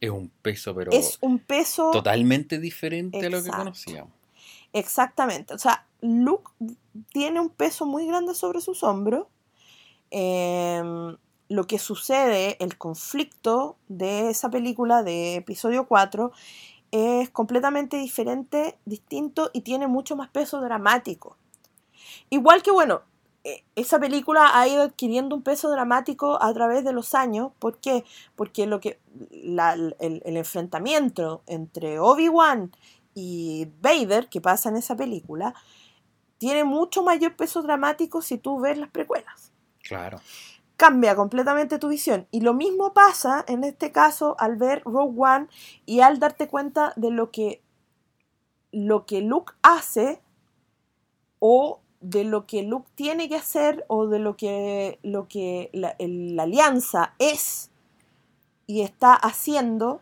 Es 0.00 0.10
un 0.10 0.30
peso, 0.42 0.74
pero 0.74 0.92
es 0.92 1.18
un 1.20 1.38
peso 1.38 1.90
totalmente 1.90 2.58
diferente 2.58 3.26
a 3.26 3.30
lo 3.30 3.42
que 3.42 3.50
conocíamos. 3.50 4.19
Exactamente. 4.72 5.54
O 5.54 5.58
sea, 5.58 5.86
Luke 6.00 6.50
tiene 7.12 7.40
un 7.40 7.50
peso 7.50 7.86
muy 7.86 8.06
grande 8.06 8.34
sobre 8.34 8.60
sus 8.60 8.82
hombros. 8.82 9.26
Em, 10.10 11.16
lo 11.48 11.66
que 11.66 11.78
sucede, 11.78 12.56
el 12.60 12.78
conflicto 12.78 13.76
de 13.88 14.30
esa 14.30 14.50
película 14.50 15.02
de 15.02 15.36
episodio 15.36 15.86
4 15.86 16.32
es 16.92 17.30
completamente 17.30 17.96
diferente, 17.96 18.78
distinto 18.84 19.50
y 19.52 19.60
tiene 19.62 19.86
mucho 19.86 20.16
más 20.16 20.28
peso 20.30 20.60
dramático. 20.60 21.36
Igual 22.30 22.62
que, 22.62 22.70
bueno, 22.70 23.02
eh, 23.42 23.64
esa 23.74 23.98
película 23.98 24.58
ha 24.58 24.68
ido 24.68 24.82
adquiriendo 24.82 25.34
un 25.34 25.42
peso 25.42 25.70
dramático 25.70 26.42
a 26.42 26.52
través 26.52 26.84
de 26.84 26.92
los 26.92 27.14
años. 27.14 27.52
¿Por 27.58 27.78
qué? 27.78 28.04
Porque 28.36 28.66
lo 28.66 28.80
que, 28.80 28.98
el, 29.30 29.94
el 29.98 30.36
enfrentamiento 30.36 31.42
entre 31.46 31.98
Obi-Wan 31.98 32.72
y 33.20 33.70
Vader, 33.80 34.28
que 34.28 34.40
pasa 34.40 34.68
en 34.70 34.76
esa 34.76 34.96
película, 34.96 35.54
tiene 36.38 36.64
mucho 36.64 37.02
mayor 37.02 37.36
peso 37.36 37.60
dramático 37.62 38.22
si 38.22 38.38
tú 38.38 38.58
ves 38.60 38.78
las 38.78 38.90
precuelas. 38.90 39.52
Claro. 39.82 40.20
Cambia 40.76 41.14
completamente 41.14 41.78
tu 41.78 41.88
visión. 41.88 42.26
Y 42.30 42.40
lo 42.40 42.54
mismo 42.54 42.94
pasa 42.94 43.44
en 43.46 43.64
este 43.64 43.92
caso 43.92 44.36
al 44.38 44.56
ver 44.56 44.82
Rogue 44.86 45.14
One 45.20 45.46
y 45.84 46.00
al 46.00 46.18
darte 46.18 46.48
cuenta 46.48 46.94
de 46.96 47.10
lo 47.10 47.30
que, 47.30 47.62
lo 48.72 49.04
que 49.04 49.20
Luke 49.20 49.52
hace 49.62 50.22
o 51.38 51.80
de 52.00 52.24
lo 52.24 52.46
que 52.46 52.62
Luke 52.62 52.88
tiene 52.94 53.28
que 53.28 53.36
hacer 53.36 53.84
o 53.88 54.06
de 54.06 54.18
lo 54.20 54.38
que, 54.38 54.98
lo 55.02 55.28
que 55.28 55.68
la, 55.74 55.94
el- 55.98 56.34
la 56.36 56.44
alianza 56.44 57.14
es 57.18 57.70
y 58.66 58.80
está 58.80 59.12
haciendo. 59.12 60.00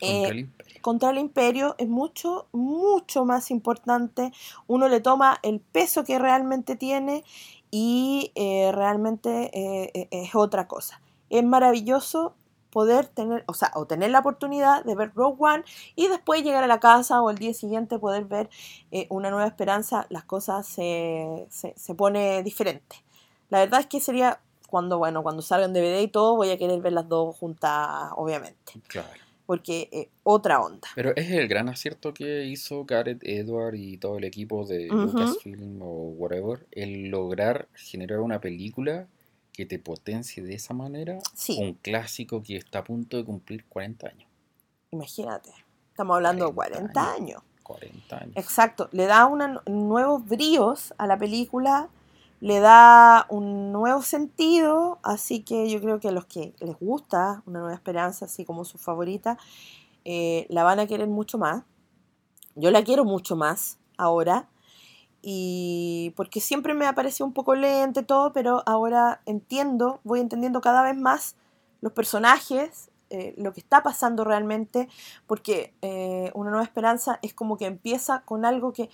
Eh. 0.00 0.48
Contra 0.80 1.10
el 1.10 1.18
imperio 1.18 1.74
es 1.78 1.88
mucho, 1.88 2.46
mucho 2.52 3.24
más 3.24 3.50
importante. 3.50 4.32
Uno 4.66 4.88
le 4.88 5.00
toma 5.00 5.38
el 5.42 5.60
peso 5.60 6.04
que 6.04 6.18
realmente 6.18 6.76
tiene 6.76 7.24
y 7.70 8.32
eh, 8.34 8.72
realmente 8.72 9.50
eh, 9.52 9.90
eh, 9.94 10.08
es 10.10 10.34
otra 10.34 10.66
cosa. 10.66 11.00
Es 11.28 11.44
maravilloso 11.44 12.34
poder 12.70 13.06
tener, 13.06 13.44
o 13.46 13.54
sea, 13.54 13.72
o 13.74 13.86
tener 13.86 14.10
la 14.10 14.20
oportunidad 14.20 14.84
de 14.84 14.94
ver 14.94 15.12
Rogue 15.14 15.36
One 15.38 15.64
y 15.96 16.08
después 16.08 16.42
llegar 16.42 16.64
a 16.64 16.68
la 16.68 16.80
casa 16.80 17.20
o 17.20 17.30
el 17.30 17.38
día 17.38 17.52
siguiente 17.52 17.98
poder 17.98 18.24
ver 18.24 18.48
eh, 18.90 19.06
una 19.10 19.30
nueva 19.30 19.46
esperanza, 19.46 20.06
las 20.08 20.24
cosas 20.24 20.66
se, 20.66 21.46
se, 21.50 21.74
se 21.76 21.94
pone 21.94 22.42
diferente. 22.42 23.04
La 23.48 23.58
verdad 23.58 23.80
es 23.80 23.86
que 23.86 24.00
sería 24.00 24.40
cuando, 24.68 24.98
bueno, 24.98 25.22
cuando 25.22 25.42
salga 25.42 25.66
en 25.66 25.72
DVD 25.72 26.00
y 26.00 26.08
todo, 26.08 26.36
voy 26.36 26.50
a 26.50 26.58
querer 26.58 26.80
ver 26.80 26.92
las 26.92 27.08
dos 27.08 27.36
juntas, 27.36 28.10
obviamente 28.14 28.80
Claro. 28.86 29.08
Porque 29.50 29.88
eh, 29.90 30.08
otra 30.22 30.60
onda. 30.60 30.86
Pero 30.94 31.10
es 31.16 31.28
el 31.32 31.48
gran 31.48 31.68
acierto 31.68 32.14
que 32.14 32.44
hizo 32.44 32.84
Gareth 32.84 33.18
Edward 33.24 33.74
y 33.74 33.96
todo 33.96 34.16
el 34.18 34.22
equipo 34.22 34.64
de 34.64 34.86
Ujú. 34.86 35.06
Lucasfilm 35.18 35.82
o 35.82 35.86
whatever, 36.10 36.64
el 36.70 37.08
lograr 37.08 37.66
generar 37.74 38.20
una 38.20 38.40
película 38.40 39.08
que 39.52 39.66
te 39.66 39.80
potencie 39.80 40.40
de 40.44 40.54
esa 40.54 40.72
manera 40.72 41.18
Sí. 41.34 41.58
un 41.60 41.72
clásico 41.74 42.44
que 42.44 42.54
está 42.54 42.78
a 42.78 42.84
punto 42.84 43.16
de 43.16 43.24
cumplir 43.24 43.64
40 43.64 44.06
años. 44.06 44.28
Imagínate, 44.92 45.50
estamos 45.90 46.14
hablando 46.14 46.46
de 46.46 46.52
40 46.54 46.92
40 46.92 47.12
años. 47.14 47.42
40 47.64 48.16
años. 48.18 48.32
Exacto, 48.36 48.88
le 48.92 49.06
da 49.06 49.26
una- 49.26 49.62
nuevos 49.66 50.24
bríos 50.28 50.94
a 50.96 51.08
la 51.08 51.18
película, 51.18 51.88
le 52.40 52.60
da 52.60 53.26
un 53.28 53.70
nuevo 53.72 54.02
sentido, 54.02 54.98
así 55.02 55.42
que 55.42 55.68
yo 55.68 55.80
creo 55.80 56.00
que 56.00 56.08
a 56.08 56.12
los 56.12 56.24
que 56.24 56.54
les 56.60 56.78
gusta 56.78 57.42
Una 57.46 57.60
Nueva 57.60 57.74
Esperanza, 57.74 58.24
así 58.24 58.44
como 58.44 58.64
su 58.64 58.78
favorita, 58.78 59.38
eh, 60.04 60.46
la 60.48 60.64
van 60.64 60.80
a 60.80 60.86
querer 60.86 61.08
mucho 61.08 61.38
más. 61.38 61.64
Yo 62.54 62.70
la 62.70 62.82
quiero 62.82 63.04
mucho 63.04 63.36
más 63.36 63.78
ahora, 63.96 64.48
y 65.22 66.14
porque 66.16 66.40
siempre 66.40 66.74
me 66.74 66.86
ha 66.86 66.94
parecido 66.94 67.26
un 67.26 67.34
poco 67.34 67.54
lenta 67.54 68.00
y 68.00 68.04
todo, 68.04 68.32
pero 68.32 68.62
ahora 68.66 69.20
entiendo, 69.26 70.00
voy 70.02 70.20
entendiendo 70.20 70.60
cada 70.60 70.82
vez 70.82 70.96
más 70.96 71.36
los 71.82 71.92
personajes, 71.92 72.90
eh, 73.10 73.34
lo 73.36 73.52
que 73.52 73.60
está 73.60 73.82
pasando 73.82 74.24
realmente, 74.24 74.88
porque 75.26 75.74
eh, 75.82 76.30
Una 76.34 76.50
Nueva 76.50 76.64
Esperanza 76.64 77.18
es 77.22 77.34
como 77.34 77.56
que 77.58 77.66
empieza 77.66 78.22
con 78.22 78.44
algo 78.44 78.72
que 78.72 78.88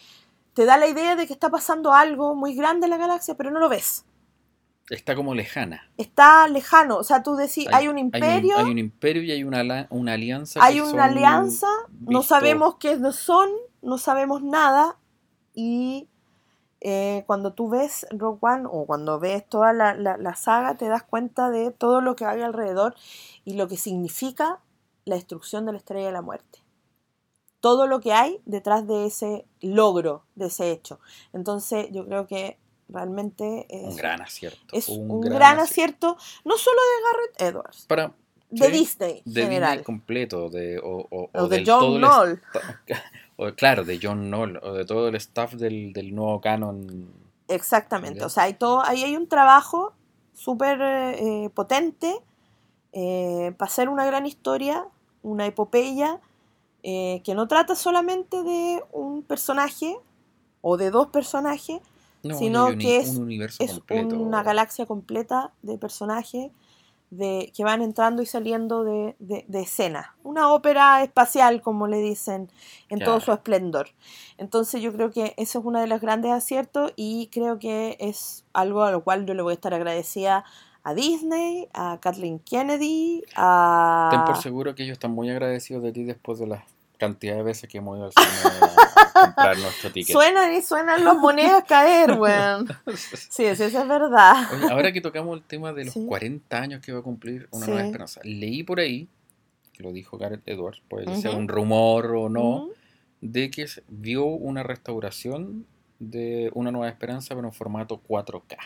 te 0.56 0.64
da 0.64 0.78
la 0.78 0.86
idea 0.88 1.16
de 1.16 1.26
que 1.26 1.34
está 1.34 1.50
pasando 1.50 1.92
algo 1.92 2.34
muy 2.34 2.54
grande 2.54 2.86
en 2.86 2.90
la 2.90 2.96
galaxia, 2.96 3.34
pero 3.36 3.50
no 3.50 3.60
lo 3.60 3.68
ves. 3.68 4.06
Está 4.88 5.14
como 5.14 5.34
lejana. 5.34 5.82
Está 5.98 6.48
lejano, 6.48 6.96
o 6.96 7.04
sea, 7.04 7.22
tú 7.22 7.36
decís, 7.36 7.68
hay, 7.70 7.88
un 7.88 7.98
imperio, 7.98 8.56
Hay 8.56 8.70
un, 8.70 8.78
imperio 8.78 9.22
y 9.22 9.32
hay 9.32 9.44
una, 9.44 9.86
una 9.90 10.14
alianza. 10.14 10.64
hay 10.64 10.80
una 10.80 11.04
alianza, 11.04 11.66
no 12.00 12.22
sabemos 12.22 12.76
qué 12.76 12.98
son, 13.12 13.50
no 13.82 13.98
sabemos 13.98 14.42
nada, 14.42 14.96
y 15.52 16.08
eh, 16.80 17.24
cuando 17.26 17.52
tú 17.52 17.68
ves 17.68 18.06
Rogue 18.10 18.38
One 18.40 18.62
o 18.64 18.86
cuando 18.86 19.20
ves 19.20 19.46
toda 19.46 19.74
la, 19.74 19.92
la- 19.92 20.16
la 20.16 20.36
saga, 20.36 20.76
te 20.78 20.88
das 20.88 21.02
cuenta 21.02 21.50
de 21.50 21.70
todo 21.70 22.00
lo 22.00 22.16
que 22.16 22.24
hay 22.24 22.40
alrededor 22.40 22.94
y 23.44 23.54
lo 23.54 23.68
que 23.68 23.76
significa 23.76 24.60
la 25.04 25.16
destrucción 25.16 25.66
de 25.66 25.72
la 25.72 25.78
estrella 25.78 26.06
de 26.06 26.12
la 26.12 26.22
muerte. 26.22 26.60
Todo 27.60 27.86
lo 27.86 28.00
que 28.00 28.12
hay 28.12 28.40
detrás 28.44 28.86
de 28.86 29.06
ese 29.06 29.46
logro, 29.60 30.24
de 30.34 30.46
ese 30.46 30.70
hecho. 30.70 31.00
Entonces, 31.32 31.88
yo 31.90 32.04
creo 32.06 32.26
que 32.26 32.58
realmente 32.88 33.66
es 33.68 33.84
Un 33.84 33.96
gran 33.96 34.20
acierto. 34.22 34.60
es 34.76 34.88
un, 34.88 35.20
gran, 35.20 35.58
acierto, 35.58 36.16
no 36.44 36.56
solo 36.56 36.76
de 36.80 37.02
Garrett 37.42 37.54
Edwards, 37.54 37.86
Para 37.86 38.12
de 38.50 38.66
Sí, 38.66 38.72
Disney 38.72 39.22
de 39.24 39.42
general. 39.42 39.70
Disney 39.78 39.84
completo, 39.84 40.48
de, 40.50 40.78
o, 40.78 41.06
o- 41.10 41.30
o 41.32 41.48
de 41.48 41.64
John 41.66 41.80
todo 41.80 41.98
Knoll. 41.98 42.42
o, 43.36 43.52
claro, 43.54 43.84
de 43.84 43.98
John 44.00 44.26
Knoll, 44.30 44.58
o 44.62 44.72
de 44.72 44.84
todo 44.84 45.08
el 45.08 45.16
staff 45.16 45.54
del, 45.54 45.92
del 45.92 46.14
nuevo 46.14 46.40
canon. 46.40 47.10
Exactamente. 47.48 48.20
Ya. 48.20 48.26
O 48.26 48.28
sea, 48.28 48.44
hay 48.44 48.54
todo, 48.54 48.82
ahí 48.84 49.02
hay 49.02 49.16
un 49.16 49.28
trabajo 49.28 49.94
súper 50.32 50.78
eh, 50.82 51.50
potente 51.54 52.14
eh, 52.92 53.52
para 53.58 53.68
hacer 53.70 53.88
una 53.88 54.06
gran 54.06 54.26
historia, 54.26 54.86
una 55.22 55.46
epopeya, 55.46 56.20
eh, 56.88 57.20
que 57.24 57.34
no 57.34 57.48
trata 57.48 57.74
solamente 57.74 58.44
de 58.44 58.80
un 58.92 59.24
personaje 59.24 59.96
o 60.60 60.76
de 60.76 60.92
dos 60.92 61.08
personajes, 61.08 61.80
No, 62.22 62.38
Sino 62.38 62.68
un, 62.68 62.78
que 62.78 62.98
es- 62.98 63.08
un 63.16 63.22
universo 63.24 63.62
es 63.62 63.80
una 63.90 64.42
galaxia 64.44 64.86
completa 64.86 65.52
de 65.62 65.78
personajes 65.78 66.52
de, 67.10 67.52
que 67.56 67.64
van 67.64 67.82
entrando 67.82 68.22
y 68.22 68.26
saliendo 68.26 68.84
de, 68.84 69.16
de, 69.18 69.44
de 69.48 69.60
escena. 69.62 70.14
Una 70.22 70.52
ópera 70.52 71.02
espacial, 71.02 71.60
como 71.60 71.88
le 71.88 71.98
dicen, 71.98 72.50
en 72.88 72.98
todo 73.00 73.16
Claro. 73.16 73.20
su 73.20 73.32
esplendor. 73.32 73.88
Entonces 74.38 74.80
yo 74.80 74.92
creo 74.92 75.10
que 75.10 75.34
eso 75.36 75.58
es 75.58 75.64
uno 75.64 75.80
de 75.80 75.86
los 75.88 76.00
grandes 76.00 76.30
aciertos 76.30 76.92
y 76.96 77.28
creo 77.32 77.58
que 77.58 77.96
es 77.98 78.44
algo 78.52 78.82
a 78.84 78.90
lo 78.92 79.02
cual 79.02 79.26
yo 79.26 79.34
le 79.34 79.42
voy 79.42 79.52
a 79.52 79.54
estar 79.54 79.74
agradecida 79.74 80.44
a 80.84 80.94
Disney, 80.94 81.68
a 81.74 81.98
Kathleen 82.00 82.38
Kennedy, 82.38 83.24
a... 83.34 84.08
Ten 84.12 84.24
por 84.24 84.36
seguro 84.36 84.74
que 84.76 84.84
ellos 84.84 84.94
están 84.94 85.10
muy 85.12 85.28
agradecidos 85.30 85.82
de 85.82 85.90
ti 85.92 86.04
después 86.04 86.38
de 86.38 86.46
la 86.46 86.64
cantidad 86.98 87.36
de 87.36 87.42
veces 87.42 87.68
que 87.68 87.78
hemos 87.78 87.96
ido 87.98 88.06
al 88.06 88.12
cine 88.12 88.50
a 89.14 89.24
comprar 89.26 89.58
nuestro 89.58 89.92
ticket. 89.92 90.12
Suenan 90.12 90.52
y 90.54 90.62
suenan 90.62 91.04
las 91.04 91.16
monedas 91.16 91.64
caer, 91.64 92.12
weón. 92.12 92.66
Sí, 92.96 93.16
sí, 93.30 93.44
eso 93.44 93.64
es 93.64 93.88
verdad. 93.88 94.34
Oye, 94.54 94.70
ahora 94.70 94.92
que 94.92 95.00
tocamos 95.00 95.36
el 95.36 95.42
tema 95.44 95.72
de 95.72 95.84
los 95.86 95.94
Sí. 95.94 96.04
40 96.06 96.58
años 96.58 96.80
que 96.84 96.92
va 96.92 97.00
a 97.00 97.02
cumplir 97.02 97.48
Una 97.50 97.64
Sí. 97.66 97.70
Nueva 97.72 97.86
Esperanza, 97.86 98.20
leí 98.24 98.62
por 98.62 98.80
ahí, 98.80 99.08
que 99.72 99.82
lo 99.82 99.92
dijo 99.92 100.16
Gareth 100.18 100.46
Edwards, 100.46 100.82
puede 100.88 101.06
Ujú. 101.10 101.36
un 101.36 101.48
rumor 101.48 102.06
o 102.14 102.28
no, 102.28 102.56
Ujú. 102.64 102.72
de 103.20 103.50
que 103.50 103.66
vio 103.88 104.24
una 104.26 104.62
restauración 104.62 105.66
de 105.98 106.50
Una 106.54 106.70
Nueva 106.70 106.88
Esperanza 106.88 107.34
pero 107.34 107.46
en 107.48 107.52
formato 107.54 108.00
4K. 108.06 108.56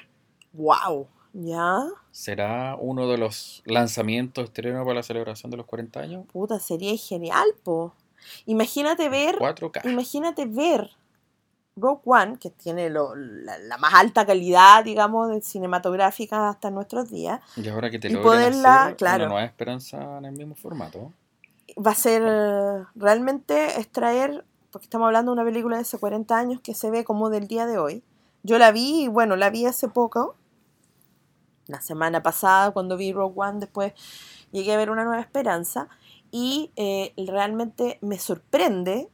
Wow, 0.52 1.06
¿ya? 1.32 1.84
¿Será 2.10 2.76
uno 2.76 3.08
de 3.08 3.18
los 3.18 3.62
lanzamientos 3.64 4.44
estrenos 4.44 4.82
para 4.84 4.96
la 4.96 5.02
celebración 5.04 5.50
de 5.52 5.56
los 5.58 5.66
40 5.66 6.00
años? 6.00 6.26
Puta, 6.32 6.58
sería 6.58 6.96
genial, 6.96 7.46
po. 7.62 7.94
Imagínate 8.46 9.08
ver, 9.08 9.36
4K. 9.38 9.82
imagínate 9.90 10.46
ver 10.46 10.90
Rogue 11.76 12.02
One, 12.04 12.38
que 12.38 12.50
tiene 12.50 12.90
lo- 12.90 13.14
la, 13.14 13.56
la 13.58 13.78
más 13.78 13.94
alta 13.94 14.26
calidad, 14.26 14.84
digamos, 14.84 15.30
de 15.30 15.40
cinematográfica 15.40 16.48
hasta 16.50 16.70
nuestros 16.70 17.10
días, 17.10 17.40
Y 17.56 17.68
ahora 17.68 17.90
que 17.90 17.98
te 17.98 18.08
y 18.08 18.12
logren 18.12 18.24
poderla- 18.52 18.82
hacer 18.84 18.96
claro. 18.96 19.24
Una 19.24 19.32
Nueva 19.32 19.46
Esperanza 19.46 20.18
en 20.18 20.24
el 20.26 20.32
mismo 20.32 20.54
formato. 20.54 21.12
va 21.84 21.92
a 21.92 21.94
ser 21.94 22.22
realmente 22.96 23.78
extraer, 23.80 24.44
porque 24.72 24.86
estamos 24.86 25.06
hablando 25.06 25.30
de 25.32 25.40
una 25.40 25.44
película 25.44 25.76
de 25.76 25.82
hace 25.82 25.98
40 25.98 26.36
años 26.36 26.60
que 26.60 26.74
se 26.74 26.90
ve 26.90 27.04
como 27.04 27.30
del 27.30 27.46
día 27.46 27.66
de 27.66 27.78
hoy. 27.78 28.02
Yo 28.42 28.58
la 28.58 28.72
vi, 28.72 29.04
y 29.04 29.08
bueno, 29.08 29.36
la 29.36 29.48
vi 29.50 29.64
hace 29.66 29.88
poco, 29.88 30.34
la 31.66 31.80
semana 31.80 32.22
pasada 32.22 32.72
cuando 32.72 32.96
vi 32.96 33.12
Rogue 33.12 33.34
One, 33.36 33.60
después 33.60 33.92
llegué 34.50 34.74
a 34.74 34.76
ver 34.76 34.90
Una 34.90 35.04
Nueva 35.04 35.20
Esperanza 35.22 35.88
y 36.30 36.70
eh, 36.76 37.12
realmente 37.26 37.98
me 38.00 38.18
sorprende 38.18 39.08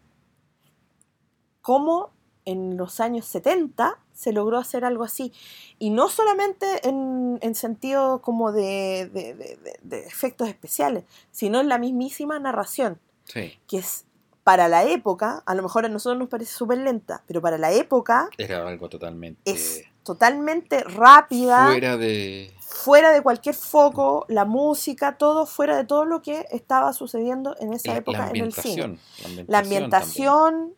cómo 1.61 2.11
en 2.45 2.77
los 2.77 3.01
años 3.01 3.27
70 3.27 3.99
se 4.13 4.33
logró 4.33 4.59
hacer 4.59 4.85
algo 4.85 5.03
así. 5.05 5.33
Y 5.79 5.91
no 5.91 6.09
solamente 6.09 6.67
en, 6.89 7.39
en 7.43 7.55
sentido 7.55 8.23
como 8.23 8.53
de, 8.53 9.11
de- 9.13 9.35
de- 9.83 9.99
efectos 10.07 10.49
especiales, 10.49 11.05
sino 11.33 11.61
en 11.61 11.69
la 11.69 11.79
mismísima 11.79 12.39
narración, 12.39 13.01
Sí, 13.25 13.59
que 13.67 13.79
es 13.79 14.05
para 14.45 14.69
la 14.69 14.85
época, 14.85 15.43
a 15.45 15.55
lo 15.57 15.65
mejor 15.65 15.85
a 15.85 15.89
nosotros 15.89 16.17
nos 16.21 16.29
parece 16.29 16.53
súper 16.55 16.79
lenta, 16.79 17.25
pero 17.27 17.43
para 17.43 17.59
la 17.59 17.73
época 17.73 18.31
era 18.39 18.67
algo 18.69 18.89
totalmente 18.89 19.51
es 19.51 19.83
totalmente 20.05 20.85
rápida, 20.85 21.67
fuera 21.67 21.97
de... 21.97 22.55
fuera 22.77 23.11
de 23.13 23.23
cualquier 23.23 23.55
foco, 23.55 24.25
la 24.29 24.45
música, 24.45 25.17
todo 25.19 25.47
fuera 25.47 25.77
de 25.77 25.85
todo 25.85 26.05
lo 26.05 26.23
que 26.23 26.47
estaba 26.51 26.93
sucediendo 26.93 27.57
en 27.61 27.73
esa 27.73 27.93
la- 27.93 27.99
época 27.99 28.19
la 28.19 28.31
en 28.31 28.37
el 28.45 28.53
cine. 28.53 28.83
ambientación. 28.83 29.47
La 29.49 29.59
ambientación, 29.59 30.75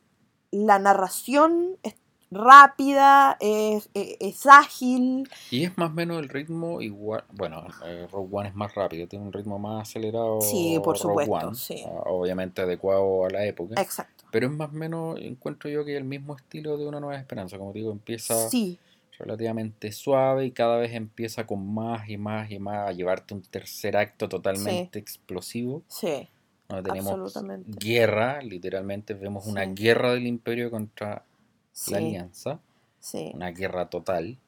la 0.51 0.78
narración 0.78 1.76
es 1.82 1.94
rápida, 2.30 3.36
es, 3.40 3.88
es- 3.94 4.16
es 4.20 4.46
ágil, 4.46 5.28
Y 5.51 5.64
es 5.64 5.76
más 5.78 5.90
o 5.90 5.94
menos 5.94 6.18
el 6.18 6.28
ritmo 6.28 6.80
igual. 6.80 7.24
Bueno, 7.32 7.64
eh, 7.84 8.07
Rogue 8.11 8.28
One 8.36 8.49
es 8.51 8.55
más 8.55 8.74
rápido, 8.74 9.07
tiene 9.09 9.24
un 9.24 9.32
ritmo 9.32 9.59
más 9.59 9.88
acelerado. 9.88 10.40
Sí, 10.40 10.78
por 10.84 10.99
Rogue 11.01 11.24
supuesto, 11.24 11.46
One, 11.49 11.55
sí. 11.57 11.82
Obviamente 12.07 12.62
adecuado 12.62 13.24
a 13.26 13.30
la 13.30 13.44
época. 13.44 13.80
exacto. 13.80 14.24
Pero 14.30 14.46
es 14.49 14.53
más 14.53 14.68
o 14.68 14.72
menos, 14.72 15.18
encuentro 15.20 15.70
yo 15.70 15.84
que 15.86 15.96
el 15.96 16.05
mismo 16.05 16.36
estilo 16.36 16.76
de 16.76 16.86
Una 16.86 17.01
Nueva 17.01 17.16
Esperanza. 17.18 17.57
Como 17.57 17.72
digo, 17.72 17.90
empieza 17.90 18.49
Sí, 18.51 18.78
relativamente 19.19 19.93
suave 19.93 20.47
y 20.47 20.53
cada 20.53 20.77
vez 20.77 20.93
empieza 20.95 21.47
con 21.47 21.75
más 21.75 22.09
y 22.09 22.16
más 22.16 22.51
y 22.51 22.59
más 22.59 22.89
a 22.89 22.93
llevarte 22.93 23.35
un 23.35 23.43
tercer 23.43 23.97
acto 23.97 24.29
totalmente 24.29 24.99
explosivo. 24.99 25.83
sí, 25.89 26.29
Donde 26.69 26.91
tenemos 26.91 27.35
guerra, 27.66 28.41
literalmente 28.43 29.14
vemos 29.14 29.47
una 29.47 29.64
guerra 29.64 30.12
del 30.12 30.27
imperio 30.27 30.71
contra 30.71 31.25
Sí, 31.73 31.93
la 31.93 31.99
alianza. 31.99 32.61
sí. 32.99 33.31
Una 33.35 33.51
guerra 33.51 33.89
total. 33.89 34.39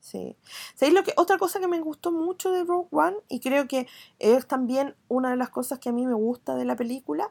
Sí. 0.00 0.36
¿Sabéis 0.74 0.94
lo 0.94 1.04
que, 1.04 1.12
otra 1.16 1.38
cosa 1.38 1.60
que 1.60 1.68
me 1.68 1.80
gustó 1.80 2.10
mucho 2.10 2.50
de 2.50 2.64
Rogue 2.64 2.88
One, 2.90 3.16
y 3.28 3.38
creo 3.38 3.68
que 3.68 3.86
es 4.18 4.46
también 4.48 4.96
una 5.06 5.30
de 5.30 5.36
las 5.36 5.50
cosas 5.50 5.78
que 5.78 5.90
a 5.90 5.92
mí 5.92 6.04
me 6.06 6.14
gusta 6.14 6.56
de 6.56 6.64
la 6.64 6.74
película, 6.74 7.30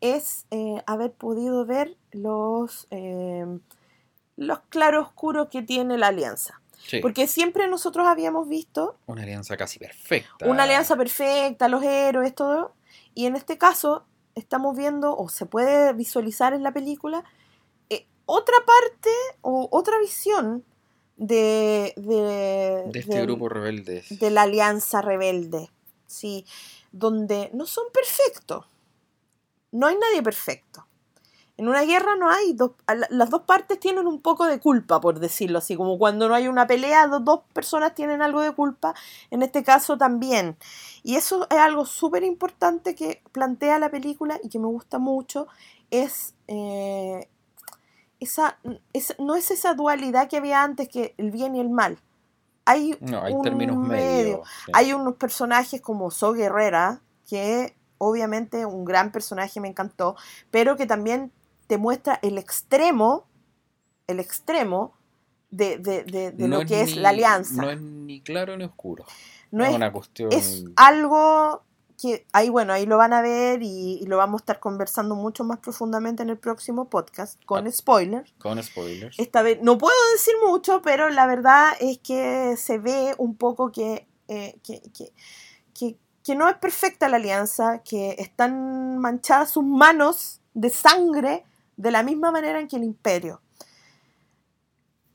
es 0.00 0.46
eh, 0.50 0.82
haber 0.86 1.12
podido 1.12 1.66
ver 1.66 1.96
los, 2.12 2.86
eh, 2.90 3.44
los 4.36 4.60
claroscuros 4.68 5.48
que 5.48 5.62
tiene 5.62 5.98
la 5.98 6.08
alianza. 6.08 6.60
Sí, 6.86 7.00
Porque 7.00 7.26
siempre 7.26 7.66
nosotros 7.68 8.06
habíamos 8.06 8.48
visto 8.48 8.96
una 9.06 9.22
alianza 9.22 9.56
casi 9.56 9.78
perfecta. 9.78 10.46
una 10.46 10.64
alianza 10.64 10.94
perfecta, 10.96 11.68
los 11.68 11.82
héroes, 11.82 12.34
todo, 12.34 12.74
y 13.14 13.26
en 13.26 13.34
este 13.34 13.58
caso 13.58 14.04
estamos 14.34 14.76
viendo, 14.76 15.16
o 15.16 15.28
se 15.28 15.46
puede 15.46 15.92
visualizar 15.94 16.52
en 16.52 16.62
la 16.62 16.72
película, 16.72 17.24
eh, 17.90 18.06
otra 18.26 18.54
parte 18.66 19.10
o 19.40 19.68
otra 19.72 19.98
visión 19.98 20.64
de, 21.16 21.94
de, 21.96 22.84
de 22.92 22.98
este 23.00 23.22
grupo 23.22 23.48
rebelde. 23.48 24.04
de 24.10 24.30
la 24.30 24.42
alianza 24.42 25.00
rebelde, 25.00 25.70
¿sí? 26.06 26.44
donde 26.92 27.50
no 27.54 27.66
son 27.66 27.84
perfectos. 27.92 28.66
No 29.72 29.86
hay 29.86 29.96
nadie 29.96 30.22
perfecto. 30.22 30.85
En 31.58 31.68
una 31.68 31.82
guerra 31.82 32.16
no 32.16 32.28
hay 32.30 32.52
dos, 32.52 32.72
las 33.08 33.30
dos 33.30 33.42
partes 33.42 33.80
tienen 33.80 34.06
un 34.06 34.20
poco 34.20 34.44
de 34.44 34.60
culpa, 34.60 35.00
por 35.00 35.18
decirlo 35.20 35.58
así, 35.58 35.74
como 35.74 35.98
cuando 35.98 36.28
no 36.28 36.34
hay 36.34 36.48
una 36.48 36.66
pelea, 36.66 37.06
dos, 37.06 37.24
dos 37.24 37.40
personas 37.54 37.94
tienen 37.94 38.20
algo 38.20 38.42
de 38.42 38.52
culpa, 38.52 38.94
en 39.30 39.42
este 39.42 39.62
caso 39.64 39.96
también. 39.96 40.58
Y 41.02 41.16
eso 41.16 41.46
es 41.50 41.56
algo 41.58 41.86
súper 41.86 42.24
importante 42.24 42.94
que 42.94 43.22
plantea 43.32 43.78
la 43.78 43.90
película 43.90 44.38
y 44.42 44.50
que 44.50 44.58
me 44.58 44.66
gusta 44.66 44.98
mucho, 44.98 45.46
es 45.90 46.34
eh, 46.48 47.26
esa, 48.20 48.58
es- 48.92 49.14
no 49.18 49.34
es 49.34 49.50
esa 49.50 49.74
dualidad 49.74 50.28
que 50.28 50.36
había 50.36 50.62
antes, 50.62 50.88
que 50.88 51.14
el 51.16 51.30
bien 51.30 51.56
y 51.56 51.60
el 51.60 51.70
mal. 51.70 51.98
Hay 52.64 52.98
No, 53.00 53.22
hay 53.22 53.32
un 53.32 53.42
términos 53.42 53.78
medio. 53.78 54.42
sí. 54.64 54.72
Hay 54.74 54.92
unos 54.92 55.14
personajes 55.14 55.80
como 55.80 56.10
So 56.10 56.32
Guerrera, 56.32 57.00
que 57.28 57.74
obviamente 57.98 58.66
un 58.66 58.84
gran 58.84 59.10
personaje 59.12 59.60
me 59.60 59.68
encantó, 59.68 60.16
pero 60.50 60.76
que 60.76 60.84
también 60.86 61.32
te 61.66 61.78
muestra 61.78 62.18
el 62.22 62.38
extremo, 62.38 63.26
el 64.06 64.20
extremo 64.20 64.94
de, 65.50 65.78
de- 65.78 66.04
de- 66.04 66.32
de 66.32 66.48
No 66.48 66.60
lo 66.60 66.66
que 66.66 66.80
es 66.82 66.90
ni- 66.96 67.00
la 67.00 67.10
alianza. 67.10 67.62
No 67.62 67.70
es 67.70 67.80
ni 67.80 68.20
claro 68.20 68.56
ni 68.56 68.64
oscuro. 68.64 69.04
No 69.50 69.64
es, 69.64 69.70
es, 69.70 69.76
una 69.76 69.92
cuestión. 69.92 70.32
es 70.32 70.64
algo 70.76 71.62
que 72.00 72.26
ahí, 72.32 72.50
bueno, 72.50 72.74
ahí 72.74 72.84
lo 72.84 72.98
van 72.98 73.14
a 73.14 73.22
ver 73.22 73.62
y, 73.62 73.94
y 74.02 74.06
lo 74.06 74.18
vamos 74.18 74.40
a 74.40 74.42
estar 74.42 74.60
conversando 74.60 75.14
mucho 75.14 75.44
más 75.44 75.60
profundamente 75.60 76.22
en 76.22 76.28
el 76.28 76.36
próximo 76.36 76.90
podcast 76.90 77.42
con 77.46 77.66
Ah. 77.66 77.70
spoilers. 77.72 78.34
Con 78.38 78.62
spoilers. 78.62 79.18
Esta 79.18 79.40
vez 79.42 79.62
no 79.62 79.78
puedo 79.78 79.94
decir 80.12 80.34
mucho, 80.46 80.82
pero 80.82 81.08
la 81.08 81.26
verdad 81.26 81.72
es 81.80 81.98
que 81.98 82.56
se 82.58 82.76
ve 82.78 83.14
un 83.16 83.34
poco 83.36 83.72
que, 83.72 84.06
eh, 84.28 84.58
que, 84.62 84.82
que, 84.94 85.12
que- 85.74 85.96
que 86.22 86.34
no 86.34 86.48
es 86.48 86.56
perfecta 86.56 87.08
la 87.08 87.16
alianza, 87.18 87.82
que 87.84 88.16
están 88.18 88.98
manchadas 88.98 89.48
sus 89.52 89.62
manos 89.64 90.40
de 90.54 90.70
sangre 90.70 91.44
de 91.76 91.90
la 91.90 92.02
misma 92.02 92.30
manera 92.30 92.60
en 92.60 92.68
que 92.68 92.76
el 92.76 92.84
imperio. 92.84 93.40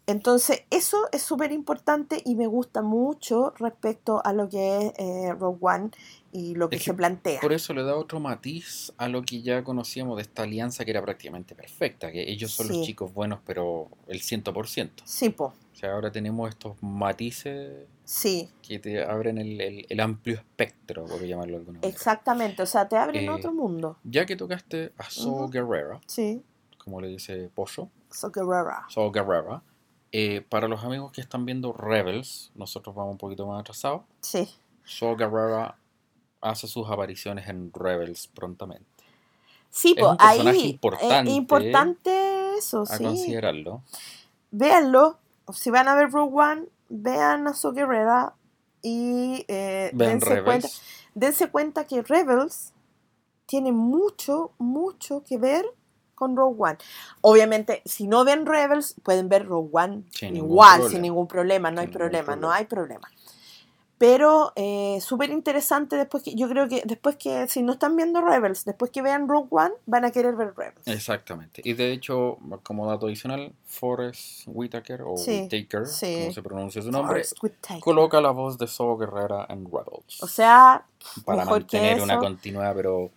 Entonces, 0.08 0.64
eso 0.72 1.08
es 1.14 1.22
súper 1.22 1.52
importante 1.54 2.22
y 2.26 2.36
me 2.36 2.48
gusta 2.48 2.82
mucho 2.82 3.52
respecto 3.58 4.22
a 4.26 4.34
lo 4.34 4.50
que 4.50 4.78
es 4.88 4.94
eh, 4.98 5.34
Rogue 5.40 5.60
One 5.62 5.92
y 6.34 6.56
lo 6.56 6.70
que 6.70 6.76
Es 6.78 6.82
que 6.82 6.86
se 6.92 6.94
plantea. 6.96 7.40
Por 7.40 7.54
eso 7.54 7.74
le 7.74 7.84
da 7.84 7.96
otro 7.96 8.20
matiz 8.20 8.92
a 8.98 9.08
lo 9.08 9.22
que 9.22 9.42
ya 9.42 9.64
conocíamos 9.64 10.18
de 10.18 10.24
esta 10.24 10.44
alianza 10.44 10.84
que 10.84 10.92
era 10.92 11.02
prácticamente 11.02 11.56
perfecta, 11.56 12.12
que 12.12 12.30
ellos 12.30 12.52
son 12.52 12.68
Sí. 12.68 12.74
los 12.74 12.86
chicos 12.86 13.14
buenos, 13.14 13.40
pero 13.46 13.90
el 14.08 14.22
100%. 14.22 15.04
Sí, 15.06 15.30
po. 15.30 15.46
O 15.72 15.76
sea, 15.76 15.94
ahora 15.94 16.12
tenemos 16.12 16.50
estos 16.50 16.76
matices 16.82 17.86
Sí, 18.04 18.50
que 18.62 18.80
te 18.80 19.04
abren 19.06 19.38
el, 19.38 19.62
el- 19.62 19.86
el 19.88 20.00
amplio 20.02 20.36
espectro, 20.36 21.06
por 21.06 21.22
llamarlo 21.26 21.54
de 21.54 21.58
alguna 21.60 21.80
manera. 21.80 21.96
exactamente. 21.96 22.62
O 22.64 22.66
sea, 22.66 22.90
te 22.90 22.98
abren 22.98 23.26
Eh, 23.26 23.30
otro 23.30 23.54
mundo. 23.54 23.98
Ya 24.04 24.26
que 24.26 24.36
tocaste 24.36 24.92
a 24.98 25.10
Saul 25.10 25.44
Ujú. 25.44 25.50
Guerrera, 25.52 26.02
Sí, 26.08 26.44
como 26.92 27.00
le 27.00 27.08
dice 27.08 27.50
Pollo, 27.56 27.88
so 28.10 28.30
Guerrera. 28.30 28.86
Saul 28.90 29.14
Guerrera, 29.14 29.64
eh, 30.12 30.42
para 30.42 30.68
los 30.68 30.84
amigos 30.84 31.14
que 31.14 31.22
están 31.22 31.46
viendo 31.46 31.72
Rebels, 31.72 32.52
nosotros 32.54 32.94
vamos 32.94 33.14
un 33.14 33.18
poquito 33.18 33.48
más 33.48 33.62
atrasados, 33.62 34.02
Sí. 34.20 34.50
Saul 34.84 35.16
Guerrera 35.18 35.78
hace 36.42 36.68
sus 36.68 36.90
apariciones 36.90 37.48
en 37.48 37.72
Rebels 37.74 38.28
prontamente. 38.28 38.86
Sí, 39.70 39.96
Es 39.98 40.04
pues 40.04 40.18
ahí 40.20 40.72
importante 40.72 41.30
es 41.30 41.38
importante 41.38 42.58
eso, 42.58 42.82
A 42.82 42.98
sí. 42.98 43.04
considerarlo. 43.06 43.84
Véanlo. 44.52 45.18
Si 45.54 45.70
van 45.72 45.88
a 45.88 45.96
ver 45.96 46.12
Rogue 46.12 46.36
One, 46.36 46.66
vean 46.90 47.48
a 47.48 47.54
So 47.54 47.72
Guerrera 47.72 48.34
y 48.82 49.46
eh, 49.48 49.92
dense, 49.94 50.44
cuenta, 50.44 50.68
dense 51.16 51.50
cuenta 51.50 51.88
que 51.88 52.02
Rebels 52.02 52.74
tiene 53.46 53.72
mucho, 53.72 54.52
mucho 54.58 55.24
que 55.24 55.38
ver 55.38 55.66
con 56.22 56.38
Rogue 56.38 56.56
One. 56.60 56.78
Obviamente, 57.22 57.82
si 57.84 58.06
no 58.06 58.24
ven 58.24 58.46
Rebels, 58.46 58.94
pueden 59.02 59.28
ver 59.28 59.48
Rogue 59.48 59.72
One 59.74 60.04
Sin 60.12 60.36
igual, 60.36 60.88
sin 60.88 61.02
ningún 61.02 61.28
problema, 61.28 61.72
no 61.72 61.82
hay 61.82 61.88
Sin 61.88 61.96
problema, 61.96 62.36
no 62.36 62.52
hay 62.52 62.66
problema. 62.66 63.10
Pero 63.98 64.54
eh, 64.56 65.00
súper 65.02 65.32
interesante 65.32 65.96
después 65.96 66.22
que, 66.22 66.36
yo 66.36 66.48
creo 66.48 66.68
que 66.68 66.84
después 66.86 67.16
que, 67.16 67.48
si 67.48 67.64
no 67.64 67.74
están 67.74 67.96
viendo 67.96 68.22
Rebels, 68.22 68.66
después 68.66 68.92
que 68.92 69.02
vean 69.02 69.28
Rogue 69.28 69.48
One, 69.50 69.74
van 69.88 70.06
a 70.06 70.12
querer 70.12 70.36
ver 70.36 70.54
Rebels. 70.56 70.88
Exactamente. 70.88 71.64
Y 71.66 71.74
de 71.74 71.92
hecho, 71.92 72.38
como 72.62 72.88
dato 72.88 73.08
adicional, 73.08 73.52
Forrest 73.66 74.44
Whitaker 74.46 75.02
o 75.04 75.18
Sí, 75.18 75.42
Whitaker, 75.42 75.88
sí. 75.88 76.18
como 76.20 76.34
se 76.34 76.44
pronuncia 76.44 76.82
su 76.84 76.92
nombre, 76.92 77.24
coloca 77.80 78.22
la 78.22 78.30
voz 78.32 78.60
de 78.60 78.68
Saul 78.68 79.00
Guerrera 79.00 79.48
en 79.50 79.66
Rebels. 79.66 80.22
O 80.22 80.28
sea, 80.28 80.86
para 81.26 81.46
mantener 81.46 82.00
una 82.00 82.20
continuidad, 82.20 82.76
pero 82.76 83.10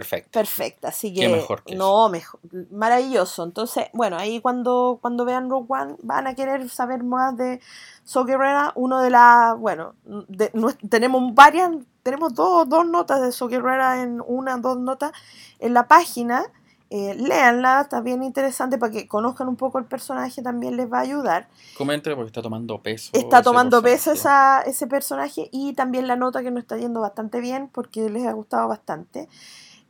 perfecta. 0.00 0.30
perfecta, 0.40 0.88
así 0.88 1.12
que 1.14 1.20
Qué 1.20 1.28
mejor 1.28 1.62
que 1.62 1.74
no, 1.76 2.08
mejor, 2.08 2.40
maravilloso. 2.70 3.44
Entonces, 3.44 3.86
bueno, 3.92 4.16
ahí 4.16 4.40
cuando, 4.40 4.98
cuando 5.00 5.24
vean 5.24 5.48
Rogue 5.50 5.66
One 5.68 5.96
van 6.02 6.26
a 6.26 6.34
querer 6.34 6.68
saber 6.68 7.04
más 7.04 7.36
de 7.36 7.60
So 8.04 8.24
Guerrera, 8.24 8.72
uno 8.74 9.00
de 9.00 9.10
las, 9.10 9.56
bueno, 9.58 9.94
de- 10.04 10.52
nues- 10.52 10.78
tenemos 10.88 11.34
varias, 11.34 11.70
tenemos 12.02 12.34
dos, 12.34 12.68
dos 12.68 12.86
notas 12.86 13.20
de 13.20 13.32
So 13.32 13.48
Guerrera 13.48 14.02
en 14.02 14.22
una, 14.26 14.56
dos 14.56 14.78
notas 14.78 15.12
en 15.58 15.74
la 15.74 15.86
página. 15.86 16.44
Eh, 16.92 17.14
léanla, 17.14 17.82
está 17.82 18.00
bien 18.00 18.24
interesante 18.24 18.76
para 18.76 18.90
que 18.90 19.06
conozcan 19.06 19.46
un 19.46 19.54
poco 19.54 19.78
el 19.78 19.84
personaje, 19.84 20.42
también 20.42 20.76
les 20.76 20.92
va 20.92 20.98
a 20.98 21.02
ayudar. 21.02 21.46
Coméntale 21.78 22.16
porque 22.16 22.30
está 22.30 22.42
tomando 22.42 22.82
peso. 22.82 23.10
Está 23.12 23.42
tomando 23.44 23.80
peso 23.80 24.10
esa, 24.10 24.62
ese 24.62 24.88
personaje 24.88 25.48
y 25.52 25.72
también 25.74 26.08
la 26.08 26.16
nota 26.16 26.42
que 26.42 26.50
nos 26.50 26.62
está 26.64 26.76
yendo 26.78 27.00
bastante 27.00 27.38
bien 27.40 27.68
porque 27.72 28.10
les 28.10 28.26
ha 28.26 28.32
gustado 28.32 28.66
bastante. 28.66 29.28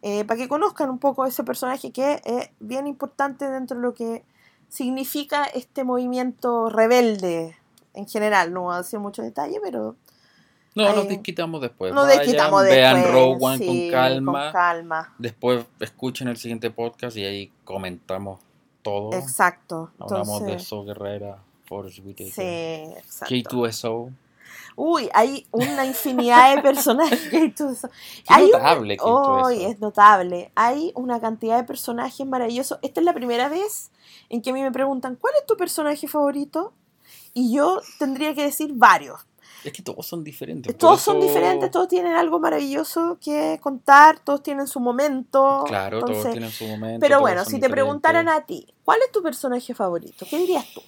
Eh, 0.02 0.24
para 0.24 0.38
que 0.38 0.48
conozcan 0.48 0.88
un 0.90 0.98
poco 0.98 1.26
ese 1.26 1.44
personaje 1.44 1.90
que 1.92 2.22
es 2.24 2.50
bien 2.58 2.86
importante 2.86 3.48
dentro 3.50 3.76
de 3.76 3.82
lo 3.82 3.94
que 3.94 4.24
significa 4.68 5.44
este 5.44 5.84
movimiento 5.84 6.68
rebelde 6.70 7.56
en 7.94 8.06
general. 8.08 8.52
No 8.52 8.62
voy 8.62 8.74
a 8.74 8.78
decir 8.78 8.98
muchos 9.00 9.24
detalles, 9.24 9.58
pero 9.62 9.96
No, 10.76 10.84
nos 10.94 10.98
Ahí- 10.98 11.08
desquitamos 11.08 11.60
después. 11.60 11.92
nos 11.92 12.06
Vayan, 12.06 12.18
desquitamos 12.20 12.62
Vean 12.62 12.94
después. 12.94 13.12
Rogue 13.14 13.36
One 13.44 13.58
sí, 13.58 13.66
con 13.66 13.90
calma. 13.90 14.42
con 14.44 14.52
calma. 14.52 15.14
Después 15.18 15.66
escuchen 15.80 16.28
el 16.28 16.36
siguiente 16.36 16.70
podcast 16.70 17.16
y 17.16 17.24
ahí 17.24 17.52
comentamos 17.64 18.40
todo. 18.82 19.12
Exacto. 19.18 19.90
Hablamos 19.98 20.40
de 20.40 20.46
Entonces, 20.52 20.68
Saul 20.68 20.86
Guerrera, 20.86 21.38
Forrest 21.66 21.98
Whitaker, 21.98 22.32
sí, 22.32 22.94
exacto. 22.96 23.34
K2SO. 23.34 24.10
Uy, 24.76 25.08
hay 25.14 25.46
una 25.50 25.84
infinidad 25.84 26.54
de 26.56 26.62
personajes. 26.62 27.30
K2SO. 27.32 27.90
Qué 27.90 28.24
Hay 28.28 28.44
un- 28.44 28.50
notable 28.52 28.96
K2SO. 28.96 29.44
Hoy 29.46 29.64
es 29.64 29.80
notable. 29.80 30.52
Hay 30.54 30.92
una 30.94 31.20
cantidad 31.20 31.56
de 31.56 31.64
personajes 31.64 32.26
maravillosos. 32.26 32.78
Esta 32.82 33.00
es 33.00 33.04
la 33.04 33.12
primera 33.12 33.48
vez 33.48 33.90
en 34.28 34.42
que 34.42 34.50
a 34.50 34.52
mí 34.52 34.62
me 34.62 34.72
preguntan, 34.72 35.16
¿cuál 35.16 35.34
es 35.38 35.46
tu 35.46 35.56
personaje 35.56 36.08
favorito? 36.08 36.72
Y 37.34 37.54
yo 37.54 37.80
tendría 37.98 38.34
que 38.34 38.42
decir 38.42 38.72
varios. 38.74 39.20
Es 39.62 39.72
que 39.72 39.82
todos 39.82 40.06
son 40.06 40.24
diferentes. 40.24 40.74
Todos 40.78 41.02
son 41.02 41.20
diferentes, 41.20 41.70
todos 41.70 41.86
tienen 41.86 42.14
algo 42.14 42.40
maravilloso 42.40 43.18
que 43.20 43.58
contar, 43.60 44.18
todos 44.18 44.42
tienen 44.42 44.66
su 44.66 44.80
momento. 44.80 45.64
Claro, 45.66 46.00
todos 46.00 46.30
tienen 46.30 46.50
su 46.50 46.66
momento. 46.66 47.00
Pero 47.00 47.20
bueno, 47.20 47.44
si 47.44 47.60
te 47.60 47.68
preguntaran 47.68 48.28
a 48.30 48.40
ti, 48.46 48.66
¿cuál 48.84 49.00
es 49.04 49.12
tu 49.12 49.22
personaje 49.22 49.74
favorito? 49.74 50.24
¿Qué 50.28 50.38
dirías 50.38 50.64
tú? 50.72 50.80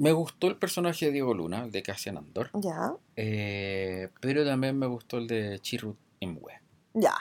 Me 0.00 0.12
gustó 0.12 0.46
el 0.46 0.56
personaje 0.56 1.06
de 1.06 1.12
Diego 1.12 1.34
Luna, 1.34 1.64
el 1.64 1.70
de 1.70 1.82
Cassian 1.82 2.16
Andor. 2.16 2.50
Ya, 2.54 2.94
eh, 3.16 4.08
pero 4.20 4.44
también 4.46 4.78
me 4.78 4.86
gustó 4.86 5.18
el 5.18 5.26
de 5.26 5.58
Chirrut 5.60 5.98
Imwe. 6.20 6.54
ya, 6.94 7.14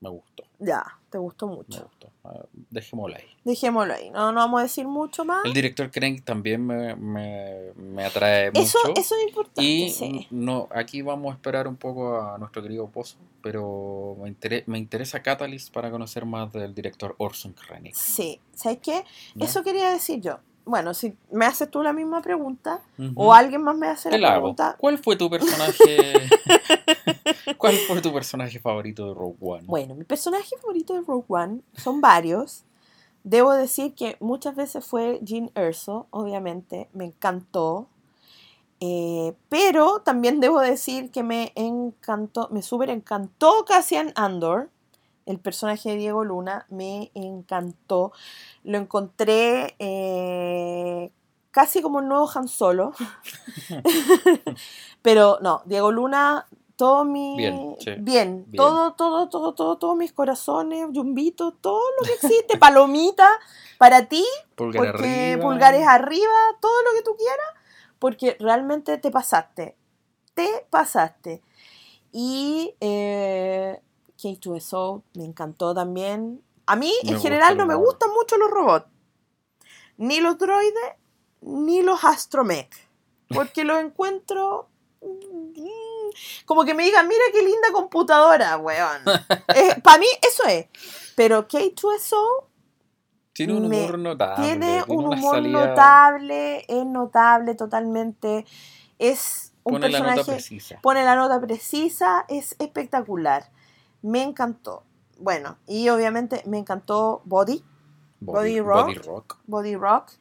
Me 0.00 0.10
gustó, 0.10 0.44
ya. 0.58 0.84
Te 1.08 1.16
gustó 1.18 1.46
me 1.48 1.54
mucho. 1.56 1.84
gustó. 1.84 2.10
Ah, 2.24 2.44
Dejémoslo 2.70 3.16
ahí. 3.16 3.24
Dejémoslo 3.44 3.94
ahí. 3.94 4.10
No, 4.10 4.32
no 4.32 4.40
vamos 4.40 4.60
a 4.60 4.62
decir 4.64 4.86
mucho 4.86 5.24
más. 5.24 5.46
El 5.46 5.54
director 5.54 5.90
Crank 5.90 6.24
también 6.24 6.66
me, 6.66 6.94
me, 6.96 7.72
me 7.74 8.04
atrae 8.04 8.50
Eso, 8.52 8.78
mucho. 8.86 9.00
eso 9.00 9.14
es 9.14 9.28
importante. 9.28 9.62
y 9.62 9.88
sí. 9.90 10.26
no, 10.30 10.68
aquí 10.72 11.00
vamos 11.00 11.32
a 11.32 11.36
esperar 11.36 11.66
un 11.68 11.76
poco 11.76 12.20
a 12.20 12.36
nuestro 12.36 12.62
querido 12.62 12.86
Pozo, 12.90 13.16
pero 13.42 14.14
me, 14.20 14.28
intere- 14.30 14.64
me 14.66 14.76
interesa 14.78 15.22
Catalyst 15.22 15.72
para 15.72 15.90
conocer 15.90 16.26
más 16.26 16.52
del 16.52 16.74
director 16.74 17.14
Orson 17.18 17.54
Krennic. 17.54 17.94
Sí, 17.94 18.40
¿sabes 18.52 18.78
qué? 18.82 19.04
Eso 19.40 19.62
quería 19.62 19.90
decir 19.90 20.20
yo. 20.20 20.38
Bueno, 20.66 20.92
si 20.94 21.16
me 21.30 21.46
haces 21.46 21.70
tú 21.70 21.82
la 21.82 21.92
misma 21.92 22.20
pregunta 22.20 22.80
o 23.14 23.32
alguien 23.32 23.62
más 23.62 23.76
me 23.76 23.86
hace 23.86 24.10
Te 24.10 24.18
la 24.18 24.28
la 24.28 24.34
hago. 24.34 24.42
pregunta. 24.42 24.76
¿Cuál 24.78 24.98
fue 24.98 25.14
tu 25.16 25.30
personaje? 25.30 26.28
¿Cuál 27.56 27.76
fue 27.76 28.02
tu 28.02 28.12
personaje 28.12 28.58
favorito 28.58 29.06
de 29.06 29.14
Rogue 29.14 29.36
One? 29.40 29.62
Bueno, 29.66 29.94
mi 29.94 30.04
personaje 30.04 30.56
favorito 30.60 30.94
de 30.94 31.02
Rogue 31.02 31.24
One 31.28 31.60
son 31.76 32.00
varios. 32.00 32.64
Debo 33.22 33.52
decir 33.52 33.94
que 33.94 34.16
muchas 34.20 34.56
veces 34.56 34.84
fue 34.84 35.20
Jean 35.22 35.50
Erso, 35.54 36.08
obviamente, 36.10 36.88
me 36.92 37.04
encantó. 37.06 37.88
Eh, 38.80 39.34
pero 39.48 40.00
también 40.00 40.40
debo 40.40 40.60
decir 40.60 41.10
que 41.10 41.22
me 41.22 41.52
encantó, 41.54 42.48
me 42.50 42.60
súper 42.62 42.90
encantó 42.90 43.64
Cassian 43.66 44.12
Andor, 44.16 44.68
el 45.26 45.38
personaje 45.40 45.90
de 45.90 45.96
Diego 45.96 46.24
Luna, 46.24 46.66
me 46.70 47.10
encantó. 47.14 48.12
Lo 48.64 48.78
encontré 48.78 49.74
eh, 49.78 51.10
casi 51.50 51.82
como 51.82 51.98
un 51.98 52.08
nuevo 52.08 52.30
Han 52.34 52.48
Solo. 52.48 52.92
pero 55.02 55.38
no, 55.42 55.62
Diego 55.66 55.92
Luna, 55.92 56.46
todo 56.76 57.04
mi. 57.04 57.36
Bien, 57.36 57.76
sí. 57.78 57.90
bien, 57.98 58.44
Bien. 58.48 58.56
todo, 58.56 58.92
todo, 58.94 59.28
todo, 59.28 59.54
todo, 59.54 59.76
todos 59.78 59.96
mis 59.96 60.12
corazones, 60.12 60.86
Yumbito, 60.92 61.52
todo 61.52 61.82
lo 61.98 62.06
que 62.06 62.12
existe, 62.14 62.56
palomita, 62.58 63.28
para 63.78 64.06
ti, 64.06 64.24
Pulgar 64.54 64.92
porque 64.92 65.32
arriba. 65.32 65.42
pulgares 65.42 65.86
arriba, 65.86 66.34
todo 66.60 66.82
lo 66.82 66.90
que 66.96 67.02
tú 67.02 67.16
quieras, 67.16 67.46
porque 67.98 68.36
realmente 68.40 68.98
te 68.98 69.10
pasaste. 69.10 69.76
Te 70.34 70.66
pasaste. 70.70 71.42
Y 72.12 72.74
eh, 72.80 73.80
K2SO 74.18 75.02
me 75.14 75.24
encantó 75.24 75.74
también. 75.74 76.42
A 76.66 76.76
mí, 76.76 76.92
Me 77.04 77.10
en 77.12 77.20
general, 77.20 77.56
no 77.56 77.66
me 77.66 77.74
gustan 77.74 78.10
mucho 78.12 78.36
los 78.38 78.50
robots. 78.50 78.86
Ni 79.98 80.20
los 80.20 80.36
droides, 80.38 80.94
ni 81.40 81.82
los 81.82 82.02
astromech. 82.04 82.74
Porque 83.28 83.64
los 83.64 83.78
encuentro. 83.80 84.68
mm, 85.02 86.10
Como 86.44 86.64
que 86.64 86.74
me 86.74 86.84
digan, 86.84 87.06
mira 87.08 87.20
qué 87.32 87.42
linda 87.42 87.68
computadora, 87.72 88.56
weón. 88.58 89.02
Para 89.82 89.98
mí, 89.98 90.06
eso 90.22 90.44
es. 90.48 90.66
Pero 91.14 91.46
K2SO 91.48 92.46
Tiene 93.32 93.54
un 93.54 93.66
humor 93.66 93.98
notable. 93.98 94.44
tiene 94.46 94.84
un 94.88 95.06
humor 95.06 95.36
salida- 95.36 95.66
notable, 95.68 96.64
es 96.68 96.84
notable 96.86 97.54
totalmente. 97.54 98.44
Es 98.98 99.52
un 99.62 99.74
Pone 99.74 99.88
la 99.88 99.98
nota 99.98 100.14
personaje. 100.14 100.32
precisa. 100.42 100.78
pone 100.82 101.04
la 101.04 101.16
nota 101.16 101.40
precisa, 101.40 102.24
es 102.28 102.54
espectacular. 102.58 103.50
Me 104.06 104.22
encantó. 104.22 104.82
Bueno, 105.18 105.56
y 105.66 105.88
obviamente 105.88 106.42
me 106.46 106.58
encantó 106.58 107.22
Body, 107.24 107.64
Body 108.20 108.60
Rock. 108.60 108.86
Body 108.86 108.94
Rock. 108.98 109.38
Body 109.46 109.76
Rock. 109.76 110.12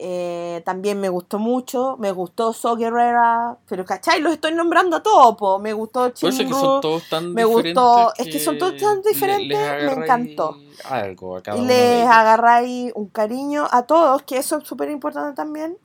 Eh, 0.00 0.62
también 0.64 1.00
me 1.00 1.08
gustó 1.08 1.40
mucho. 1.40 1.96
Me 1.98 2.12
gustó 2.12 2.52
So 2.52 2.76
Guerrera. 2.76 3.56
Pero, 3.68 3.84
¿cachai? 3.84 4.20
Los 4.20 4.34
estoy 4.34 4.54
nombrando 4.54 4.96
a 4.96 5.02
todos. 5.02 5.34
po. 5.36 5.58
Me 5.58 5.72
gustó 5.72 6.06
es 6.06 6.12
que 6.12 6.30
Chingu. 6.30 6.54
son 6.54 6.80
todos 6.80 7.08
tan 7.08 7.32
me 7.34 7.44
gustó- 7.44 8.12
es 8.16 8.28
que 8.28 8.38
son 8.38 8.58
todos 8.58 8.76
tan 8.76 9.02
diferentes, 9.02 9.58
me 9.58 9.92
encantó. 10.04 10.56
Algo 10.84 11.36
a 11.36 11.42
cada 11.42 11.60
les 11.60 12.06
agarráis 12.06 12.92
un 12.94 13.08
cariño 13.08 13.66
a 13.68 13.82
todos, 13.82 14.22
que 14.22 14.36
eso 14.36 14.58
es 14.58 14.68
súper 14.68 14.88
importante 14.90 15.34
también. 15.34 15.76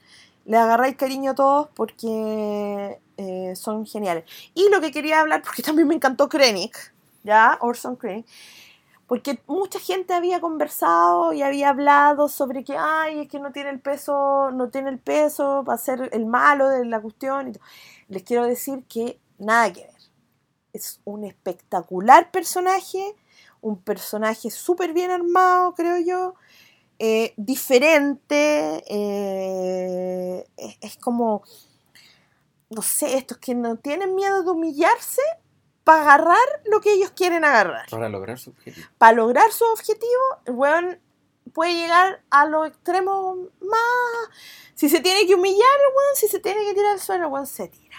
Les 0.46 0.60
agarráis 0.60 0.96
cariño 0.96 1.32
a 1.32 1.36
todos 1.36 1.70
porque 1.74 3.00
eh, 3.18 3.56
son 3.56 3.86
geniales. 3.88 4.26
Y 4.54 4.70
lo 4.70 4.80
que 4.82 4.92
quería 4.92 5.22
hablar, 5.22 5.42
porque 5.44 5.64
también 5.64 5.88
me 5.88 5.96
encantó 5.96 6.30
Krennic, 6.30 6.93
¿ya? 7.24 7.58
Orson 7.62 7.96
Krennic. 7.96 8.26
porque 9.08 9.40
mucha 9.48 9.80
gente 9.80 10.14
había 10.14 10.42
conversado 10.42 11.34
y 11.34 11.42
había 11.44 11.70
hablado 11.70 12.30
sobre 12.30 12.64
que, 12.64 12.76
ay, 12.78 13.22
es 13.22 13.28
que 13.30 13.40
no 13.40 13.52
tiene 13.52 13.70
el 13.70 13.80
peso, 13.80 14.52
no 14.52 14.70
tiene 14.70 14.90
el 14.90 15.00
peso 15.00 15.64
para 15.66 15.78
ser 15.78 16.10
el 16.14 16.26
malo 16.26 16.70
de 16.70 16.86
la 16.86 17.02
cuestión. 17.02 17.54
Les 18.08 18.24
quiero 18.24 18.46
decir 18.46 18.84
que 18.88 19.20
nada 19.38 19.72
que 19.74 19.82
ver. 19.82 19.94
Es 20.74 21.02
un 21.06 21.24
espectacular 21.26 22.32
personaje, 22.32 23.16
un 23.62 23.78
personaje 23.82 24.50
súper 24.52 24.94
bien 24.94 25.12
armado, 25.12 25.74
creo 25.76 25.98
yo, 26.00 26.36
eh, 27.00 27.34
diferente, 27.38 28.84
eh, 28.88 30.46
es 30.82 30.98
como, 30.98 31.44
no 32.70 32.82
sé, 32.82 33.18
estos 33.18 33.38
que 33.38 33.56
no 33.56 33.78
tienen 33.78 34.16
miedo 34.16 34.44
de 34.44 34.52
humillarse 34.52 35.22
para 35.84 36.02
agarrar 36.02 36.62
lo 36.66 36.80
que 36.82 36.94
ellos 36.94 37.12
quieren 37.12 37.44
agarrar 37.44 37.90
Para 37.90 38.10
lograr 38.10 38.40
su 38.40 38.52
objetivo. 38.52 38.88
para 38.98 39.14
lograr 39.14 39.52
su 39.52 39.66
objetivo, 39.66 40.22
el 40.46 40.54
weón 40.54 41.00
puede 41.54 41.74
llegar 41.76 42.22
a 42.30 42.46
los 42.46 42.68
extremos 42.68 43.38
más. 43.62 44.30
Si 44.76 44.90
se 44.90 45.02
tiene 45.02 45.28
que 45.28 45.36
humillar, 45.36 45.60
el 45.60 45.96
weón, 45.96 46.16
si 46.16 46.28
se 46.28 46.40
tiene 46.40 46.64
que 46.66 46.74
tirar 46.74 46.94
al 46.94 47.00
suelo, 47.00 47.26
el 47.28 47.32
weón 47.34 47.48
se 47.48 47.68
tira. 47.68 47.98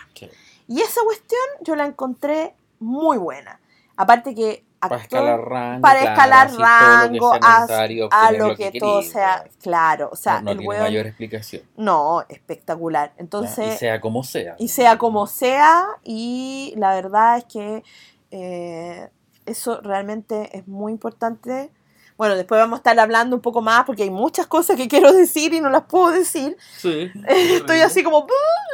Y 0.67 0.81
esa 0.81 1.03
cuestión 1.03 1.41
yo 1.61 1.77
la 1.77 1.85
encontré 1.87 2.55
muy 2.81 3.19
buena. 3.19 3.61
Aparte 3.97 4.35
que 4.35 4.64
Para 4.89 5.03
escalar 5.03 5.41
rango. 5.41 5.83
para 5.83 6.01
claro, 6.01 6.13
escalar 6.13 6.49
todo 6.49 6.59
lo 6.59 6.65
que 6.65 7.09
rango, 7.09 7.33
sea 7.33 8.09
a, 8.11 8.27
a 8.27 8.33
lo 8.33 8.57
que, 8.57 8.71
todo 8.79 8.99
queréis, 9.01 9.13
sea 9.13 9.35
claro. 9.37 9.51
claro. 9.63 10.09
O 10.13 10.17
sea, 10.17 10.35
no, 10.39 10.43
no 10.47 10.51
el 10.53 10.59
tiene 10.59 10.79
mayor 10.81 11.07
explicación. 11.07 11.63
No, 11.77 12.25
espectacular. 12.29 13.13
Entonces 13.17 13.75
y 13.75 13.79
sea 13.79 14.01
como 14.01 14.23
sea. 14.25 14.57
y 14.59 14.69
sea 14.69 14.99
como 14.99 15.27
sea, 15.27 15.87
y 16.03 16.75
la 16.77 16.95
verdad 16.95 17.39
es 17.39 17.45
que 17.45 17.83
eh, 18.31 19.09
eso 19.47 19.81
realmente 19.83 20.57
es 20.57 20.67
muy 20.67 20.93
importante. 20.93 21.71
Bueno, 22.17 22.37
después 22.37 22.61
vamos 22.61 22.77
a 22.77 22.79
estar 22.79 22.99
hablando 23.01 23.35
un 23.35 23.43
poco 23.43 23.61
más 23.61 23.85
porque 23.85 24.05
hay 24.05 24.11
muchas 24.11 24.47
cosas 24.47 24.77
que 24.77 24.87
quiero 24.89 25.13
decir 25.13 25.53
y 25.53 25.61
no 25.61 25.69
las 25.69 25.83
puedo 25.83 26.11
decir. 26.13 26.57
Sí. 26.79 27.11
Estoy 27.29 27.81
así 27.81 28.03
como, 28.05 28.27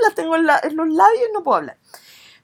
las 0.05 0.15
tengo 0.15 0.37
en, 0.37 0.47
la- 0.47 0.61
en 0.63 0.77
los 0.77 0.89
labios 0.89 1.23
y 1.29 1.33
no 1.33 1.43
puedo 1.43 1.57
hablar. 1.59 1.79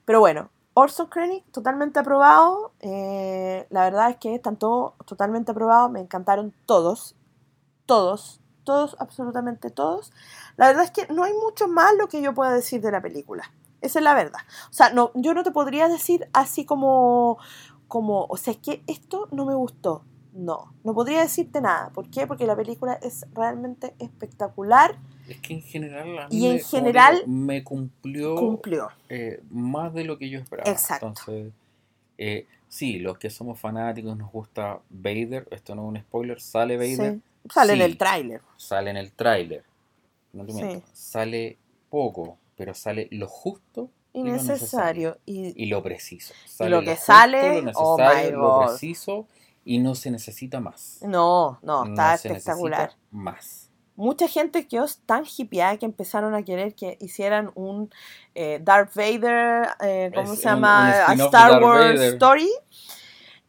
Pero 0.05 0.19
bueno, 0.19 0.49
Orson 0.79 1.07
Krennic, 1.07 1.43
totalmente 1.51 1.97
aprobado. 1.97 2.71
Eh, 2.81 3.65
la 3.71 3.85
verdad 3.85 4.11
es 4.11 4.17
que 4.17 4.35
están 4.35 4.57
todos 4.57 4.93
totalmente 5.07 5.49
aprobados. 5.49 5.89
Me 5.89 6.01
encantaron 6.01 6.53
todos. 6.67 7.15
Todos. 7.87 8.41
Todos, 8.63 8.95
absolutamente 8.99 9.71
todos. 9.71 10.11
La 10.55 10.67
verdad 10.67 10.83
es 10.83 10.91
que 10.91 11.11
no 11.11 11.23
hay 11.23 11.33
mucho 11.33 11.67
más 11.67 11.95
lo 11.97 12.07
que 12.07 12.21
yo 12.21 12.35
pueda 12.35 12.53
decir 12.53 12.79
de 12.79 12.91
la 12.91 13.01
película. 13.01 13.51
Esa 13.81 13.97
es 13.97 14.03
la 14.03 14.13
verdad. 14.13 14.41
O 14.69 14.73
sea, 14.73 14.91
no, 14.91 15.09
yo 15.15 15.33
no 15.33 15.41
te 15.41 15.49
podría 15.49 15.87
decir 15.87 16.29
así 16.31 16.63
como, 16.63 17.39
como, 17.87 18.27
o 18.29 18.37
sea, 18.37 18.53
es 18.53 18.59
que 18.59 18.83
esto 18.85 19.29
no 19.31 19.47
me 19.47 19.55
gustó. 19.55 20.03
No, 20.33 20.75
no 20.83 20.93
podría 20.93 21.21
decirte 21.21 21.59
nada. 21.59 21.89
¿Por 21.89 22.11
qué? 22.11 22.27
Porque 22.27 22.45
la 22.45 22.55
película 22.55 22.93
es 23.01 23.25
realmente 23.33 23.95
espectacular. 23.97 24.99
Es 25.27 25.39
que 25.41 25.53
en 25.55 25.61
general. 25.61 26.19
a 26.19 26.27
mí 26.29 26.35
Y 26.37 26.45
en 26.47 26.53
me- 26.55 26.59
general 26.63 27.15
digo, 27.17 27.27
me 27.27 27.63
cumplió. 27.63 28.35
Cumplió. 28.35 28.89
eh, 29.09 29.41
más 29.49 29.93
de 29.93 30.03
lo 30.03 30.17
que 30.17 30.29
yo 30.29 30.39
esperaba. 30.39 30.69
Exacto. 30.71 31.07
Entonces, 31.07 31.53
eh, 32.17 32.45
sí, 32.69 32.99
los 32.99 33.17
que 33.17 33.29
somos 33.29 33.59
fanáticos 33.59 34.15
nos 34.17 34.31
gusta 34.31 34.79
Vader. 34.89 35.47
Esto 35.51 35.75
no 35.75 35.83
es 35.83 35.87
un 35.89 35.97
spoiler. 35.99 36.39
Sale 36.41 36.77
Vader. 36.77 37.13
Sí. 37.15 37.21
Sale 37.53 37.73
en 37.73 37.79
Sí. 37.79 37.85
el 37.85 37.97
tráiler. 37.97 38.41
Sale 38.57 38.89
en 38.91 38.97
el 38.97 39.11
tráiler. 39.11 39.63
No 40.33 40.45
te 40.45 40.51
Sí. 40.53 40.63
miento. 40.63 40.87
Sale 40.93 41.57
poco, 41.89 42.37
pero 42.55 42.73
sale 42.73 43.07
lo 43.11 43.27
justo 43.27 43.89
Y 44.13 44.19
y 44.19 44.23
lo 44.23 44.31
necesario. 44.33 45.17
Y, 45.25 45.61
y 45.63 45.67
lo 45.67 45.81
preciso. 45.83 46.33
lo 46.59 46.81
que 46.81 46.91
justo, 46.95 47.05
sale, 47.05 47.61
lo 47.61 47.71
oh 47.75 47.97
my 47.97 48.31
lo 48.31 48.41
God. 48.59 48.67
preciso 48.67 49.27
y 49.63 49.79
no 49.79 49.95
se 49.95 50.11
necesita 50.11 50.59
más. 50.59 50.99
no, 51.01 51.59
no, 51.61 51.85
está 51.85 52.17
se 52.17 52.29
espectacular. 52.29 52.93
más. 53.11 53.66
Mucha 53.97 54.27
gente 54.29 54.65
quedó 54.67 54.85
tan 55.05 55.23
hippieada 55.25 55.75
que 55.77 55.85
empezaron 55.85 56.33
a 56.35 56.43
querer 56.43 56.73
que 56.75 56.97
hicieran 57.01 57.51
un 57.55 57.89
eh, 58.35 58.59
Darth 58.63 58.93
Vader, 58.95 59.67
eh, 59.81 60.11
¿cómo 60.15 60.31
Es 60.33 60.39
se 60.39 60.47
un- 60.47 60.53
llama? 60.53 60.93
un 61.13 61.21
A 61.21 61.25
Star 61.25 61.61
Wars 61.63 61.95
Vader. 61.95 62.13
Story. 62.13 62.49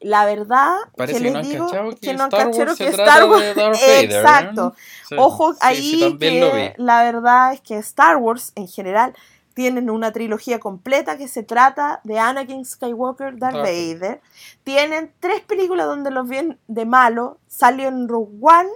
La 0.01 0.25
verdad 0.27 0.77
Parece 0.97 1.19
que 1.19 1.25
que 1.25 1.31
les 1.31 1.33
no 1.33 1.41
digo 1.51 1.67
que 1.67 1.97
que 2.01 2.15
no 2.15 2.25
han 2.25 2.29
Star 2.33 2.47
Wars 2.49 2.77
que 2.79 2.85
se 2.85 2.91
Star 2.91 3.25
Wars. 3.29 3.43
de 3.43 3.55
Darth 3.55 3.81
Vader. 3.81 4.05
Exacto. 4.05 4.75
Sí, 5.09 5.15
Ojo 5.19 5.53
sí, 5.55 5.59
ahí 5.63 5.77
sí, 5.83 6.17
que 6.19 6.75
la 6.79 7.03
verdad 7.03 7.53
es 7.53 7.61
que 7.61 7.77
Star 7.79 8.17
Wars 8.17 8.53
en 8.55 8.69
general 8.69 9.15
tienen 9.55 9.91
una 9.91 10.13
trilogía 10.13 10.61
completa 10.61 11.19
que 11.19 11.27
se 11.27 11.43
trata 11.43 12.01
de 12.05 12.17
Anakin 12.21 12.65
Skywalker, 12.65 13.39
Darth 13.39 13.55
Darth 13.57 13.67
Vader. 13.67 14.21
Tienen 14.63 15.13
tres 15.19 15.41
películas 15.41 15.87
donde 15.87 16.13
los 16.13 16.29
ven 16.29 16.61
de 16.69 16.87
malo, 16.87 17.39
salió 17.49 17.89
en 17.89 18.07
Rogue 18.09 18.37
One 18.41 18.69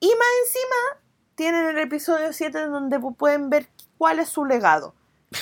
y 0.00 0.06
más 0.06 0.28
encima 0.46 1.02
tienen 1.34 1.66
el 1.66 1.78
episodio 1.78 2.32
7 2.32 2.66
donde 2.66 2.98
pu- 2.98 3.16
pueden 3.16 3.50
ver 3.50 3.66
cuál 3.98 4.18
es 4.18 4.28
su 4.28 4.44
legado. 4.44 4.94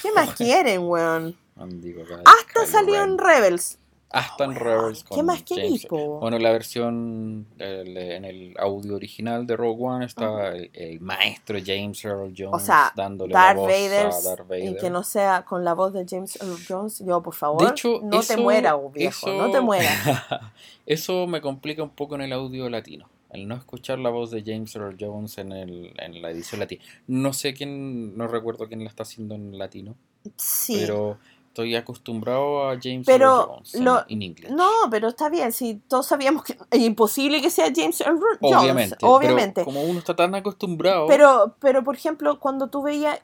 ¿Qué 0.03 0.13
más 0.13 0.35
quieren, 0.37 0.83
weón? 0.89 1.37
Acá, 1.57 2.23
Hasta 2.25 2.67
salió 2.67 2.95
Ren. 3.01 3.11
en 3.13 3.19
Rebels. 3.19 3.79
Hasta 4.11 4.45
en 4.45 4.51
Weón, 4.53 4.63
Rebels 4.65 5.05
¿Qué 5.05 5.17
con 5.17 5.27
más 5.27 5.43
querís, 5.43 5.83
James- 5.83 5.87
po? 5.87 6.21
Bueno, 6.21 6.39
la 6.39 6.51
versión 6.53 7.47
el- 7.59 7.95
en 7.99 8.25
el 8.25 8.55
audio 8.59 8.95
original 8.97 9.47
de 9.47 9.55
Rogue 9.55 9.85
One 9.85 10.07
está 10.07 10.49
el, 10.57 10.71
el 10.73 11.01
maestro 11.01 11.59
James 11.63 12.03
Earl 12.07 12.33
Jones 12.35 12.55
O 12.55 12.59
sea, 12.59 12.91
dándole 12.97 13.35
Darth 13.35 13.57
la 13.57 13.61
voz 13.61 13.69
Vader, 13.71 14.07
a 14.07 14.21
Darth 14.23 14.41
y 14.47 14.49
Vader. 14.49 14.77
que 14.79 14.89
no 14.89 15.03
sea 15.03 15.45
con 15.45 15.63
la 15.63 15.75
voz 15.75 15.93
de 15.93 16.07
James 16.09 16.37
Earl 16.41 16.57
Jones, 16.67 17.01
yo 17.01 17.23
por 17.23 17.35
favor, 17.35 17.61
de 17.63 17.69
hecho, 17.71 18.01
no 18.03 18.21
te 18.21 18.33
eso- 18.35 18.43
mueras, 18.43 18.77
viejo, 18.95 19.29
no 19.31 19.45
te 19.47 19.51
eso- 19.51 19.63
mueras. 19.63 19.99
eso 20.87 21.27
me 21.27 21.43
complica 21.43 21.83
un 21.83 21.91
poco 21.91 22.15
en 22.15 22.23
el 22.23 22.33
audio 22.33 22.71
latino. 22.71 23.07
El 23.31 23.47
no 23.47 23.55
escuchar 23.57 23.99
la 23.99 24.11
voz 24.11 24.31
de 24.31 24.43
James 24.45 24.75
Earl 24.75 24.97
Jones 24.99 25.37
en, 25.39 25.53
el, 25.53 25.93
en 25.99 26.23
la 26.23 26.31
edición 26.31 26.61
latina. 26.61 26.83
No 27.07 27.33
sé 27.33 27.53
quién, 27.55 28.17
no 28.17 28.27
recuerdo 28.27 28.69
quién 28.69 28.83
la 28.85 28.89
está 28.91 29.03
haciendo 29.03 29.35
en 29.35 29.59
latino, 29.59 29.97
Sí. 30.37 30.77
pero 30.81 31.19
estoy 31.49 31.75
acostumbrado 31.77 32.69
a 32.69 32.79
James 32.83 33.05
Pero 33.07 33.25
Earl 33.41 33.49
Jones 33.49 33.75
en- 33.75 33.85
lo- 33.85 34.05
en 34.09 34.23
inglés. 34.23 34.51
No, 34.53 34.71
pero 34.91 35.09
está 35.09 35.29
bien, 35.29 35.53
si 35.53 35.75
todos 35.89 36.07
sabíamos 36.07 36.43
que 36.45 36.57
es 36.71 36.81
imposible 36.81 37.43
que 37.43 37.51
sea 37.51 37.67
James 37.75 38.01
Earl 38.01 38.19
Jones, 38.41 38.57
Obviamente, 38.63 38.97
pero 39.01 39.13
obviamente. 39.13 39.65
como 39.65 39.83
uno 39.83 39.99
está 39.99 40.15
tan 40.17 40.35
acostumbrado, 40.35 41.07
Pero, 41.07 41.57
pero, 41.61 41.85
por 41.85 41.97
ejemplo, 41.97 42.39
cuando 42.41 42.69
tú 42.69 42.83
veías, 42.83 43.21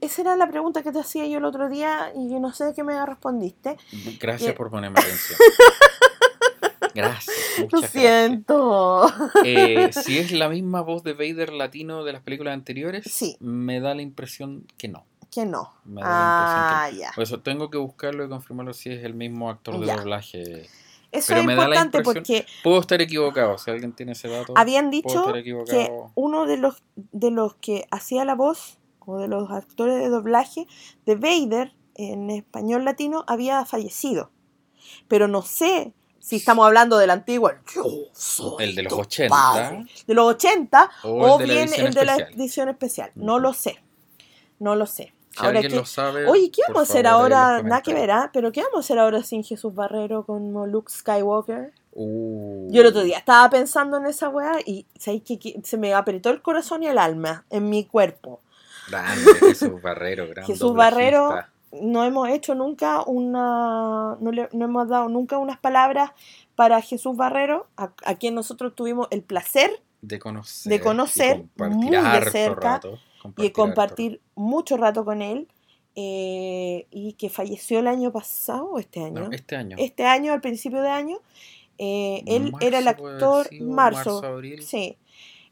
esa 0.00 0.22
era 0.22 0.36
la 0.36 0.48
pregunta 0.48 0.82
que 0.82 0.92
te 0.92 0.98
hacía 1.00 1.26
yo 1.26 1.38
el 1.38 1.44
otro 1.44 1.68
día 1.68 2.12
y 2.16 2.28
yo 2.30 2.38
no 2.40 2.52
sé 2.52 2.72
qué 2.76 2.82
me 2.84 3.04
respondiste. 3.06 3.76
gracias 4.20 4.54
por 4.54 4.70
ponerme 4.70 4.98
atención. 5.00 5.38
Gracias. 6.98 7.36
Lo 7.72 7.80
siento. 7.82 9.06
Eh, 9.44 9.90
si 9.92 10.18
es 10.18 10.32
la 10.32 10.48
misma 10.50 10.80
voz 10.82 11.02
de 11.02 11.12
Vader 11.14 11.52
latino 11.52 12.04
de 12.04 12.12
las 12.12 12.22
películas 12.22 12.54
anteriores, 12.54 13.04
Sí. 13.10 13.36
me 13.40 13.80
da 13.80 13.94
la 13.94 14.02
impresión 14.02 14.66
que 14.76 14.88
no. 14.88 15.04
Que 15.30 15.44
no. 15.46 15.72
Me 15.84 16.00
da 16.02 16.08
la 16.08 16.84
Ah, 16.84 16.90
ya. 16.90 17.12
Por 17.14 17.22
eso 17.24 17.40
tengo 17.40 17.70
que 17.70 17.78
buscarlo 17.78 18.24
y 18.24 18.28
confirmarlo 18.28 18.72
si 18.72 18.90
es 18.90 19.04
el 19.04 19.14
mismo 19.14 19.50
actor 19.50 19.78
de 19.78 19.86
Ya. 19.86 19.96
doblaje. 19.96 20.68
Eso 21.10 21.28
pero 21.28 21.40
es 21.40 21.46
me 21.46 21.54
da 21.54 21.68
la 21.68 21.76
importante 21.76 22.02
porque 22.02 22.46
Puedo 22.62 22.80
estar 22.80 23.00
equivocado, 23.00 23.56
si 23.58 23.70
alguien 23.70 23.92
tiene 23.94 24.12
ese 24.12 24.28
dato. 24.28 24.52
habían 24.56 24.90
dicho 24.90 25.24
que 25.66 25.90
uno 26.14 26.44
de 26.46 26.58
los, 26.58 26.82
de 26.96 27.30
los 27.30 27.54
que 27.54 27.86
hacía 27.90 28.24
la 28.26 28.34
voz 28.34 28.78
o 29.06 29.16
de 29.18 29.26
los 29.28 29.50
actores 29.50 29.94
de 29.98 30.08
doblaje 30.10 30.66
de 31.06 31.14
Vader 31.16 31.72
en 31.94 32.28
español 32.30 32.84
latino 32.84 33.24
había 33.26 33.64
fallecido. 33.64 34.30
Pero 35.08 35.28
no 35.28 35.40
sé 35.42 35.94
si 36.28 36.36
estamos 36.36 36.66
hablando 36.66 36.98
del 36.98 37.08
antiguo, 37.08 37.50
El 38.58 38.74
de 38.74 38.82
los 38.82 38.92
tu 38.92 39.00
80. 39.00 39.34
padre, 39.34 39.86
de 40.06 40.14
los 40.14 40.26
80 40.34 40.90
O 41.04 41.40
el 41.40 41.46
bien 41.48 41.70
el 41.74 41.94
de 41.94 42.04
la 42.04 42.12
especial. 42.16 42.34
edición 42.40 42.68
especial. 42.68 43.10
No 43.14 43.38
lo 43.38 43.54
sé. 43.54 43.82
No 44.58 44.74
lo 44.74 44.84
sé. 44.84 45.14
Si 45.30 45.46
Ahora 45.46 45.60
que- 45.62 45.70
lo 45.70 45.86
sabe. 45.86 46.26
Oye, 46.26 46.50
¿qué 46.50 46.60
vamos 46.68 46.80
a 46.80 46.92
hacer 46.92 47.06
favor, 47.06 47.32
ahora? 47.32 47.62
Nada 47.62 47.80
que 47.80 47.92
ver, 47.94 48.00
comentarios. 48.02 48.24
¿ah? 48.26 48.30
Pero 48.34 48.52
¿qué 48.52 48.60
vamos 48.62 48.76
a 48.76 48.80
hacer 48.80 48.98
ahora 48.98 49.22
sin 49.22 49.42
Jesús 49.42 49.74
Barrero 49.74 50.24
como 50.26 50.66
Luke 50.66 50.92
Skywalker? 50.92 51.72
Uh. 51.92 52.68
Yo 52.70 52.82
el 52.82 52.88
otro 52.88 53.02
día 53.02 53.18
estaba 53.18 53.48
pensando 53.48 53.96
en 53.96 54.04
esa 54.06 54.28
weá 54.28 54.58
y 54.66 54.84
¿sabes 54.98 55.22
qué? 55.24 55.38
Que 55.38 55.60
se 55.64 55.78
me 55.78 55.94
apretó 55.94 56.28
el 56.30 56.42
corazón 56.42 56.82
y 56.82 56.88
el 56.88 56.98
alma 56.98 57.46
en 57.50 57.70
mi 57.70 57.84
cuerpo. 57.86 58.40
Grande, 58.90 59.34
Jesús 59.40 59.80
Barrero, 59.82 60.28
gran 60.28 60.44
Jesús. 60.46 60.74
Barrero, 60.74 61.30
no 61.72 62.04
hemos 62.04 62.28
hecho 62.28 62.54
nunca 62.54 63.02
una. 63.04 64.16
No, 64.20 64.32
le- 64.32 64.48
no 64.52 64.64
hemos 64.64 64.88
dado 64.88 65.08
nunca 65.08 65.38
unas 65.38 65.58
palabras 65.58 66.12
para 66.54 66.80
Jesús 66.82 67.16
Barrero, 67.16 67.66
a, 67.76 67.92
a 68.04 68.14
quien 68.16 68.34
nosotros 68.34 68.74
tuvimos 68.74 69.08
el 69.10 69.22
placer 69.22 69.70
De 70.00 70.18
conocer. 70.18 70.70
de 70.72 70.80
conocer 70.80 71.36
y 71.36 71.40
compartir 71.40 71.90
muy 72.00 72.20
de 72.20 72.30
cerca 72.30 72.60
rato, 72.60 72.98
y 73.36 73.42
de 73.42 73.46
harto 73.48 73.52
compartir 73.52 74.20
mucho 74.34 74.76
rato 74.76 75.04
con 75.04 75.22
él. 75.22 75.48
eh, 76.00 76.86
y 76.92 77.14
que 77.14 77.28
falleció 77.28 77.80
el 77.80 77.88
año 77.88 78.12
pasado 78.12 78.66
o 78.66 78.78
este 78.78 79.02
año. 79.02 79.26
No, 79.28 79.32
este 79.32 79.56
año. 79.56 79.76
Este 79.80 80.04
año, 80.04 80.32
al 80.32 80.40
principio 80.40 80.80
de 80.80 80.90
año, 80.90 81.18
eh, 81.76 82.22
él 82.26 82.52
Marzo 82.52 82.66
era 82.68 82.78
el 82.78 82.86
actor. 82.88 83.46
sido, 83.48 83.68
Marzo, 83.68 84.24
abril. 84.24 84.62
sí. 84.62 84.96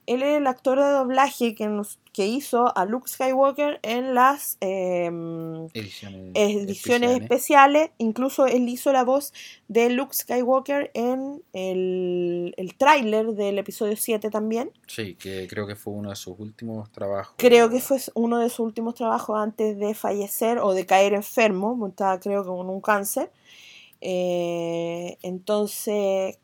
Él 0.07 0.23
es 0.23 0.37
el 0.37 0.47
actor 0.47 0.79
de 0.79 0.89
doblaje 0.89 1.55
que, 1.55 1.67
nos, 1.67 1.99
que 2.13 2.27
hizo 2.27 2.77
a 2.77 2.85
Luke 2.85 3.09
Skywalker 3.09 3.81
en 3.83 4.15
las 4.15 4.57
em, 4.61 5.67
Ediciones, 5.75 6.33
ediciones 6.35 7.21
especiales. 7.21 7.91
Incluso 7.99 8.47
él 8.47 8.69
hizo 8.69 8.93
la 8.93 9.05
voz 9.05 9.33
de 9.69 9.91
Luke 9.91 10.15
Skywalker 10.15 10.91
en 10.95 11.43
el, 11.53 12.55
el 12.57 12.75
tráiler 12.77 13.27
del 13.33 13.59
episodio 13.59 13.97
7 13.97 14.31
también. 14.31 14.71
Sí, 14.87 15.17
que 15.17 15.49
creo 15.49 15.67
que 15.67 15.75
fue 15.75 15.93
uno 15.93 16.11
de 16.11 16.17
sus 16.17 16.39
últimos 16.39 16.91
trabajos. 16.93 17.35
Creo 17.37 17.69
que 17.69 17.81
fue 17.81 17.99
uno 18.15 18.39
de 18.39 18.49
sus 18.49 18.61
últimos 18.61 18.95
trabajos 18.95 19.37
antes 19.39 19.77
de 19.79 19.95
fallecer 19.95 20.59
o 20.59 20.73
de 20.73 20.87
caer 20.87 21.15
enfermo, 21.15 21.87
estaba 21.89 22.21
creo 22.21 22.43
que 22.43 22.49
con 22.49 22.69
un 22.71 22.81
cáncer. 22.81 23.31
Eh, 24.01 25.17
entonces, 25.23 26.39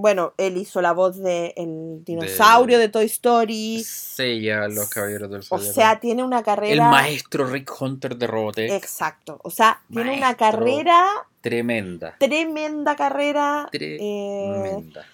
bueno, 0.00 0.32
él 0.38 0.56
hizo 0.56 0.80
la 0.80 0.92
voz 0.92 1.18
del 1.18 1.52
el 1.56 2.02
dinosaurio 2.04 2.78
de, 2.78 2.88
Toy 2.88 3.04
Story. 3.04 3.84
Sella, 3.84 4.66
Los 4.68 4.88
Caballeros 4.88 5.30
del 5.30 5.42
O 5.48 5.58
sea, 5.58 6.00
tiene 6.00 6.24
una 6.24 6.42
carrera. 6.42 6.72
El 6.72 6.80
maestro 6.80 7.46
Rick 7.46 7.70
Hunter 7.78 8.16
de 8.16 8.26
Robotech. 8.26 8.70
Exacto. 8.72 9.38
O 9.44 9.50
sea, 9.50 9.82
tiene 9.92 10.16
una 10.16 10.34
carrera. 10.36 11.06
Tremenda. 11.42 12.16
Tremenda 12.18 12.96
carrera. 12.96 13.68
Tremenda. 13.70 15.04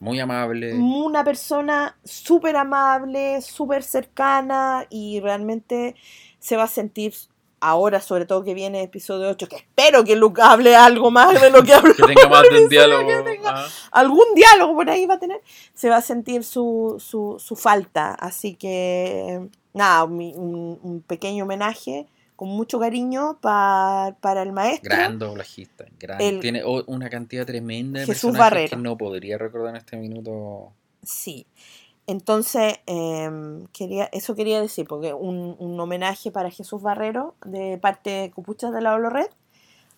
Muy 0.00 0.18
amable. 0.20 0.74
Una 0.74 1.24
persona 1.24 1.96
súper 2.04 2.56
amable, 2.56 3.40
súper 3.42 3.82
cercana 3.82 4.86
y 4.90 5.20
realmente 5.20 5.94
se 6.40 6.56
va 6.56 6.64
a 6.64 6.68
sentir 6.68 7.14
ahora, 7.60 8.00
sobre 8.00 8.26
todo 8.26 8.44
que 8.44 8.54
viene 8.54 8.82
episodio 8.82 9.28
8, 9.30 9.48
que 9.48 9.56
espero 9.56 10.04
que 10.04 10.16
Luke 10.16 10.40
hable 10.42 10.76
algo 10.76 11.10
más 11.10 11.40
de 11.40 11.50
lo 11.50 11.62
que 11.62 11.72
habló. 11.74 11.94
que 11.94 12.02
tenga 12.02 12.28
más 12.28 12.42
de 12.50 12.62
un 12.62 12.68
diálogo. 12.68 13.08
Algún 13.90 14.34
diálogo 14.34 14.74
por 14.74 14.90
ahí 14.90 15.06
va 15.06 15.14
a 15.14 15.18
tener. 15.18 15.40
Se 15.74 15.88
va 15.88 15.96
a 15.96 16.02
sentir 16.02 16.44
su, 16.44 16.96
su, 16.98 17.36
su 17.38 17.56
falta. 17.56 18.14
Así 18.14 18.54
que, 18.54 19.48
nada, 19.72 20.04
un, 20.04 20.78
un 20.82 21.02
pequeño 21.02 21.44
homenaje 21.44 22.06
con 22.38 22.50
mucho 22.50 22.78
cariño 22.78 23.36
para 23.40 24.42
el 24.44 24.52
maestro. 24.52 24.94
Gran 24.94 25.18
doblajista. 25.18 25.86
Gran, 25.98 26.38
tiene 26.38 26.62
una 26.64 27.10
cantidad 27.10 27.44
tremenda 27.44 27.98
de 27.98 28.06
Jesús 28.06 28.30
personajes 28.30 28.70
que 28.70 28.76
no 28.76 28.96
podría 28.96 29.38
recordar 29.38 29.70
en 29.70 29.76
este 29.78 29.96
minuto. 29.96 30.72
Sí. 31.02 31.48
Entonces, 32.08 32.80
em, 32.86 33.66
quería, 33.66 34.08
eso 34.12 34.34
quería 34.34 34.62
decir, 34.62 34.86
porque 34.88 35.12
un, 35.12 35.54
un, 35.58 35.78
homenaje 35.78 36.30
para 36.30 36.50
Jesús 36.50 36.80
Barrero 36.80 37.34
de 37.44 37.76
parte 37.76 38.08
de 38.08 38.30
Cupuchas 38.30 38.72
de 38.72 38.80
la 38.80 38.96
Red, 38.96 39.26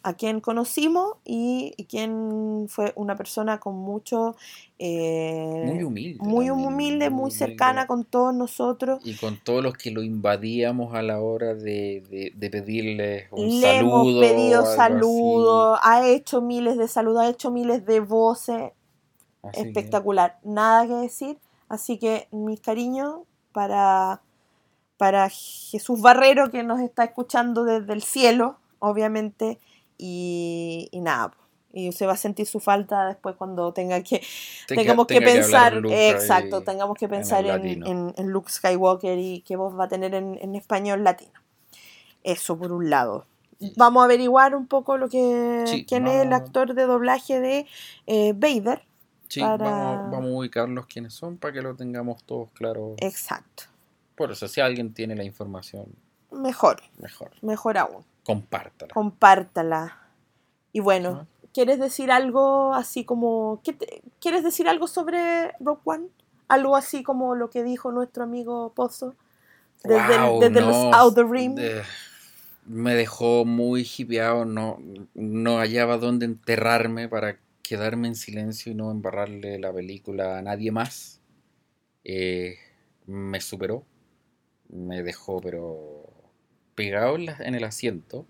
a 0.02 0.14
quien 0.14 0.40
conocimos 0.40 1.18
y, 1.24 1.72
quien 1.88 2.66
fue 2.68 2.92
una 2.96 3.14
persona 3.14 3.61
con 3.61 3.76
mucho... 3.76 4.34
Eh, 4.80 5.62
muy 5.72 5.84
humilde. 5.84 6.18
Muy 6.20 6.50
humilde, 6.50 7.11
muy, 7.11 7.30
cercana 7.30 7.86
con 7.86 8.04
todos 8.04 8.34
nosotros. 8.34 8.98
Y 9.04 9.14
con 9.14 9.38
todos 9.44 9.62
los 9.62 9.74
que 9.74 9.92
lo 9.92 10.02
invadíamos 10.02 10.96
a 10.96 11.02
la 11.02 11.20
hora 11.20 11.54
de, 11.54 12.32
de, 12.34 12.50
pedirle 12.50 13.28
un 13.30 13.61
Le 13.61 13.61
saludo. 13.61 14.11
Hemos 14.11 14.20
pedido 14.20 14.66
saludos, 14.66 15.78
ha 15.80 16.08
hecho 16.08 16.42
miles 16.42 16.76
de 16.76 16.88
saludos, 16.88 17.22
ha 17.22 17.28
hecho 17.28 17.52
miles 17.52 17.86
de 17.86 18.00
voces. 18.00 18.72
Espectacular, 19.52 20.40
nada 20.42 20.88
que 20.88 20.94
decir 20.94 21.38
Así 21.70 21.98
que 21.98 22.26
mis 22.32 22.60
cariños 22.60 23.20
para, 23.52 24.20
para 24.96 25.28
Jesús 25.30 26.00
Barrero 26.02 26.50
que 26.50 26.64
nos 26.64 26.80
está 26.80 27.04
escuchando 27.04 27.62
desde 27.62 27.92
el 27.92 28.02
cielo, 28.02 28.58
obviamente, 28.80 29.60
y, 29.96 30.90
nada. 30.94 31.32
Y 31.72 31.92
se 31.92 32.06
va 32.06 32.14
a 32.14 32.16
sentir 32.16 32.46
su 32.46 32.58
falta 32.58 33.06
después 33.06 33.36
cuando 33.36 33.72
tenga 33.72 34.02
que 34.02 34.20
tengamos 34.66 35.06
que, 35.06 35.20
pensar, 35.20 35.80
exacto, 35.86 36.62
tengamos 36.62 36.98
que 36.98 37.08
pensar 37.08 37.46
en, 37.46 37.84
en, 38.16 38.26
Luke 38.26 38.50
Skywalker 38.50 39.16
y 39.16 39.42
que 39.42 39.54
voz 39.54 39.78
va 39.78 39.84
a 39.84 39.88
tener 39.88 40.12
en, 40.12 40.54
español 40.56 41.04
latino. 41.04 41.40
Eso 42.24 42.58
por 42.58 42.72
un 42.72 42.90
lado. 42.90 43.26
Vamos 43.76 44.00
a 44.00 44.06
averiguar 44.06 44.56
un 44.56 44.66
poco 44.66 44.96
lo 44.96 45.08
que 45.08 45.84
quién 45.86 46.08
es 46.08 46.26
el 46.26 46.32
actor 46.32 46.74
de 46.74 46.82
doblaje 46.82 47.38
de 47.38 47.66
eh, 48.08 48.32
Vader 48.34 48.89
Sí, 49.31 49.41
vamos, 49.41 50.11
vamos, 50.11 50.31
a 50.31 50.35
ubicarlos 50.35 50.87
quiénes 50.87 51.14
son 51.14 51.39
para 51.39 51.55
que 51.55 51.62
lo 51.62 51.76
tengamos 51.76 52.24
todos 52.24 52.49
claros. 52.53 52.97
Exacto. 52.99 53.64
Por 54.16 54.33
eso, 54.33 54.49
si 54.49 54.61
alguien 54.61 54.93
tiene 54.93 55.14
la 55.14 55.22
información. 55.22 55.87
Mejor. 56.33 56.83
Mejor. 56.99 57.31
Mejor 57.41 57.78
aún. 57.78 58.05
Compártala. 58.24 58.93
Compártala. 58.93 59.99
Y 60.72 60.81
bueno, 60.81 61.28
¿quieres 61.55 61.78
decir 61.78 62.11
algo 62.11 62.74
así 62.74 63.05
como... 63.05 63.62
¿Quieres 64.20 64.43
decir 64.43 64.68
algo 64.68 64.89
sobre 64.89 65.53
Rock 65.61 65.81
One? 65.85 66.09
Algo 66.49 66.76
así 66.76 67.05
como 67.05 67.37
lo 67.37 67.51
que 67.51 67.62
dijo 67.62 67.93
nuestro 67.93 68.24
amigo 68.24 68.72
Pozo 68.74 69.14
desde, 69.85 70.61
los 70.61 70.76
Outer 70.95 71.26
Rim. 71.26 71.55
me 72.66 72.95
dejó 72.95 73.45
muy 73.45 73.89
hipeado, 73.97 74.45
no, 74.45 74.78
no 75.14 75.59
hallaba 75.59 75.97
dónde 75.97 76.26
enterrarme 76.26 77.09
para 77.09 77.39
quedarme 77.70 78.08
en 78.08 78.16
silencio 78.16 78.72
y 78.72 78.74
no 78.74 78.90
embarrarle 78.90 79.56
la 79.60 79.72
película 79.72 80.38
a 80.38 80.42
nadie 80.42 80.72
más, 80.72 81.20
eh, 82.02 82.56
me 83.06 83.40
superó, 83.40 83.86
me 84.70 85.04
dejó 85.04 85.40
pero 85.40 86.12
pegado 86.74 87.14
en, 87.14 87.54
el 87.54 87.62
asiento 87.62 88.26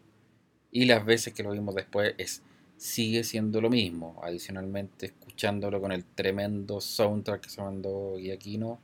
y 0.70 0.84
las 0.84 1.06
veces 1.06 1.32
que 1.32 1.42
lo 1.42 1.52
vimos 1.52 1.74
después 1.74 2.14
es 2.18 2.42
sigue 2.76 3.24
siendo 3.24 3.62
lo 3.62 3.70
mismo, 3.70 4.20
adicionalmente 4.22 5.06
escuchándolo 5.06 5.80
con 5.80 5.92
el 5.92 6.04
tremendo 6.04 6.82
soundtrack 6.82 7.40
que 7.40 7.48
se 7.48 7.62
mandó 7.62 8.16
Guiaquino 8.18 8.78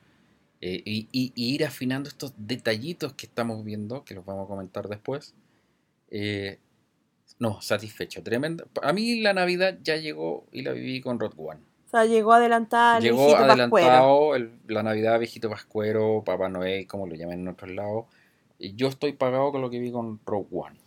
eh, 0.62 0.80
y, 0.86 1.07
y, 1.12 1.32
ir 1.34 1.66
afinando 1.66 2.09
estos 2.09 2.32
detallitos 2.38 3.12
que 3.12 3.26
estamos 3.26 3.62
viendo, 3.62 4.07
que 4.07 4.14
los 4.14 4.24
vamos 4.24 4.46
a 4.46 4.48
comentar 4.48 4.88
después, 4.88 5.34
eh, 6.11 6.61
no, 7.39 7.61
satisfecho, 7.61 8.22
tremenda. 8.22 8.64
A 8.82 8.93
mí 8.93 9.20
la 9.20 9.34
Navidad 9.34 9.78
ya 9.82 9.97
llegó 9.97 10.47
y 10.53 10.62
la 10.62 10.72
viví 10.72 11.01
con 11.01 11.20
Rod 11.20 11.34
One. 11.37 11.61
O 11.87 11.89
sea, 11.89 12.05
llegó 12.05 12.32
adelantada. 12.32 12.99
Llegó 12.99 13.37
adelantado 13.37 14.32
la 14.66 14.82
Navidad, 14.82 15.18
viejito 15.18 15.51
pascuero, 15.51 16.22
Papá 16.24 16.49
Noel, 16.49 16.87
como 16.87 17.07
lo 17.07 17.14
llaman 17.14 17.41
en 17.41 17.49
otros 17.49 17.70
lados. 17.70 18.07
Y 18.59 18.74
yo 18.74 18.89
estoy 18.89 19.12
pagado 19.12 19.53
con 19.53 19.61
lo 19.61 19.70
que 19.70 19.78
vi 19.78 19.93
con 19.93 20.18
Rogue 20.24 20.49
One. 20.51 20.78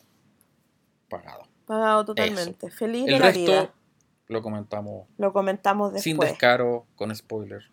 Pagado. 1.08 1.44
Pagado 1.66 2.06
totalmente. 2.06 2.72
Feliz 2.72 3.08
El 3.08 3.14
de 3.14 3.20
la 3.20 3.32
vida. 3.32 3.74
Lo 4.28 4.42
comentamos. 4.42 5.08
Lo 5.18 5.32
comentamos 5.32 5.94
después. 5.94 6.04
Sin 6.04 6.18
descaro, 6.18 6.86
con 6.96 7.16
spoiler. 7.16 7.64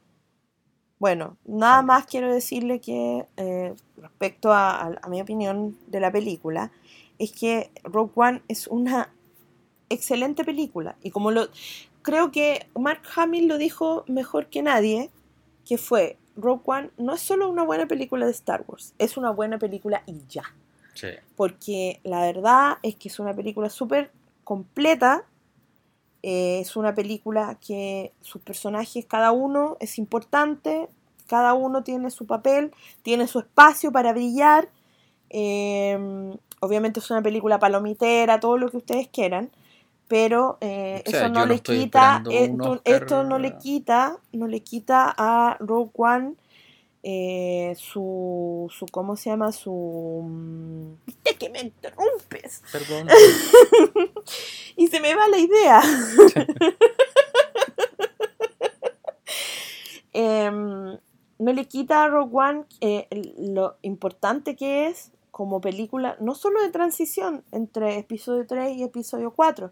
Bueno, 0.99 1.37
nada 1.45 1.83
más 1.83 2.07
quiero 2.07 2.33
decirle 2.33 2.81
que 2.81 3.27
eh, 3.37 3.75
respecto 3.97 4.53
a, 4.53 4.99
a 5.03 5.09
mi 5.09 5.21
opinión 5.21 5.77
de 5.89 6.01
la 6.01 6.11
película, 6.11 6.71
es 7.19 7.33
que 7.33 7.71
Rogue 7.85 8.13
One 8.15 8.43
es 8.49 8.67
una 8.67 9.11
excelente 9.89 10.45
película. 10.45 10.97
Y 11.03 11.11
como 11.11 11.31
lo. 11.31 11.49
Creo 12.03 12.31
que 12.31 12.69
Mark 12.79 13.03
Hamill 13.17 13.49
lo 13.49 13.59
dijo 13.59 14.05
mejor 14.07 14.47
que 14.47 14.63
nadie, 14.63 15.11
que 15.65 15.79
fue. 15.79 16.19
Rogue 16.37 16.63
One 16.65 16.91
no 16.99 17.15
es 17.15 17.21
solo 17.21 17.49
una 17.49 17.65
buena 17.65 17.87
película 17.87 18.27
de 18.27 18.33
Star 18.33 18.65
Wars, 18.69 18.95
es 18.99 19.17
una 19.17 19.31
buena 19.31 19.59
película 19.59 20.03
y 20.07 20.21
ya. 20.29 20.45
Porque 21.35 22.01
la 22.05 22.21
verdad 22.21 22.79
es 22.83 22.97
que 22.97 23.09
es 23.09 23.19
una 23.19 23.35
película 23.35 23.69
súper 23.71 24.13
completa. 24.45 25.25
Eh, 26.23 26.61
es 26.61 26.77
una 26.77 26.95
película 26.95 27.59
que 27.61 28.13
sus 28.21 28.41
personajes, 28.41 29.05
cada 29.05 29.31
uno 29.33 29.77
es 29.79 29.99
importante, 29.99 30.89
cada 31.27 31.55
uno 31.55 31.83
tiene 31.83 32.11
su 32.11 32.27
papel, 32.27 32.73
tiene 33.03 33.29
su 33.29 33.41
espacio 33.41 33.93
para 33.93 34.13
brillar. 34.13 34.71
Eh, 35.29 36.37
obviamente 36.67 37.01
es 37.01 37.11
una 37.11 37.23
película 37.23 37.59
palomitera, 37.59 38.41
todo 38.41 38.59
lo 38.59 38.71
que 38.71 38.77
ustedes 38.77 39.09
quieran, 39.09 39.51
pero 40.09 40.59
eh, 40.61 41.03
eso 41.05 41.29
no, 41.29 41.47
le 41.47 41.61
quita, 41.61 42.23
esto, 42.85 43.25
no 43.25 43.39
le 43.39 43.59
quita, 43.59 44.19
no 44.33 44.47
le 44.47 44.61
quita 44.61 45.15
a 45.17 45.57
Rogue 45.61 45.91
One 45.95 46.35
eh, 47.09 47.77
su, 47.79 48.69
su, 48.77 48.85
¿cómo 48.87 49.17
se 49.17 49.31
llama? 49.31 49.53
Su... 49.53 50.23
Mm, 50.25 50.95
¿Viste 51.07 51.37
que 51.37 51.49
me 51.51 51.61
interrumpes? 51.61 52.65
Perdón. 52.73 53.07
y 54.77 54.89
se 54.89 54.99
me 54.99 55.15
va 55.15 55.29
la 55.29 55.39
idea. 55.39 55.81
Em, 60.19 60.99
no 61.39 61.53
le 61.53 61.67
quita 61.67 62.05
a 62.05 62.09
Rogue 62.09 62.31
One 62.33 62.65
eh, 62.81 63.07
lo 63.39 63.77
importante 63.83 64.57
que 64.57 64.87
es 64.87 65.13
como 65.37 65.61
película 65.61 66.17
no 66.19 66.35
solo 66.35 66.63
de 66.63 66.71
transición 66.71 67.45
entre 67.53 67.99
episodio 67.99 68.47
3 68.47 68.75
y 68.79 68.85
episodio 68.85 69.33
4, 69.33 69.71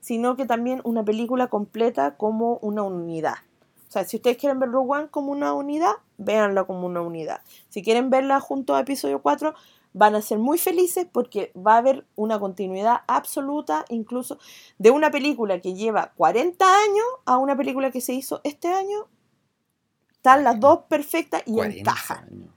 sino 0.00 0.36
que 0.36 0.46
también 0.46 0.80
una 0.84 1.04
película 1.04 1.48
completa 1.48 2.16
como 2.16 2.56
una 2.62 2.82
unidad. 2.82 3.34
O 3.88 3.92
sea, 3.92 4.04
si 4.04 4.16
ustedes 4.16 4.38
quieren 4.38 4.58
ver 4.58 4.70
Rogue 4.70 4.90
One 5.00 5.08
como 5.08 5.30
una 5.30 5.52
unidad, 5.52 5.92
véanla 6.16 6.64
como 6.64 6.86
una 6.86 7.02
unidad. 7.02 7.42
Si 7.68 7.82
quieren 7.82 8.08
verla 8.08 8.40
junto 8.40 8.74
a 8.74 8.80
episodio 8.80 9.20
4, 9.20 9.52
van 9.92 10.14
a 10.14 10.22
ser 10.22 10.38
muy 10.38 10.56
felices 10.56 11.06
porque 11.12 11.52
va 11.54 11.74
a 11.74 11.78
haber 11.78 12.06
una 12.16 12.40
continuidad 12.40 13.02
absoluta, 13.06 13.84
incluso 13.90 14.38
de 14.78 14.92
una 14.92 15.10
película 15.10 15.60
que 15.60 15.74
lleva 15.74 16.14
40 16.16 16.64
años 16.64 17.04
a 17.26 17.36
una 17.36 17.54
película 17.54 17.90
que 17.90 18.00
se 18.00 18.14
hizo 18.14 18.40
este 18.44 18.68
año 18.68 19.08
Están 20.14 20.42
las 20.42 20.58
dos 20.58 20.84
perfectas 20.88 21.42
y 21.44 21.52
40 21.52 21.80
encajan. 21.80 22.24
años. 22.30 22.51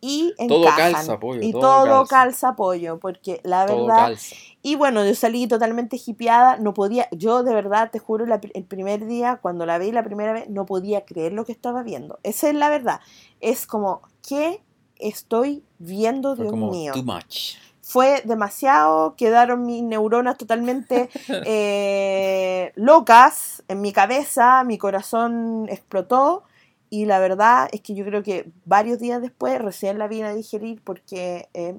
Y 0.00 0.34
Todo 0.48 0.62
encajan. 0.64 0.92
calza, 0.92 1.18
pollo, 1.20 1.42
y 1.42 1.52
todo 1.52 1.60
todo, 1.60 1.84
calza. 2.06 2.16
calza. 2.16 2.56
pollo, 2.56 2.98
porque 2.98 3.40
la 3.44 3.66
Todo 3.66 3.86
verdad... 3.86 4.06
calza. 4.08 4.36
Y 4.62 4.74
bueno, 4.74 5.04
yo 5.04 5.14
salí 5.14 5.46
totalmente 5.46 5.98
hipeada, 6.04 6.56
no 6.58 6.74
podía, 6.74 7.08
yo 7.12 7.42
de 7.42 7.54
verdad, 7.54 7.90
te 7.90 7.98
juro, 7.98 8.26
la 8.26 8.40
el 8.54 8.64
primer 8.64 9.06
día, 9.06 9.38
cuando 9.40 9.66
la 9.66 9.78
vi 9.78 9.92
la 9.92 10.02
primera 10.02 10.32
vez, 10.32 10.48
no 10.50 10.66
podía 10.66 11.04
creer 11.04 11.32
lo 11.32 11.44
que 11.44 11.52
estaba 11.52 11.82
viendo. 11.82 12.18
Esa 12.22 12.48
es 12.48 12.54
la 12.54 12.68
verdad. 12.68 13.00
Es 13.40 13.66
como, 13.66 14.02
¿qué 14.26 14.60
estoy 14.98 15.62
viendo, 15.78 16.34
Dios 16.34 16.50
como 16.50 16.70
mío? 16.70 16.92
too 16.92 17.02
much. 17.04 17.54
Fue 17.80 18.20
demasiado, 18.26 19.14
quedaron 19.16 19.64
mis 19.64 19.82
neuronas 19.82 20.36
totalmente 20.36 21.08
eh, 21.46 22.72
locas 22.74 23.62
en 23.68 23.80
mi 23.80 23.92
cabeza, 23.92 24.62
mi 24.64 24.76
corazón 24.76 25.66
explotó 25.70 26.42
y 26.90 27.04
la 27.06 27.18
verdad 27.18 27.68
es 27.72 27.80
que 27.80 27.94
yo 27.94 28.04
creo 28.04 28.22
que 28.22 28.50
varios 28.64 28.98
días 28.98 29.20
después 29.22 29.60
recién 29.60 29.98
la 29.98 30.08
vine 30.08 30.24
a 30.28 30.34
digerir 30.34 30.80
porque 30.82 31.48
eh, 31.54 31.76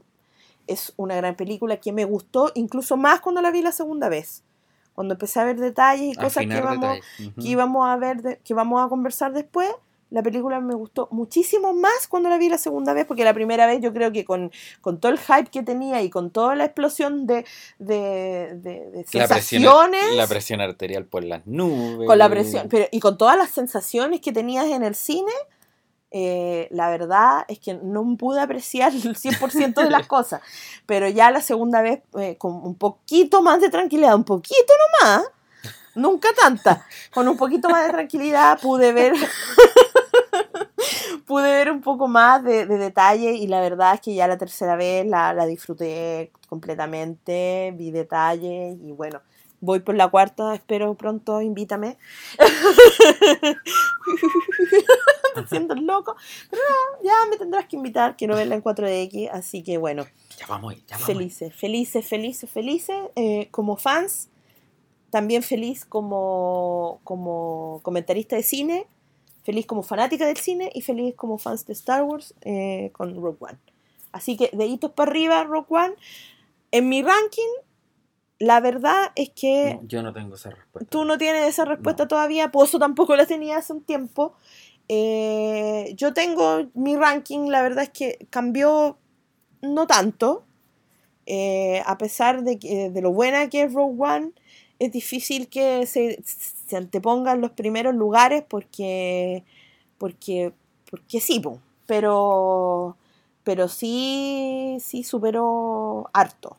es 0.67 0.93
una 0.97 1.15
gran 1.15 1.35
película 1.35 1.77
que 1.77 1.91
me 1.91 2.05
gustó 2.05 2.51
incluso 2.55 2.95
más 2.97 3.21
cuando 3.21 3.41
la 3.41 3.51
vi 3.51 3.61
la 3.61 3.71
segunda 3.71 4.09
vez. 4.09 4.43
Cuando 4.93 5.13
empecé 5.13 5.39
a 5.39 5.45
ver 5.45 5.57
detalles 5.59 6.13
y 6.13 6.15
cosas 6.15 6.43
que. 6.45 6.59
Ujú. 7.19 7.41
que 7.41 7.47
íbamos 7.47 7.87
a 7.87 7.95
ver, 7.97 8.21
de- 8.21 8.37
que 8.39 8.53
vamos 8.53 8.83
a 8.85 8.89
conversar 8.89 9.31
después, 9.33 9.69
la 10.11 10.23
película 10.23 10.59
me 10.59 10.73
gustó 10.73 11.07
muchísimo 11.11 11.73
más 11.73 12.07
cuando 12.07 12.29
la 12.29 12.37
vi 12.37 12.49
la 12.49 12.57
segunda 12.57 12.93
vez, 12.93 13.05
porque 13.05 13.23
la 13.23 13.33
primera 13.33 13.67
vez 13.67 13.79
yo 13.81 13.93
creo 13.93 14.11
que 14.11 14.25
con, 14.25 14.51
con 14.81 14.99
todo 14.99 15.11
el 15.11 15.19
hype 15.19 15.51
que 15.51 15.61
tenía 15.63 16.01
y 16.01 16.09
con 16.09 16.31
toda 16.31 16.55
la 16.55 16.65
explosión 16.65 17.27
de, 17.27 17.45
de, 17.77 18.55
de- 18.55 18.89
de 18.91 19.05
La 19.13 19.27
presión, 19.27 19.61
sensaciones, 19.63 20.15
la 20.15 20.27
presión 20.27 20.61
arterial 20.61 21.05
por 21.05 21.23
las 21.23 21.45
nubes. 21.45 22.07
con 22.07 22.17
la 22.17 22.27
presión, 22.29 22.67
pero, 22.69 22.85
y 22.91 22.99
con 22.99 23.17
todas 23.17 23.37
las 23.37 23.49
sensaciones 23.51 24.19
que 24.21 24.31
tenías 24.31 24.65
en 24.65 24.83
el 24.83 24.95
cine, 24.95 25.31
eh, 26.11 26.67
la 26.71 26.89
verdad 26.89 27.45
es 27.47 27.59
que 27.59 27.75
no 27.75 28.03
pude 28.17 28.41
apreciar 28.41 28.91
el 28.93 29.15
100% 29.15 29.75
de 29.83 29.91
las 29.91 30.07
cosas, 30.07 30.41
pero 30.87 31.07
ya 31.07 31.29
la 31.29 31.41
segunda 31.41 31.81
vez 31.83 32.01
eh, 32.19 32.35
con 32.37 32.53
un 32.55 32.73
poquito 32.75 33.43
más 33.43 33.61
de 33.61 33.69
tranquilidad, 33.69 34.15
un 34.15 34.23
poquito 34.23 34.73
nomás, 35.03 35.25
nunca 35.93 36.29
tanta, 36.33 36.83
con 37.13 37.27
un 37.27 37.37
poquito 37.37 37.69
más 37.69 37.85
de 37.85 37.91
tranquilidad 37.93 38.59
pude 38.59 38.91
ver 38.91 39.13
pude 41.29 41.43
ver 41.43 41.71
un 41.71 41.81
poco 41.81 42.07
más 42.07 42.43
de, 42.43 42.65
de 42.65 42.77
detalle 42.79 43.33
y 43.33 43.45
la 43.45 43.61
verdad 43.61 43.93
es 43.93 44.01
que 44.01 44.15
ya 44.15 44.27
la 44.27 44.39
tercera 44.39 44.75
vez 44.75 45.05
la, 45.05 45.31
la 45.35 45.45
disfruté 45.45 46.31
completamente, 46.47 47.71
vi 47.77 47.91
detalles 47.91 48.75
y 48.83 48.91
bueno, 48.93 49.21
voy 49.61 49.79
por 49.81 49.93
la 49.93 50.07
cuarta, 50.07 50.55
espero 50.55 50.95
pronto, 50.95 51.39
invítame. 51.39 51.97
Estoy 55.27 55.47
siendo 55.47 55.75
loco, 55.75 56.15
pero 56.49 56.61
no, 56.67 57.03
ya 57.03 57.13
me 57.29 57.37
tendrás 57.37 57.67
que 57.67 57.75
invitar, 57.75 58.17
quiero 58.17 58.35
verla 58.35 58.55
en 58.55 58.63
4DX, 58.63 59.29
así 59.31 59.61
que 59.63 59.77
bueno, 59.77 60.05
Ya 60.39 60.47
vamos 60.47 60.73
ahí, 60.73 60.83
ya 60.87 60.95
vamos 60.95 61.09
ahí. 61.09 61.15
felices, 61.15 61.55
felices, 61.55 62.07
felices, 62.07 62.49
felices, 62.49 62.97
eh, 63.15 63.49
como 63.51 63.77
fans, 63.77 64.29
también 65.11 65.43
feliz 65.43 65.85
como, 65.85 66.99
como 67.03 67.81
comentarista 67.83 68.35
de 68.35 68.41
cine, 68.43 68.87
feliz 69.43 69.65
como 69.65 69.83
fanática 69.83 70.25
del 70.25 70.37
cine 70.37 70.69
y 70.73 70.81
feliz 70.81 71.15
como 71.15 71.37
fans 71.37 71.65
de 71.65 71.73
Star 71.73 72.03
Wars 72.03 72.33
eh, 72.41 72.89
con 72.93 73.15
Rogue 73.15 73.37
One. 73.39 73.57
Así 74.11 74.37
que 74.37 74.49
deditos 74.53 74.91
para 74.91 75.11
arriba, 75.11 75.43
Rogue 75.43 75.67
One. 75.69 75.93
En 76.71 76.89
mi 76.89 77.01
ranking, 77.01 77.49
la 78.39 78.59
verdad 78.59 79.11
es 79.15 79.29
que 79.31 79.75
No, 79.81 79.87
yo 79.87 80.03
no 80.03 80.13
tengo 80.13 80.35
esa 80.35 80.49
respuesta. 80.51 80.89
tú 80.89 81.03
no 81.05 81.17
tienes 81.17 81.47
esa 81.47 81.65
respuesta 81.65 82.03
No. 82.03 82.07
todavía, 82.07 82.51
Pozo 82.51 82.79
tampoco 82.79 83.15
la 83.15 83.25
tenía 83.25 83.57
hace 83.57 83.73
un 83.73 83.81
tiempo. 83.83 84.33
Eh, 84.87 85.93
yo 85.95 86.13
tengo 86.13 86.67
mi 86.73 86.95
ranking, 86.95 87.47
la 87.49 87.61
verdad 87.61 87.83
es 87.83 87.89
que 87.91 88.27
cambió 88.29 88.97
no 89.61 89.85
tanto. 89.87 90.45
Eh, 91.31 91.83
a 91.85 91.97
pesar 91.99 92.43
de, 92.43 92.57
que, 92.57 92.89
de 92.89 93.01
lo 93.01 93.11
buena 93.11 93.49
que 93.49 93.61
es 93.63 93.73
Rogue 93.73 93.95
One, 94.01 94.31
es 94.79 94.91
difícil 94.91 95.47
que 95.49 95.85
se, 95.85 96.21
se 96.23 96.77
anteponga 96.77 97.33
en 97.33 97.41
los 97.41 97.51
primeros 97.51 97.93
lugares 97.93 98.43
porque, 98.47 99.43
porque, 99.97 100.53
porque 100.89 101.19
sí, 101.19 101.39
po. 101.39 101.59
pero, 101.85 102.95
pero 103.43 103.67
sí, 103.67 104.77
sí 104.79 105.03
superó 105.03 106.09
harto. 106.13 106.55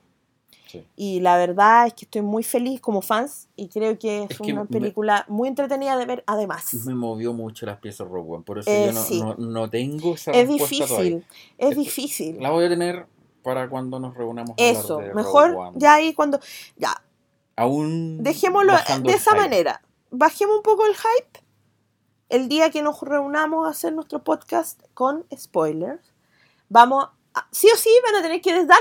Sí. 0.68 0.84
Y 0.94 1.18
la 1.18 1.36
verdad 1.36 1.88
es 1.88 1.94
que 1.94 2.04
estoy 2.04 2.22
muy 2.22 2.44
feliz 2.44 2.80
como 2.80 3.02
fans 3.02 3.48
y 3.56 3.66
creo 3.68 3.98
que 3.98 4.22
es, 4.24 4.30
Es 4.30 4.38
que 4.38 4.52
una 4.52 4.62
me- 4.62 4.68
película 4.68 5.24
muy 5.26 5.48
entretenida 5.48 5.96
de 5.96 6.06
ver 6.06 6.22
además. 6.28 6.72
Me 6.86 6.94
movió 6.94 7.32
mucho 7.32 7.66
las 7.66 7.78
piezas 7.78 8.06
Rogue 8.06 8.34
One, 8.34 8.44
por 8.44 8.58
eso 8.60 8.70
Eh, 8.70 8.84
yo 8.86 8.92
no, 8.92 9.00
sí. 9.02 9.20
no, 9.20 9.34
no 9.34 9.68
tengo 9.68 10.14
esa 10.14 10.30
Es 10.30 10.46
todavía. 10.46 10.58
difícil, 10.68 11.24
es 11.58 11.68
Esto- 11.70 11.80
difícil. 11.80 12.36
La 12.40 12.50
voy 12.50 12.66
a 12.66 12.68
tener 12.68 13.06
para 13.42 13.68
cuando 13.68 13.98
nos 13.98 14.14
reunamos 14.14 14.50
a 14.50 14.62
Eso, 14.62 14.98
de 14.98 15.08
Rogue 15.08 15.14
mejor 15.16 15.50
One. 15.56 15.72
ya 15.80 15.94
ahí 15.94 16.14
cuando... 16.14 16.38
Ya, 16.76 16.94
Aún 17.60 18.22
dejémoslo 18.22 18.72
de 18.72 19.12
esa 19.12 19.30
hype. 19.32 19.40
manera. 19.40 19.82
Bajemos 20.10 20.56
un 20.56 20.62
poco 20.62 20.86
el 20.86 20.94
hype. 20.96 21.40
El 22.28 22.48
día 22.48 22.70
que 22.70 22.82
nos 22.82 23.00
reunamos 23.02 23.66
a 23.66 23.70
hacer 23.70 23.92
nuestro 23.92 24.22
podcast 24.22 24.80
con 24.94 25.26
spoilers, 25.36 26.00
vamos 26.68 27.08
a, 27.34 27.46
sí 27.50 27.68
o 27.72 27.76
sí 27.76 27.90
van 28.04 28.14
a 28.16 28.22
tener 28.22 28.40
que 28.40 28.52
darme 28.52 28.76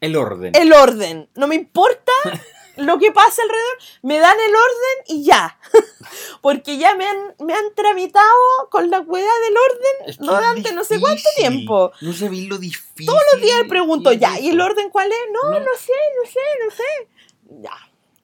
El 0.00 0.16
orden. 0.16 0.52
el 0.54 0.72
orden. 0.72 1.28
No 1.36 1.46
me 1.46 1.54
importa 1.54 2.12
lo 2.76 2.98
que 2.98 3.12
pase 3.12 3.40
alrededor, 3.42 3.78
me 4.02 4.18
dan 4.18 4.36
el 4.40 4.54
orden 4.54 5.04
y 5.06 5.24
ya. 5.24 5.58
Porque 6.42 6.76
ya 6.78 6.94
me 6.96 7.06
han, 7.06 7.34
me 7.40 7.54
han 7.54 7.72
tramitado 7.74 8.26
con 8.70 8.90
la 8.90 9.02
cuidad 9.04 9.26
del 9.46 9.56
orden 9.56 10.10
Es 10.10 10.18
que 10.18 10.24
durante 10.24 10.72
no 10.72 10.82
sé 10.84 11.00
cuánto 11.00 11.22
tiempo. 11.36 11.92
No 12.00 12.12
sabéis 12.12 12.48
lo 12.48 12.58
difícil. 12.58 13.06
Todos 13.06 13.22
los 13.32 13.42
días 13.42 13.58
le 13.62 13.68
pregunto, 13.68 14.12
ya, 14.12 14.38
¿y 14.40 14.48
el 14.50 14.60
orden 14.60 14.90
cuál 14.90 15.10
es? 15.10 15.18
No, 15.32 15.50
No. 15.50 15.60
no 15.60 15.70
sé, 15.78 15.92
no 16.22 16.30
sé, 16.30 16.40
no 16.64 16.70
sé. 16.70 17.62
Ya, 17.62 17.76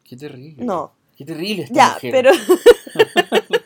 Qué 0.04 0.16
terrible. 0.16 0.64
no. 0.64 0.92
Qué 1.16 1.24
terrible 1.24 1.62
esta 1.62 1.74
Ya, 1.74 1.92
mujer. 1.94 2.10
pero. 2.12 2.30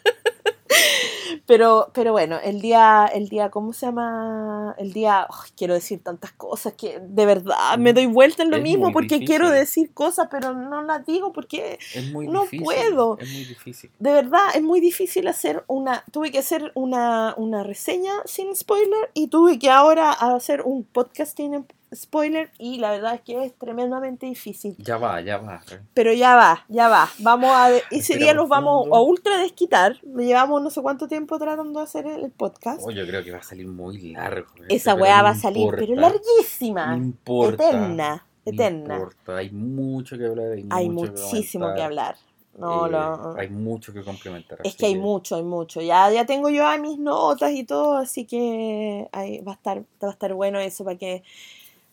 pero, 1.47 1.91
pero 1.95 2.13
bueno, 2.13 2.39
el 2.45 2.61
día, 2.61 3.07
el 3.07 3.29
día, 3.31 3.51
¿cómo 3.51 3.73
se 3.73 3.87
llama? 3.87 4.75
El 4.79 4.93
día, 4.93 5.23
ay, 5.23 5.51
quiero 5.57 5.73
decir 5.73 6.03
tantas 6.03 6.33
cosas 6.33 6.75
que 6.75 7.01
de 7.01 7.25
verdad 7.25 7.79
me 7.79 7.95
doy 7.95 8.05
vuelta 8.05 8.43
en 8.43 8.51
lo 8.51 8.59
Es 8.59 8.63
mismo 8.63 8.93
porque 8.93 9.15
difícil. 9.15 9.27
quiero 9.29 9.49
decir 9.51 9.95
cosas, 9.95 10.29
pero 10.31 10.53
no 10.53 10.83
las 10.83 11.07
digo 11.07 11.33
porque 11.33 11.79
Es 11.95 12.13
muy 12.13 12.29
no 12.29 12.43
difícil. 12.43 12.65
puedo. 12.65 13.17
Es 13.19 13.31
muy 13.33 13.45
difícil. 13.45 13.91
de 13.99 14.13
verdad 14.13 14.43
es 14.55 14.63
muy 14.63 14.81
difícil 14.81 15.27
hacer 15.27 15.65
una. 15.69 16.05
Tuve 16.13 16.31
que 16.31 16.39
hacer 16.41 16.71
una, 16.75 17.33
una 17.39 17.63
reseña 17.63 18.13
sin 18.27 18.55
spoiler 18.55 19.11
y 19.15 19.29
tuve 19.29 19.59
que 19.59 19.71
ahora 19.71 20.13
hacer 20.13 20.61
un 20.63 20.85
podcast 20.85 21.35
sin 21.35 21.65
spoiler 21.95 22.51
y 22.59 22.79
la 22.79 22.91
verdad 22.91 23.15
es 23.15 23.21
que 23.23 23.45
es 23.45 23.55
tremendamente 23.59 24.27
difícil. 24.27 24.77
Ya 24.79 24.97
va, 24.99 25.21
ya 25.21 25.39
va. 25.39 25.63
Pero 25.95 26.13
ya 26.13 26.35
va, 26.37 26.65
ya 26.69 26.89
va. 26.89 27.09
Vamos 27.19 27.51
a 27.53 27.71
ese 27.91 28.17
día 28.17 28.35
nos 28.35 28.49
vamos 28.49 28.89
a 28.93 29.01
ultra 29.01 29.39
desquitar. 29.39 29.97
Me 30.05 30.25
llevamos 30.25 30.63
no 30.63 30.71
sé 30.71 30.83
cuánto 30.83 31.09
tiempo 31.09 31.39
tratando 31.39 31.81
de 31.81 31.85
hacer 31.85 32.07
el 32.07 32.31
podcast. 32.31 32.81
Oh, 32.85 32.91
yo 32.91 33.07
creo 33.07 33.23
que 33.25 33.31
va 33.33 33.39
a 33.39 33.43
salir 33.43 33.67
muy 33.69 34.13
largo. 34.13 34.49
Esa 34.69 34.93
pero 34.95 35.03
weá 35.05 35.19
no 35.19 35.25
va 35.25 35.31
a 35.31 35.35
salir, 35.35 35.63
importa. 35.63 35.85
pero 35.87 36.01
larguísima. 36.01 36.87
No 36.87 36.97
importa. 36.97 37.69
eterna, 37.69 38.27
No 38.47 38.53
eterna. 38.53 38.95
importa. 38.97 39.37
Hay 39.37 39.51
mucho 39.51 40.19
que 40.19 40.27
hablar. 40.27 40.53
Hay, 40.53 40.67
hay 40.71 40.89
mucho 40.91 41.13
muchísimo 41.13 41.75
que 41.75 41.83
hablar. 41.83 42.17
No, 42.57 42.87
Eh, 42.87 42.91
lo- 42.91 43.37
Hay 43.39 43.51
mucho 43.51 43.93
que 43.93 44.03
complementar. 44.03 44.59
es 44.65 44.75
que 44.75 44.87
hay 44.87 44.97
mucho, 44.97 45.37
hay 45.37 45.45
mucho. 45.45 45.81
Ya, 45.81 46.11
ya 46.11 46.27
tengo 46.27 46.49
yo 46.51 46.65
mis 46.81 46.99
notas 46.99 47.53
y 47.53 47.63
todo, 47.63 47.97
así 47.97 48.25
que 48.25 49.09
ahí 49.13 49.39
va 49.43 49.53
a 49.53 49.55
estar, 49.55 49.79
va 50.03 50.09
a 50.09 50.11
estar 50.11 50.35
bueno 50.35 50.59
eso 50.59 50.83
para 50.85 50.99
que. 50.99 51.23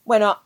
Bueno, 0.05 0.37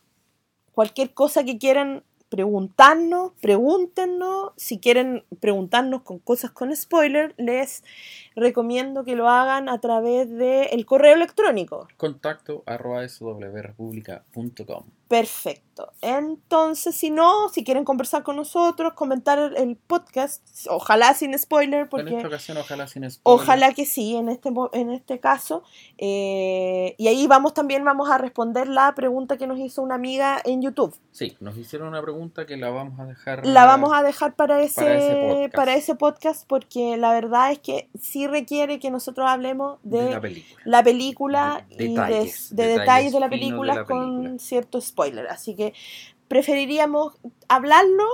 cualquier 0.72 1.14
cosa 1.14 1.43
que 1.43 1.57
quieran 1.57 2.03
preguntarnos, 2.30 3.34
pregúntenos. 3.41 4.53
Si 4.55 4.80
quieren 4.80 5.26
preguntarnos 5.41 6.03
con 6.03 6.20
cosas 6.20 6.51
con 6.51 6.74
spoiler, 6.74 7.36
les 7.38 7.84
recomiendo 8.40 9.04
que 9.04 9.16
lo 9.16 9.30
hagan 9.30 9.70
a 9.70 9.80
través 9.80 10.30
del 10.30 10.86
correo 10.86 11.16
electrónico. 11.16 11.88
Contacto 11.98 12.64
arroba 12.66 13.08
swrepublica.com. 13.08 14.84
Perfecto. 15.10 15.92
Entonces, 16.02 16.96
si 16.96 17.10
no, 17.10 17.50
si 17.50 17.64
quieren 17.64 17.84
conversar 17.84 18.22
con 18.22 18.36
nosotros, 18.36 18.94
comentar 18.94 19.54
el, 19.58 19.76
podcast, 19.76 20.44
ojalá 20.70 21.16
sin 21.16 21.38
spoiler, 21.38 21.80
En 21.80 21.86
esta 21.86 21.90
porque 21.90 22.28
ocasión, 22.28 22.58
ojalá 22.58 22.86
sin 22.86 23.10
spoiler. 23.10 23.42
ojalá 23.42 23.74
que 23.74 23.86
sí, 23.86 24.16
en 24.16 24.30
este, 24.30 24.52
en 24.74 24.92
este 24.92 25.20
caso. 25.20 25.64
Eh, 25.98 26.94
y 27.00 27.08
ahí 27.08 27.26
vamos 27.26 27.56
también 27.56 27.84
vamos 27.84 28.08
a 28.12 28.20
responder 28.20 28.68
la 28.68 28.94
pregunta 28.94 29.38
que 29.38 29.48
nos 29.48 29.58
hizo 29.58 29.82
una 29.82 29.96
amiga 29.96 30.40
en 30.46 30.62
YouTube. 30.62 30.96
Sí, 31.12 31.36
nos 31.40 31.58
hicieron 31.58 31.88
una 31.88 32.04
pregunta 32.04 32.46
que 32.46 32.56
la 32.56 32.70
vamos 32.70 33.00
a 33.00 33.06
dejar. 33.06 33.48
La 33.48 33.66
vamos 33.66 33.92
a 33.94 34.04
dejar 34.04 34.36
para 34.36 34.62
ese, 34.62 34.82
para 34.82 34.96
ese 34.96 35.16
podcast. 35.16 35.56
para 35.56 35.76
ese 35.76 35.96
podcast 35.96 36.48
porque 36.48 36.98
la 36.98 37.14
verdad 37.14 37.52
es 37.52 37.60
que 37.60 37.90
sí 38.00 38.28
requiere 38.30 38.80
que 38.80 38.92
nosotros 38.92 39.28
hablemos 39.28 39.80
de, 39.84 40.04
de 40.04 40.10
la 40.12 40.22
película. 40.22 40.62
la 40.66 40.84
película 40.84 41.66
De- 41.70 41.86
y 41.86 41.88
detalles, 41.90 42.56
de, 42.56 42.64
de 42.64 42.80
detalles 42.80 43.14
de 43.14 43.20
la 43.20 43.30
película 43.30 43.74
la 43.76 43.86
con 43.86 44.40
cierto 44.40 44.80
spoiler. 44.82 45.28
Así 45.28 45.56
que 45.56 45.74
preferiríamos 46.28 47.14
hablarlo, 47.48 48.06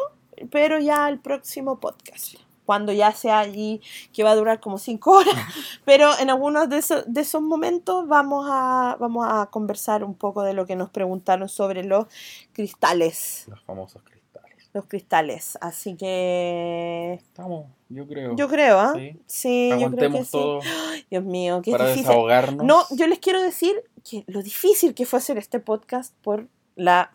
pero 0.51 0.79
ya 0.79 1.07
el 1.09 1.19
próximo 1.19 1.79
podcast. 1.79 2.35
cuando 2.65 2.91
ya 2.91 3.11
sea 3.11 3.39
allí, 3.39 3.79
que 4.11 4.23
va 4.23 4.31
a 4.31 4.35
durar 4.35 4.59
como 4.59 4.77
cinco 4.79 5.11
horas, 5.11 5.35
pero 5.85 6.09
en 6.19 6.29
algunos 6.31 6.67
de 6.67 6.77
esos, 6.79 7.03
de 7.05 7.21
esos 7.21 7.41
momentos 7.41 8.07
vamos 8.07 8.47
a, 8.49 8.97
vamos 8.99 9.25
a 9.29 9.45
conversar 9.51 10.03
un 10.03 10.15
poco 10.15 10.41
de 10.41 10.53
lo 10.53 10.65
que 10.65 10.75
nos 10.75 10.89
preguntaron 10.89 11.47
sobre 11.47 11.83
los 11.83 12.07
cristales, 12.53 13.45
Los 13.49 13.61
famosos 13.63 14.01
cristales. 14.01 14.14
Los 14.75 14.85
cristales, 14.85 15.57
así 15.61 15.95
que 15.95 17.13
Estamos, 17.13 17.65
yo 17.89 18.05
creo. 18.07 18.35
yo 18.35 18.47
creo, 18.49 18.77
¿ah? 18.79 18.93
Sí. 18.95 19.17
Sí, 19.25 19.69
yo 19.69 19.75
creo 19.77 19.79
que 19.79 19.85
Aguantemos 19.85 20.25
sí. 20.27 20.31
todo 20.31 20.59
Dios 21.09 21.23
mío, 21.23 21.61
qué 21.63 21.71
para 21.71 21.85
difícil. 21.87 22.07
desahogarnos. 22.07 22.65
No, 22.65 22.83
yo 22.91 23.07
les 23.07 23.19
quiero 23.19 23.41
decir 23.41 23.73
que 24.09 24.23
lo 24.27 24.43
difícil 24.43 24.93
que 24.93 25.05
fue 25.05 25.17
hacer 25.19 25.37
este 25.37 25.59
podcast 25.59 26.13
por 26.21 26.47
la 26.75 27.09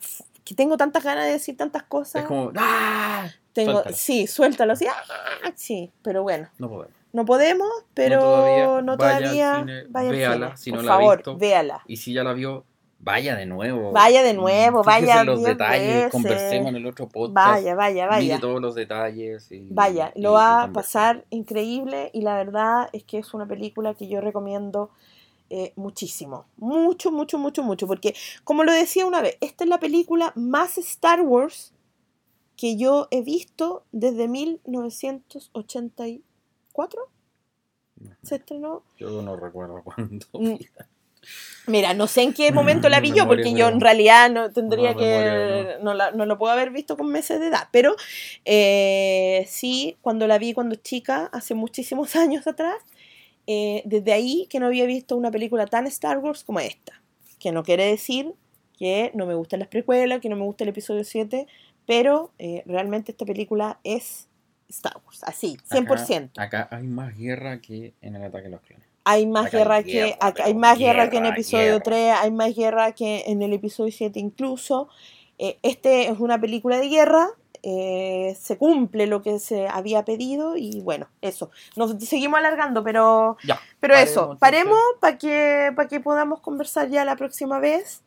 que 0.45 0.55
tengo 0.55 0.77
tantas 0.77 1.05
ganas 1.05 1.27
de 1.27 1.33
decir 1.33 1.57
tantas 1.57 1.83
cosas. 1.85 2.23
Es 2.23 2.29
como. 2.29 2.51
¡Ah! 2.57 3.29
tengo, 3.53 3.73
suéltalo. 3.73 3.97
sí, 3.97 4.27
suéltalo 4.27 4.73
así. 4.73 4.87
¡ah! 4.87 5.53
Sí, 5.55 5.91
pero 6.03 6.23
bueno, 6.23 6.49
No 6.59 6.69
podemos. 6.69 6.95
no 7.13 7.25
podemos, 7.27 7.69
pero 7.95 8.21
todavía. 8.21 8.83
no 8.83 8.97
Vaya 8.97 9.17
al 9.17 9.23
todavía. 9.23 9.59
cine, 9.61 9.85
vaya 9.91 10.09
al 10.11 10.17
véala, 10.17 10.47
cine, 10.47 10.57
si 10.57 10.71
por 10.71 10.81
no 10.81 10.87
la 10.87 10.93
ha 10.95 10.97
favor, 10.99 11.17
visto. 11.19 11.37
véala. 11.37 11.83
Y 11.87 11.97
si 11.99 12.13
ya 12.15 12.25
la 12.25 12.33
vio, 12.33 12.65
vaya 13.01 13.35
de 13.37 13.47
nuevo. 13.47 13.93
Vaya 13.93 14.23
de 14.23 14.35
nuevo, 14.35 14.85
Fíjese 14.85 15.07
vaya 15.07 15.25
los 15.25 15.43
detalles, 15.43 15.95
veces. 15.95 16.11
conversemos 16.13 16.69
en 16.69 16.77
el 16.77 16.87
otro 16.87 17.09
podcast. 17.09 17.35
Vaya, 17.35 17.75
vaya, 17.75 18.05
Mire 18.07 18.17
vaya. 18.33 18.41
todos 18.41 18.61
los 18.61 18.75
detalles. 18.75 19.51
y- 19.51 19.67
Vaya, 19.71 20.13
y- 20.15 20.21
lo 20.23 20.33
va 20.33 20.65
a 20.65 20.73
pasar 20.73 21.25
increíble 21.31 22.11
y 22.13 22.21
la 22.23 22.35
verdad 22.37 22.89
es 22.93 23.05
que 23.05 23.19
es 23.19 23.33
una 23.35 23.47
película 23.47 23.95
que 23.95 24.07
yo 24.09 24.21
recomiendo 24.21 24.91
eh, 25.53 25.73
muchísimo. 25.75 26.47
Mucho, 26.59 27.11
mucho, 27.11 27.37
mucho, 27.37 27.65
mucho. 27.65 27.89
Porque, 27.89 28.15
como 28.45 28.63
lo 28.63 28.73
decía 28.73 29.05
una 29.05 29.21
vez, 29.21 29.37
esta 29.41 29.65
es 29.65 29.71
la 29.71 29.81
película 29.81 30.33
más 30.37 30.79
Star 30.79 31.23
Wars 31.23 31.75
que 32.57 32.77
yo 32.77 33.09
he 33.11 33.21
visto 33.23 33.83
desde 33.91 34.29
1984. 34.29 37.09
Se 38.23 38.37
estrenó. 38.37 38.85
Yo 38.97 39.23
no 39.23 39.35
recuerdo 39.37 39.83
cuándo. 39.83 40.25
Mira, 41.66 41.95
no 41.95 42.07
sé 42.07 42.23
en 42.23 42.33
qué 42.33 42.53
momento 42.53 42.89
la 42.89 43.01
vi 43.01 43.12
yo, 43.14 43.27
porque 43.29 43.53
yo 43.55 43.68
en 43.68 43.81
realidad 43.81 44.31
no 44.31 44.51
tendría 44.51 44.93
No, 44.93 44.99
que. 44.99 45.05
memoria, 45.05 45.79
No, 45.83 45.95
la- 45.95 46.11
no 46.11 46.27
lo 46.27 46.39
puedo 46.39 46.53
haber 46.53 46.71
visto 46.71 46.97
con 46.97 47.09
meses 47.09 47.39
de 47.41 47.49
edad. 47.49 47.68
Pero 47.71 47.95
eh, 48.45 49.45
sí, 49.49 49.97
cuando 50.01 50.27
la 50.27 50.39
vi 50.39 50.53
cuando 50.53 50.75
chica, 50.77 51.29
hace 51.33 51.55
muchísimos 51.55 52.16
años 52.16 52.47
atrás, 52.47 52.77
eh, 53.47 53.83
desde 53.85 54.12
ahí 54.12 54.47
que 54.51 54.61
no 54.61 54.66
había 54.66 54.87
visto 54.87 55.16
una 55.16 55.31
película 55.31 55.66
tan 55.66 55.87
Star 55.87 56.18
Wars 56.18 56.45
como 56.45 56.61
esta. 56.61 57.01
Que 57.39 57.53
no 57.53 57.62
quiere 57.62 57.85
decir 57.87 58.35
que 58.79 59.11
no 59.14 59.27
me 59.27 59.35
gustan 59.35 59.61
las 59.61 59.68
precuelas, 59.68 60.21
que 60.21 60.29
no 60.29 60.37
me 60.37 60.45
gusta 60.45 60.64
el 60.64 60.71
episodio 60.71 61.05
7, 61.05 61.47
pero 61.87 62.33
eh, 62.39 62.62
realmente 62.66 63.12
esta 63.12 63.25
película 63.27 63.79
es 63.85 64.29
Star 64.68 64.97
Wars, 65.05 65.23
así, 65.25 65.57
100%. 65.71 66.31
Acá, 66.41 66.64
acá 66.64 66.77
hay 66.77 66.87
más 66.87 67.16
guerra 67.16 67.61
que 67.61 67.93
en 68.01 68.16
el 68.16 68.23
ataque 68.23 68.45
de 68.45 68.51
los 68.51 68.61
clones. 68.62 68.87
Hay 69.05 69.27
más 69.27 69.47
Acá 69.47 69.59
guerra, 69.59 69.83
que 69.83 70.17
acá 70.21 70.45
hay 70.45 70.55
más 70.55 70.79
guerra, 70.79 71.09
que 71.11 71.17
en 71.17 71.27
episodio 71.27 71.65
guerra. 71.75 71.83
3, 71.83 72.15
hay 72.21 72.31
más 72.31 72.55
guerra 72.55 72.93
que 72.93 73.25
en 73.27 73.43
el 73.43 73.53
episodio 73.53 73.93
7 73.93 74.19
incluso. 74.21 74.89
Eh, 75.39 75.59
este 75.63 76.09
es 76.09 76.21
una 76.21 76.39
película 76.41 76.79
de 76.79 76.89
guerra, 76.89 77.29
eh, 77.63 78.37
se 78.39 78.59
cumple 78.59 79.07
lo 79.07 79.23
que 79.23 79.39
se 79.39 79.69
había 79.69 80.05
pedido 80.05 80.57
y 80.57 80.81
bueno, 80.83 81.09
eso. 81.23 81.51
Nos 81.77 81.93
seguimos 82.05 82.39
alargando, 82.39 82.85
pero, 82.85 83.37
Ya. 83.45 83.59
pero 83.81 83.95
paremos, 83.95 84.11
eso, 84.11 84.37
paremos 84.39 84.79
para 85.01 85.19
que, 85.19 85.73
para 85.75 85.89
que 85.89 86.01
podamos 86.01 86.41
conversar 86.41 86.89
ya 86.91 87.05
la 87.05 87.17
próxima 87.17 87.59
vez. 87.59 88.03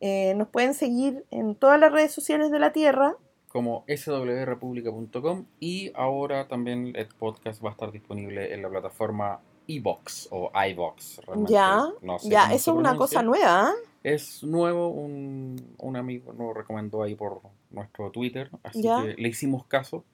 Eh, 0.00 0.34
nos 0.36 0.48
pueden 0.48 0.74
seguir 0.74 1.24
en 1.30 1.54
todas 1.54 1.80
las 1.80 1.90
redes 1.90 2.12
sociales 2.12 2.50
de 2.50 2.58
la 2.58 2.72
Tierra. 2.72 3.16
Como 3.48 3.84
swrepublica.com 3.88 5.46
y 5.60 5.92
ahora 5.94 6.48
también 6.48 6.92
el 6.96 7.08
podcast 7.08 7.64
va 7.64 7.70
a 7.70 7.72
estar 7.72 7.92
disponible 7.92 8.52
en 8.52 8.62
la 8.62 8.68
plataforma 8.68 9.40
iVox 9.66 10.28
o 10.30 10.50
iVox. 10.68 11.20
realmente 11.26 11.52
Ya, 11.52 11.88
no 12.02 12.18
sé 12.18 12.28
ya, 12.28 12.52
eso 12.52 12.72
es 12.72 12.76
una 12.78 12.96
cosa 12.96 13.22
nueva. 13.22 13.68
¿ah? 13.68 13.72
Es 14.02 14.42
nuevo, 14.42 14.88
un, 14.88 15.74
un 15.78 15.96
amigo 15.96 16.32
nos 16.32 16.54
recomendó 16.54 17.02
ahí 17.02 17.14
por 17.14 17.40
nuestro 17.70 18.10
Twitter, 18.10 18.50
así 18.62 18.82
Ya. 18.82 19.02
que 19.02 19.14
le 19.20 19.28
hicimos 19.28 19.66
caso. 19.66 20.04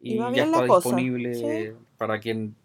Y 0.00 0.16
ya 0.16 0.30
está 0.44 0.64
disponible 0.64 1.34
sí. 1.34 1.76
para 1.96 2.18
quien 2.18 2.56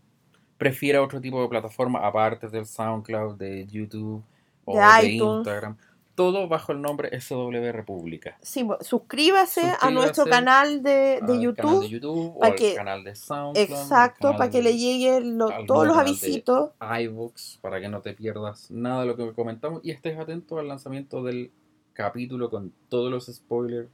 prefiera 0.57 1.01
otro 1.03 1.21
tipo 1.21 1.41
de 1.41 1.47
plataforma 1.47 1.99
aparte 2.05 2.47
del 2.47 2.65
SoundCloud, 2.65 3.35
de 3.37 3.67
YouTube 3.67 4.23
o 4.65 4.75
De. 4.75 5.37
Instagram. 5.37 5.77
Todo 6.17 6.47
bajo 6.47 6.71
el 6.71 6.81
nombre 6.81 7.11
SW 7.21 7.51
República. 7.71 8.39
Sí, 8.41 8.67
suscríbase, 8.81 9.61
a 9.79 9.91
nuestro 9.91 10.25
canal 10.25 10.81
de, 10.81 11.19
de 11.21 11.39
YouTube. 11.39 11.55
canal 11.65 11.79
de 11.81 11.89
YouTube 11.89 12.33
o 12.35 12.39
pa' 12.39 12.47
al 12.47 12.55
que- 12.55 12.73
canal 12.73 13.03
de 13.03 13.13
SoundCloud. 13.15 13.57
Exacto, 13.69 14.31
para 14.31 14.49
que 14.49 14.57
de 14.57 14.63
le 14.63 14.77
lleguen 14.79 15.37
lo- 15.37 15.51
todos 15.67 15.85
los 15.85 15.95
avisitos. 15.95 16.71
iVoox 16.81 17.57
para 17.61 17.79
que 17.79 17.87
no 17.87 18.01
te 18.01 18.13
pierdas 18.13 18.71
nada 18.71 19.01
de 19.01 19.05
lo 19.05 19.15
que 19.15 19.31
comentamos 19.33 19.81
y 19.83 19.91
estés 19.91 20.17
atento 20.17 20.57
al 20.57 20.67
lanzamiento 20.67 21.21
del 21.21 21.51
capítulo 21.93 22.49
con 22.49 22.73
todos 22.89 23.11
los 23.11 23.27
spoilers, 23.27 23.87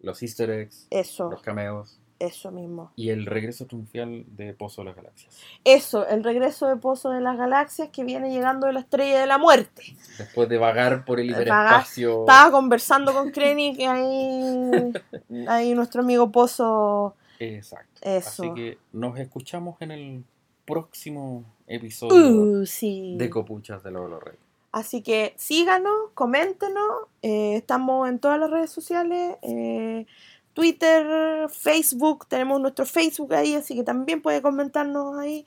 los 0.00 0.22
easter 0.22 0.48
eggs, 0.48 0.86
Eso, 0.88 1.30
los 1.30 1.42
cameos 1.42 2.00
eso 2.18 2.50
mismo. 2.50 2.92
y 2.96 3.10
el 3.10 3.26
regreso 3.26 3.66
triunfal 3.66 4.24
de 4.36 4.52
Pozo 4.54 4.82
de 4.82 4.86
las 4.86 4.96
Galaxias. 4.96 5.36
Eso, 5.64 6.06
el 6.08 6.24
regreso 6.24 6.66
de 6.66 6.76
Pozo 6.76 7.10
de 7.10 7.20
las 7.20 7.36
Galaxias 7.38 7.90
que 7.90 8.04
viene 8.04 8.30
llegando 8.30 8.66
de 8.66 8.72
la 8.72 8.80
Estrella 8.80 9.20
de 9.20 9.26
la 9.26 9.38
Muerte. 9.38 9.82
Después 10.18 10.48
de 10.48 10.58
vagar 10.58 11.04
por 11.04 11.20
el 11.20 11.30
Vagar, 11.30 11.42
hiperespacio. 11.46 12.20
Estaba 12.20 12.50
conversando 12.50 13.12
con 13.12 13.30
Krennic 13.30 13.78
ahí, 13.80 14.92
ahí 15.48 15.74
nuestro 15.74 16.02
amigo 16.02 16.30
Pozo. 16.32 17.14
Exacto. 17.38 18.00
Eso. 18.02 18.42
Así 18.42 18.54
que 18.54 18.78
nos 18.92 19.18
escuchamos 19.18 19.80
en 19.80 19.90
el 19.92 20.24
próximo 20.64 21.44
episodio 21.66 22.60
Uh, 22.60 22.66
sí. 22.66 23.14
de 23.16 23.30
Copuchas 23.30 23.82
de 23.82 23.90
Lolo 23.90 24.20
Rey. 24.20 24.36
Así 24.72 25.02
que 25.02 25.32
síganos, 25.36 26.10
coméntenos. 26.14 27.06
eh, 27.22 27.56
estamos 27.56 28.08
en 28.08 28.18
todas 28.18 28.38
las 28.38 28.50
redes 28.50 28.70
sociales. 28.70 29.36
eh, 29.42 30.06
Twitter, 30.58 31.48
Facebook. 31.50 32.26
Tenemos 32.26 32.60
nuestro 32.60 32.84
Facebook 32.84 33.32
ahí, 33.32 33.54
así 33.54 33.76
que 33.76 33.84
también 33.84 34.20
puede 34.20 34.42
comentarnos 34.42 35.16
ahí. 35.16 35.46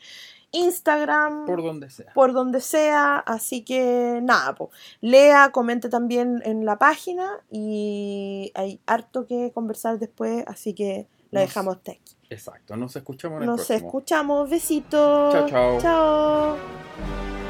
Instagram. 0.53 1.45
Por 1.45 1.61
donde 1.61 1.89
sea. 1.89 2.13
por 2.13 2.31
donde 2.31 2.61
sea, 2.61 3.17
así 3.19 3.61
que 3.63 4.19
nada, 4.23 4.55
po. 4.55 4.69
lea, 5.01 5.49
comente 5.51 5.89
también 5.89 6.41
en 6.45 6.63
la 6.65 6.77
página 6.77 7.29
y 7.51 8.51
hay 8.55 8.79
harto 8.85 9.25
que 9.27 9.51
conversar 9.53 9.99
después, 9.99 10.45
así 10.47 10.73
que 10.73 11.07
la 11.31 11.41
Nos- 11.41 11.49
dejamos 11.49 11.75
hasta 11.75 11.91
aquí. 11.91 12.15
Exacto. 12.29 12.77
Nos 12.77 12.95
escuchamos 12.95 13.37
en 13.37 13.43
el 13.43 13.47
Nos 13.49 13.65
próximo. 13.67 13.87
escuchamos, 13.89 14.49
besitos. 14.49 15.33
Chao, 15.33 15.49
chao. 15.49 15.81
Chao. 15.81 17.40